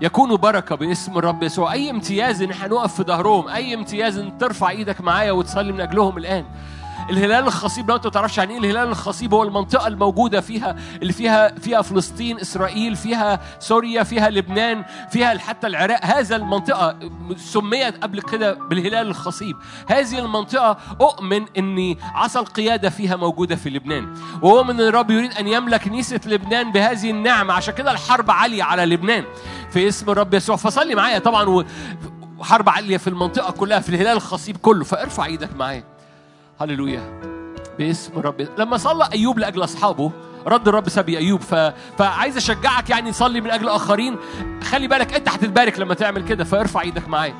[0.00, 1.72] يكونوا بركة باسم الرب يسوع.
[1.72, 5.80] أي امتياز ان إحنا نقف في ظهرهم أي امتياز ان ترفع إيدك معايا وتصلي من
[5.80, 6.44] أجلهم الآن.
[7.10, 11.12] الهلال الخصيب لو انت ما تعرفش يعني إيه الهلال الخصيب هو المنطقة الموجودة فيها اللي
[11.12, 16.04] فيها فيها فلسطين إسرائيل فيها سوريا فيها لبنان فيها حتى العراق.
[16.04, 16.96] هذا المنطقة
[17.36, 19.56] سميت قبل كده بالهلال الخصيب.
[19.88, 24.14] هذه المنطقة أؤمن ان عصا القيادة فيها موجودة في لبنان.
[24.42, 27.54] وأؤمن إن الرب يريد أن يملك كنيسه لبنان بهذه النعمة.
[27.54, 29.24] عشان كده الحرب عالية على لبنان.
[29.70, 30.56] في اسم الرب يسوع.
[30.56, 31.64] فصلي معايا طبعا
[32.38, 34.84] وحرب عالية في المنطقة كلها في الهلال الخصيب كله.
[34.84, 35.97] فارفع إيدك معايا.
[36.60, 37.20] هللويا.
[37.78, 40.12] باسم الرب لما صلى أيوب لأجل أصحابه
[40.46, 41.40] رد الرب سبي أيوب.
[41.40, 41.54] ف...
[41.98, 44.16] فعايز أشجعك يعني صلي من أجل آخرين.
[44.64, 47.34] خلي بالك أنت هتتبارك لما تعمل كده فارفع إيدك معايا.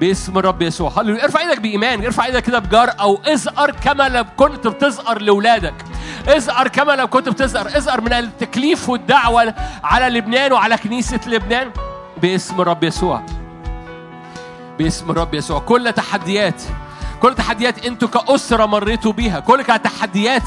[0.00, 0.92] باسم الرب يسوع.
[0.98, 1.24] هللويا.
[1.24, 2.04] ارفع إيدك بإيمان.
[2.04, 5.74] ارفع إيدك كده بجار أو ازقر كما لو كنت بتزقر لأولادك.
[6.28, 11.70] ازقر كما لو كنت بتزقر ازقر من التكليف والدعوة على لبنان وعلى كنيسة لبنان.
[12.22, 13.22] باسم الرب يسوع.
[14.78, 15.58] باسم الرب يسوع.
[15.58, 16.62] كل تحديات
[17.22, 20.42] كل تحديات أنتوا كأسرة مريتوا بيها كل تحديات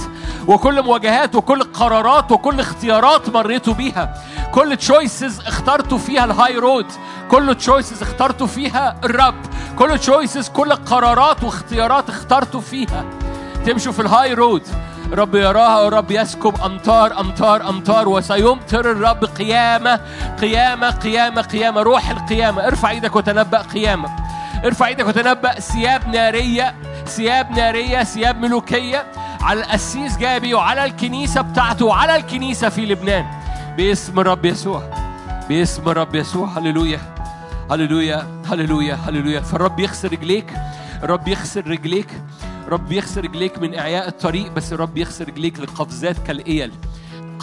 [0.47, 4.13] وكل مواجهات وكل قرارات وكل اختيارات مريتوا بيها.
[4.51, 6.85] كل choices اخترتوا فيها ال high road
[7.31, 9.35] كل choices اخترتوا فيها الرب
[9.79, 13.05] كل choices كل قرارات واختيارات اخترتوا فيها.
[13.65, 14.67] تمشوا في ال high road
[15.13, 19.99] رب يراها ورب يسكب امطار امطار امطار وسيمطر الرب قيامة
[20.41, 22.67] قيامة قيامة قيامة روح القيامة.
[22.67, 24.09] ارفع إيدك وتنبأ قيامة.
[24.65, 25.59] ارفع إيدك وتنبأ.
[25.59, 26.75] ثياب نارية
[27.05, 29.05] ثياب نارية ثياب ملوكية.
[29.41, 33.25] على القسيس جابي وعلى الكنيسة بتاعته وعلى الكنيسة في لبنان.
[33.77, 34.83] باسم الرب يسوع
[35.49, 36.47] باسم الرب يسوع.
[36.57, 36.99] هللويا
[37.71, 39.41] هللويا هللويا هللويا.
[39.41, 40.53] فالرب يغسل رجليك
[41.03, 42.09] الرب يغسل رجليك.
[42.69, 46.71] رب يغسل رجليك من إعياء الطريق بس الرب يغسل رجليك لقفزات كالإيل.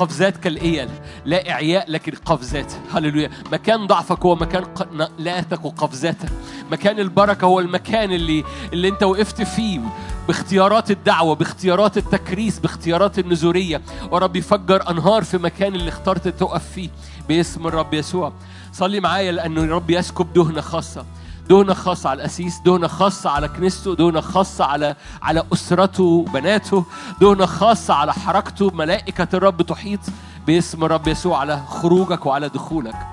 [0.00, 0.88] قفزات كالإيل.
[1.24, 2.72] لا إعياء لكن قفزات.
[2.94, 3.30] هللويا.
[3.52, 6.28] مكان ضعفك هو مكان نقلاتك وقفزاتك
[6.70, 9.80] مكان البركة هو المكان اللي اللي أنت وقفت فيه.
[10.26, 13.80] باختيارات الدعوة باختيارات التكريس باختيارات النزورية.
[14.10, 16.88] ورب يفجر أنهار في مكان اللي اخترت تقف فيه.
[17.28, 18.32] باسم الرب يسوع.
[18.72, 21.04] صلي معايا لأنه الرب يسكب دهنة خاصة.
[21.50, 26.84] دهنة خاصة على الأسيس دهنة خاصة على كنيسته دهنة خاصة على على أسرته بناته
[27.20, 30.00] دهنة خاصة على حركته ملائكة الرب تحيط
[30.46, 33.06] باسم الرب يسوع على خروجك وعلى دخولك.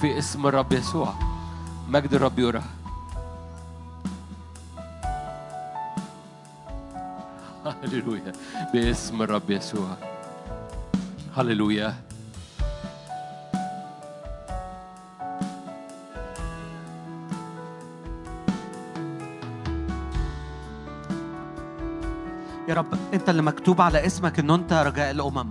[0.00, 1.14] في اسم الرب يسوع
[1.88, 2.62] مجد الرب يرى.
[7.82, 8.32] هللويا
[8.74, 9.96] باسم الرب يسوع.
[11.36, 12.07] هللويا.
[22.68, 22.86] يا رب.
[23.14, 25.50] انت اللي مكتوب على اسمك ان انت رجاء الامم.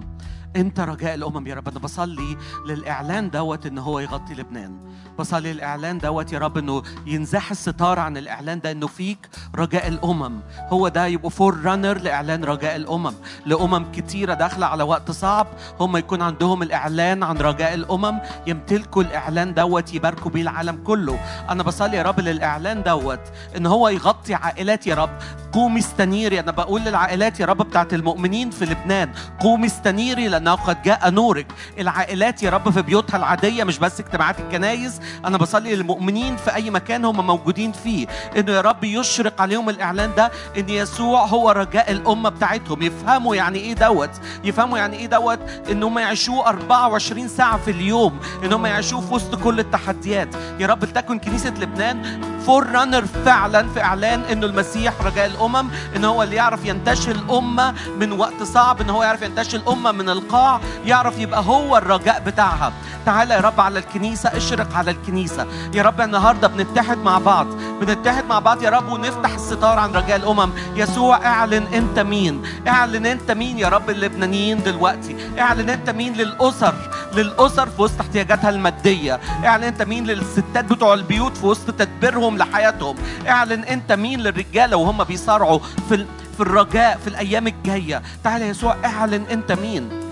[0.58, 4.78] انت رجاء الأمم يا رب؟ أنا بصلي للإعلان دوت إن هو يغطي لبنان.
[5.20, 10.40] بصلي للإعلان دوت يا رب إنه ينزاح الستار عن الإعلان ده إنه فيك رجاء الأمم.
[10.70, 13.14] هو ده يبقوا forerunner لإعلان رجاء الأمم.
[13.46, 15.48] لأمم كتيرة داخلة على وقت صعب.
[15.80, 18.20] هم يكون عندهم الإعلان عن رجاء الأمم.
[18.48, 21.20] يمتلكوا الإعلان دوت يباركوا بيه العالم كله.
[21.50, 23.22] أنا بصلي يا رب للإعلان دوت
[23.58, 25.10] إن هو يغطي عائلات يا رب.
[25.52, 26.40] قومي استنيري.
[26.40, 29.12] أنا بقول للعائلات يا رب بتاعت المؤمنين في لبنان.
[29.40, 31.48] قومي استنيري لأنه قد جاء نورك.
[31.80, 35.00] العائلات يا رب في بيوتها العادية مش بس اجتماعات الكنايس.
[35.26, 38.08] أنا بصلي للمؤمنين في أي مكان هم موجودين فيه.
[38.38, 42.82] إنه يا رب يشرق عليهم الإعلان ده إن يسوع هو رجاء الأمة بتاعتهم.
[42.82, 44.10] يفهموا يعني إيه دوت؟
[44.44, 45.40] يفهموا يعني إيه دوت؟
[45.72, 48.20] إن هم يعيشوه 24 ساعة في اليوم.
[48.44, 50.30] إن هم يعيشوه في وسط كل التحديات.
[50.60, 55.70] يا رب لتكن كنيسة لبنان forerunner فعلا في إعلان إنه المسيح رجاء الأمم.
[55.96, 58.82] إن هو اللي يعرف ينتشل الأمة من وقت صعب.
[58.82, 60.37] إن هو يعرف ينتشل الأمة من القاع
[60.86, 62.74] يعرف يبقى هو الرجاء بتاعها.
[63.06, 65.48] تعالى يا رب على الكنيسة اشرق على الكنيسة.
[65.74, 67.48] يا رب النهارده بنتحد مع بعض
[67.82, 70.52] بنتحد مع بعض يا رب ونفتح الستار عن رجاء الأمم.
[70.76, 72.42] يسوع اعلن انت مين.
[72.68, 75.16] اعلن انت مين يا رب اللبنانيين دلوقتي.
[75.40, 76.74] اعلن انت مين للأسر
[77.14, 79.20] للأسر في وسط احتياجاتها المادية.
[79.46, 82.96] اعلن انت مين للستات بتوع البيوت في وسط تدبيرهم لحياتهم.
[83.28, 85.60] اعلن انت مين للرجالة وهم بيصارعوا
[85.90, 86.06] في
[86.38, 88.02] في الرجاء في الأيام الجاية.
[88.24, 90.07] تعالى يا يسوع اعلن انت مين.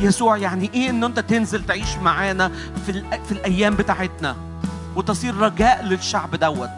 [0.00, 2.48] يسوع يعني إيه إن أنت تنزل تعيش معانا
[2.86, 2.92] في
[3.26, 4.36] في الأيام بتاعتنا
[4.96, 6.68] وتصير رجاء للشعب دوت؟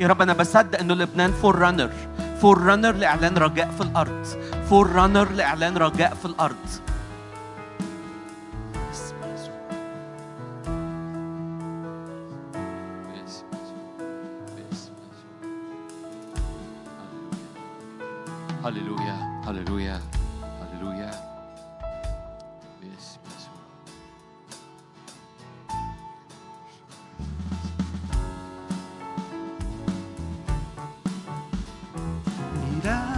[0.00, 1.90] يا رب أنا بصدق إنه لبنان forerunner
[2.40, 4.26] forerunner لإعلان رجاء في الأرض.
[4.70, 6.56] forerunner لإعلان رجاء في الأرض.
[18.64, 20.00] هللويا هللويا
[32.86, 33.15] إله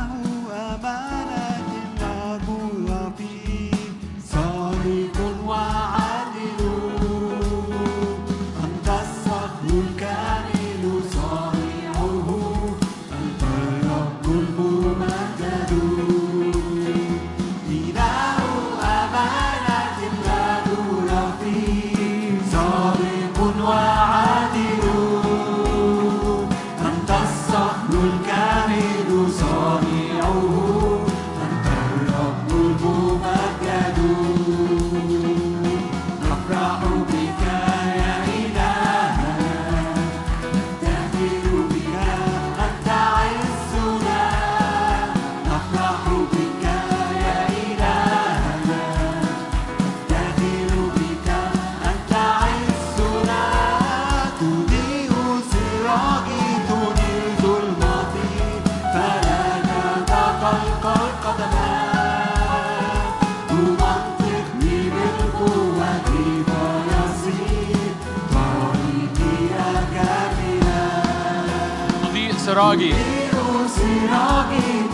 [72.58, 72.92] سراجي
[73.32, 74.87] تضيء سراجي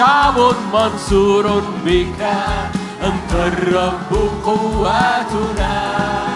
[0.00, 2.22] شعب منصور بك
[3.02, 6.29] أنت الرب قوتنا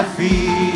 [0.00, 0.75] يفي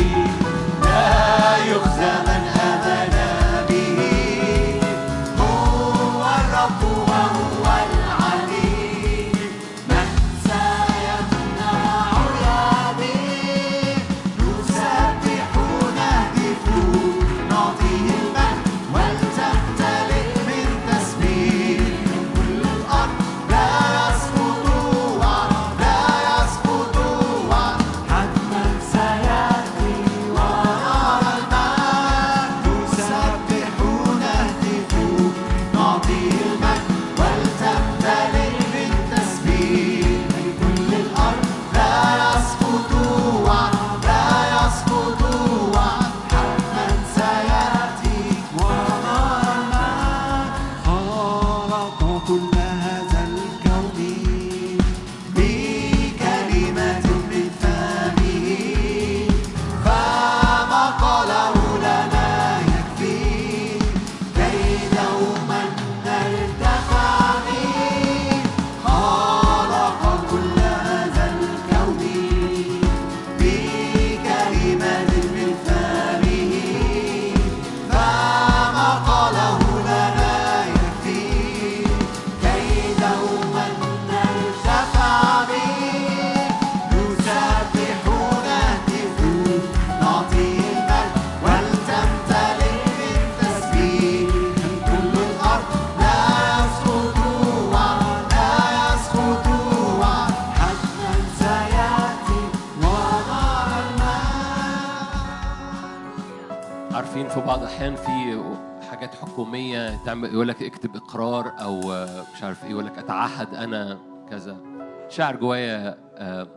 [115.11, 116.47] شاعر جوايا آه،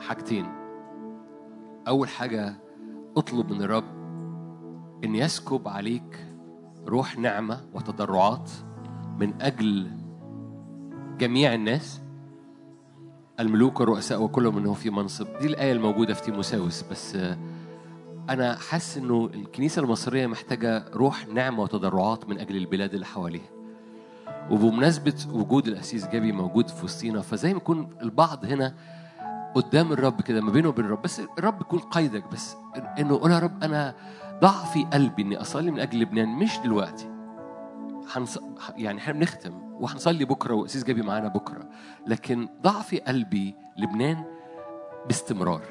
[0.00, 0.46] حاجتين.
[1.88, 2.54] أول حاجة
[3.16, 3.84] اطلب من الرب
[5.04, 6.26] إن يسكب عليك
[6.86, 8.50] روح نعمة وتضرعات
[9.18, 9.90] من أجل
[11.18, 12.00] جميع الناس
[13.40, 15.26] الملوك والرؤساء وكل من هو في منصب.
[15.40, 16.82] دي الآية الموجودة في تيموساوس.
[16.82, 17.38] بس آه،
[18.30, 23.53] أنا حاسس إنه الكنيسة المصرية محتاجة روح نعمة وتضرعات من أجل البلاد اللي حواليها.
[24.50, 28.74] وبمناسبة وجود الأسيس جابي موجود في وسطينا فزي ما يكون البعض هنا
[29.54, 31.02] قدام الرب كده ما بينه وبين الرب.
[31.02, 32.56] بس الرب يكون قيدك بس
[32.98, 33.94] إنه قول يا رب أنا
[34.40, 37.10] ضع في قلبي إني أصلي من أجل لبنان مش دلوقتي.
[38.12, 38.38] هنص...
[38.76, 41.68] يعني إحنا بنختم وهنصلي بكرة واسيس جابي معانا بكرة.
[42.06, 44.24] لكن ضع في قلبي لبنان
[45.06, 45.62] باستمرار.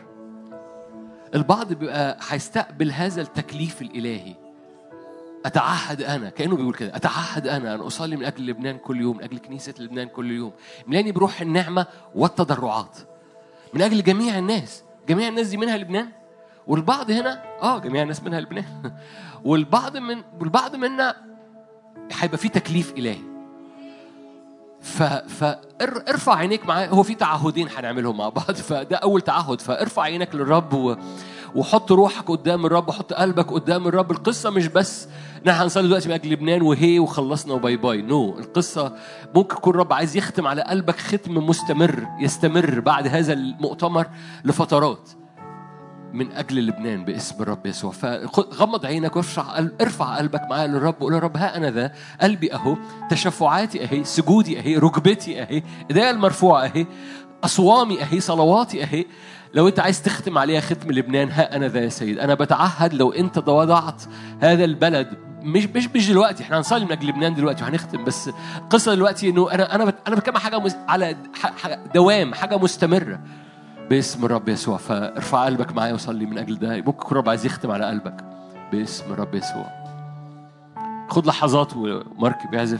[1.35, 4.35] البعض بيبقى هيستقبل هذا التكليف الإلهي.
[5.45, 9.23] أتعهد أنا كأنه بيقول كده أتعهد أنا أن أصلي من أجل لبنان كل يوم من
[9.23, 10.51] أجل كنيسة لبنان كل يوم
[10.87, 12.97] ملاني بروح النعمة والتضرعات
[13.73, 16.09] من أجل جميع الناس جميع الناس دي منها لبنان؟
[16.67, 18.93] والبعض هنا آه جميع الناس منها لبنان.
[19.45, 21.15] والبعض من والبعض منا
[22.11, 23.21] هيبقى في تكليف إلهي.
[24.81, 30.35] ف فارفع عينيك معاه هو في تعهدين هنعملهم مع بعض فده أول تعهد فارفع عينك
[30.35, 30.95] للرب و...
[31.55, 34.11] وحط روحك قدام الرب وحط قلبك قدام الرب.
[34.11, 35.07] القصة مش بس
[35.43, 38.01] إن إحنا هنصلي دلوقتي من أجل لبنان وهي وخلصنا و bye bye.
[38.01, 38.39] no no.
[38.39, 38.93] القصة
[39.35, 44.07] ممكن يكون الرب عايز يختم على قلبك ختم مستمر يستمر بعد هذا المؤتمر
[44.45, 45.09] لفترات
[46.13, 47.91] من أجل لبنان باسم الرب يسوع.
[47.91, 52.77] فغمض عينك وارفع ارفع قلبك معايا للرب وقول يا رب ها أنا ذا قلبي أهو
[53.09, 56.85] تشفعاتي أهي سجودي أهي ركبتي أهي إيديا المرفوعة أهي
[57.43, 59.05] أصوامي أهي صلواتي أهي.
[59.53, 62.19] لو انت عايز تختم عليها ختم لبنان ها أنا ذا يا سيد.
[62.19, 64.03] أنا بتعهد لو انت وضعت
[64.41, 65.07] هذا البلد.
[65.41, 66.43] مش مش مش دلوقتي.
[66.43, 70.37] إحنا هنصلي من أجل لبنان دلوقتي وهنختم بس القصة دلوقتي إنه أنا أنا أنا بتكلم
[70.37, 73.19] حاجة مس- على ح- ح- دوام حاجة مستمرة.
[73.89, 74.77] باسم الرب يسوع.
[74.77, 76.69] فارفع قلبك معايا وصلي من أجل ده.
[76.75, 78.23] ممكن يكون الرب عايز يختم على قلبك.
[78.71, 79.65] باسم الرب يسوع.
[81.09, 82.79] خد لحظات ومارك بيعزف.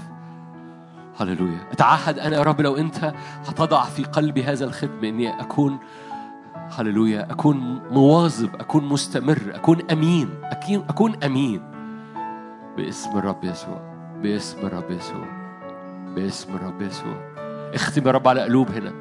[1.19, 1.59] هللويا.
[1.71, 3.13] اتعهد أنا يا رب لو أنت
[3.47, 5.77] هتضع في قلبي هذا الختم إني أكون
[6.77, 7.31] هللويا.
[7.31, 11.61] أكون مواظب أكون مستمر أكون أمين اكون أكون أمين.
[12.77, 13.93] باسم الرب يسوع
[14.23, 15.25] باسم الرب يسوع
[16.15, 17.33] باسم الرب يسوع.
[17.73, 18.93] اختم يا رب على قلوب هنا.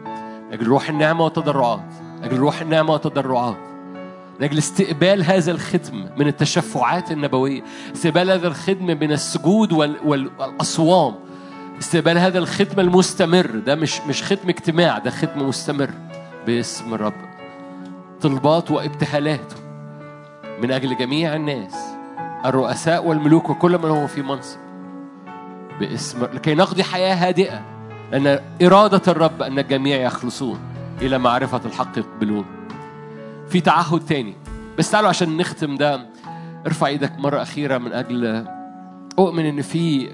[0.53, 3.57] أجل روح النعمة والتضرعات أجل روح النعمة والتضرعات.
[4.41, 7.63] أجل استقبال هذا الختم من التشفعات النبوية.
[7.95, 11.15] استقبال هذا الختم من السجود وال- وال- والأصوام.
[11.81, 13.47] استقبال هذا الختم المستمر.
[13.47, 15.91] ده مش مش ختم اجتماع ده ختم مستمر.
[16.47, 17.32] باسم الرب.
[18.23, 19.53] طلبات وابتهالات
[20.63, 21.75] من أجل جميع الناس
[22.45, 24.59] الرؤساء والملوك وكل من هو في منصب
[25.81, 27.61] باسم لكي نقضي حياة هادئة
[28.13, 30.59] لأن إرادة الرب أن الجميع يخلصون
[31.03, 32.45] إلى معرفة الحق يقبلون.
[33.49, 34.35] في تعهد تاني
[34.79, 36.07] بس تعالوا عشان نختم ده
[36.67, 38.47] ارفع إيدك مرة أخيرة من أجل
[39.19, 40.09] أؤمن إن في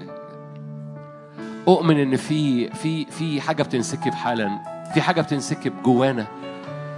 [1.67, 4.49] أؤمن إن في في في حاجة بتنسكب حالا
[4.93, 6.27] في حاجة بتنسكب جوانا.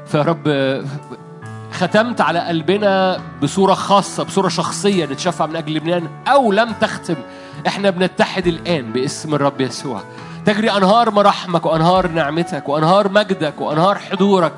[0.05, 0.47] فيا رب
[1.71, 7.15] ختمت على قلبنا بصورة خاصة بصورة شخصية نتشفع من أجل لبنان أو لم تختم.
[7.67, 10.01] إحنا بنتحد الآن باسم الرب يسوع.
[10.45, 14.53] تجري أنهار مراحمك وأنهار نعمتك وأنهار مجدك وأنهار حضورك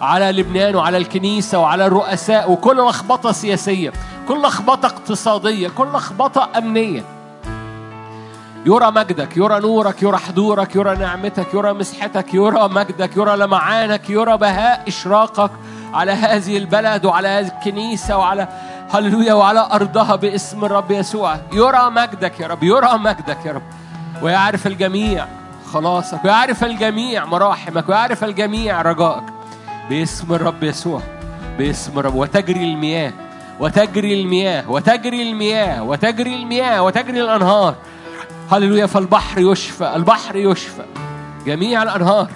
[0.00, 3.92] على لبنان وعلى الكنيسة وعلى الرؤساء وكل لخبطة سياسية
[4.28, 7.04] كل لخبطة اقتصادية كل لخبطة أمنية.
[8.66, 14.36] يرى مجدك يرى نورك يرى حضورك يرى نعمتك يرى مسحتك يرى مجدك يرى لمعانك يرى
[14.36, 15.50] بهاء إشراقك
[15.94, 18.48] على هذه البلد وعلى هذه الكنيسة وعلى
[18.90, 21.36] هللويا وعلى أرضها باسم الرب يسوع.
[21.52, 23.62] يرى مجدك يا رب يرى مجدك يا رب.
[24.22, 25.26] ويعرف الجميع
[25.72, 29.24] خلاصك ويعرف الجميع مراحمك ويعرف الجميع رجائك.
[29.90, 31.00] باسم الرب يسوع
[31.58, 32.14] باسم الرب.
[32.14, 33.12] وتجري المياه
[33.60, 37.74] وتجري المياه وتجري المياه وتجري المياه وتجري الأنهار.
[38.50, 40.84] هللويا فالبحر يشفى البحر يشفى.
[41.46, 42.30] جميع الأنهار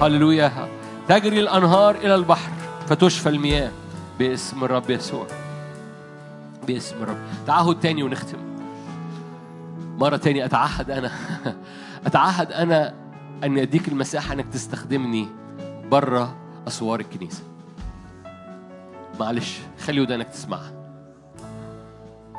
[0.00, 0.68] هللويا.
[1.08, 2.50] تجري الأنهار إلى البحر
[2.86, 3.70] فتشفى المياه
[4.18, 5.26] باسم الرب يسوع.
[6.66, 7.18] باسم الرب.
[7.46, 8.38] تعهد تاني ونختم.
[9.98, 11.10] مرة تاني أتعهد أنا.
[12.06, 12.94] أتعهد أنا
[13.44, 15.28] أن أديك المساحة أنك تستخدمني
[15.90, 16.36] بره
[16.68, 17.42] أسوار الكنيسة.
[19.20, 20.72] معلش خلي ودانك تسمعها.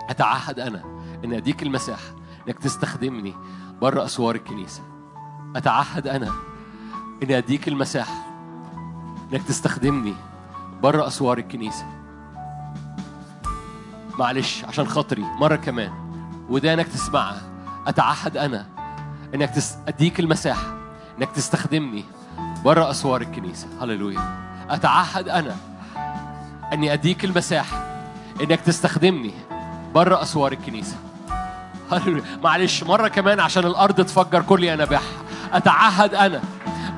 [0.09, 0.83] أتعهد أنا
[1.25, 2.16] أن أديك المساحة
[2.47, 3.33] إنك تستخدمني
[3.81, 4.81] بره أسوار الكنيسة.
[5.55, 6.31] أتعهد أنا
[7.23, 8.25] إني أديك المساحة
[9.33, 10.13] إنك تستخدمني
[10.83, 11.85] بره أسوار الكنيسة.
[14.19, 15.91] معلش عشان خاطري مرة كمان.
[16.49, 17.41] ودانك تسمعها
[17.87, 18.65] أتعهد أنا
[19.35, 19.75] إنك تس...
[19.87, 20.77] أديك المساحة
[21.17, 22.05] إنك تستخدمني
[22.65, 23.67] بره أسوار الكنيسة.
[23.81, 24.37] هللويا.
[24.69, 25.55] أتعهد أنا
[26.73, 27.85] أني أديك المساحة
[28.41, 29.33] إنك تستخدمني
[29.95, 30.95] بره أسوار الكنيسة.
[30.95, 31.16] هللويا
[32.43, 35.01] معلش مرة كمان عشان الأرض تفجر كل ينابيعها
[35.53, 36.41] أتعهد أنا.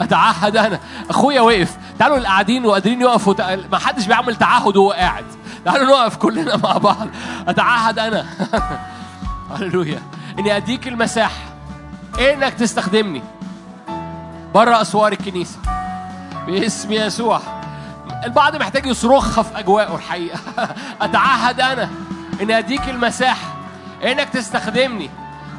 [0.02, 0.80] أتعهد أنا.
[1.10, 1.78] أخويا وقف.
[1.99, 3.56] تعالوا اللي قاعدين وقادرين يقفوا.
[3.72, 5.26] ما حدش بيعمل تعهد وهو قاعد.
[5.66, 7.07] تعالوا نقف كلنا مع بعض.
[7.48, 8.26] أتعهد أنا.
[9.56, 10.02] هللويا.
[10.40, 11.44] إني أديك المساحة.
[12.20, 13.22] إنك تستخدمني.
[14.53, 15.57] بره أسوار الكنيسة.
[16.48, 17.41] باسم يسوع.
[18.26, 20.40] البعض محتاج يصرخها في أجواءه الحقيقة.
[21.02, 21.90] أتعهد أنا.
[22.41, 23.59] إني أديك المساحة.
[24.03, 25.09] إنك تستخدمني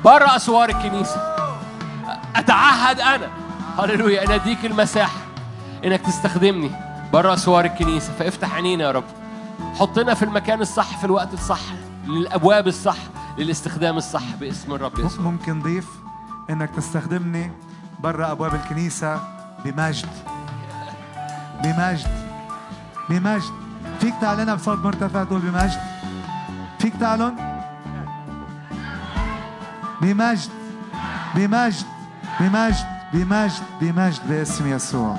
[0.05, 1.37] بره أسوار الكنيسة.
[2.37, 3.29] أتعهد أنا.
[3.79, 4.25] هللويا.
[4.25, 5.19] أن أديك المساحة.
[5.85, 6.71] إنك تستخدمني
[7.13, 8.13] بره أسوار الكنيسة.
[8.13, 9.05] فافتح عينينا يا رب.
[9.79, 11.61] حطنا في المكان الصح في الوقت الصح
[12.07, 12.97] للأبواب الصح
[13.39, 15.25] للاستخدام الصح باسم الرب يسوع.
[15.25, 15.87] ممكن ضيف
[16.51, 17.51] إنك تستخدمني
[18.01, 19.21] برا أبواب الكنيسة
[19.65, 20.09] بمجد.
[21.63, 22.31] بمجد.
[23.09, 23.53] بمجد.
[24.01, 25.81] فيك تعلنها بصوت مرتفع تقول بمجد.
[26.79, 27.50] فيك تعلن
[30.03, 30.51] بمجد
[31.35, 31.87] بمجد
[32.41, 35.17] بمجد بمجد بمجد باسم يسوع.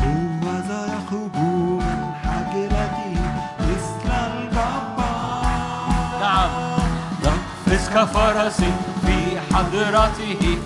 [0.00, 3.16] هو ذا يخرج من حجرته
[3.60, 5.44] مثل الجبار
[6.20, 6.50] نعم
[7.94, 8.60] كفرس
[9.06, 10.58] في حضرته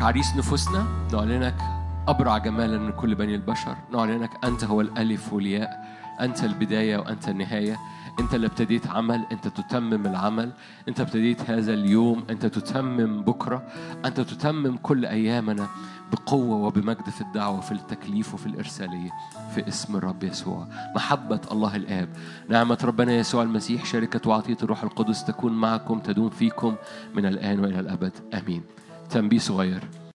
[0.00, 1.54] نعلنك عريس نفوسنا نعلنك
[2.08, 5.84] أبرع جمالا من كل بني البشر نعلنك أنت هو الألف والياء
[6.20, 7.78] أنت البداية وأنت النهاية.
[8.20, 10.52] أنت اللي ابتديت عمل أنت تتمم العمل.
[10.88, 13.62] أنت ابتديت هذا اليوم أنت تتمم بكرة.
[14.04, 15.66] أنت تتمم كل أيامنا
[16.12, 19.10] بقوة وبمجد في الدعوة وفي التكليف وفي الإرسالية.
[19.54, 20.66] في اسم الرب يسوع.
[20.96, 22.08] محبة الله الآب.
[22.48, 26.74] نعمة ربنا يسوع المسيح شركة وعطية الروح القدس تكون معكم تدوم فيكم
[27.14, 28.12] من الآن وإلى الأبد.
[28.34, 28.62] آمين.
[29.10, 29.99] تنبيه صغير.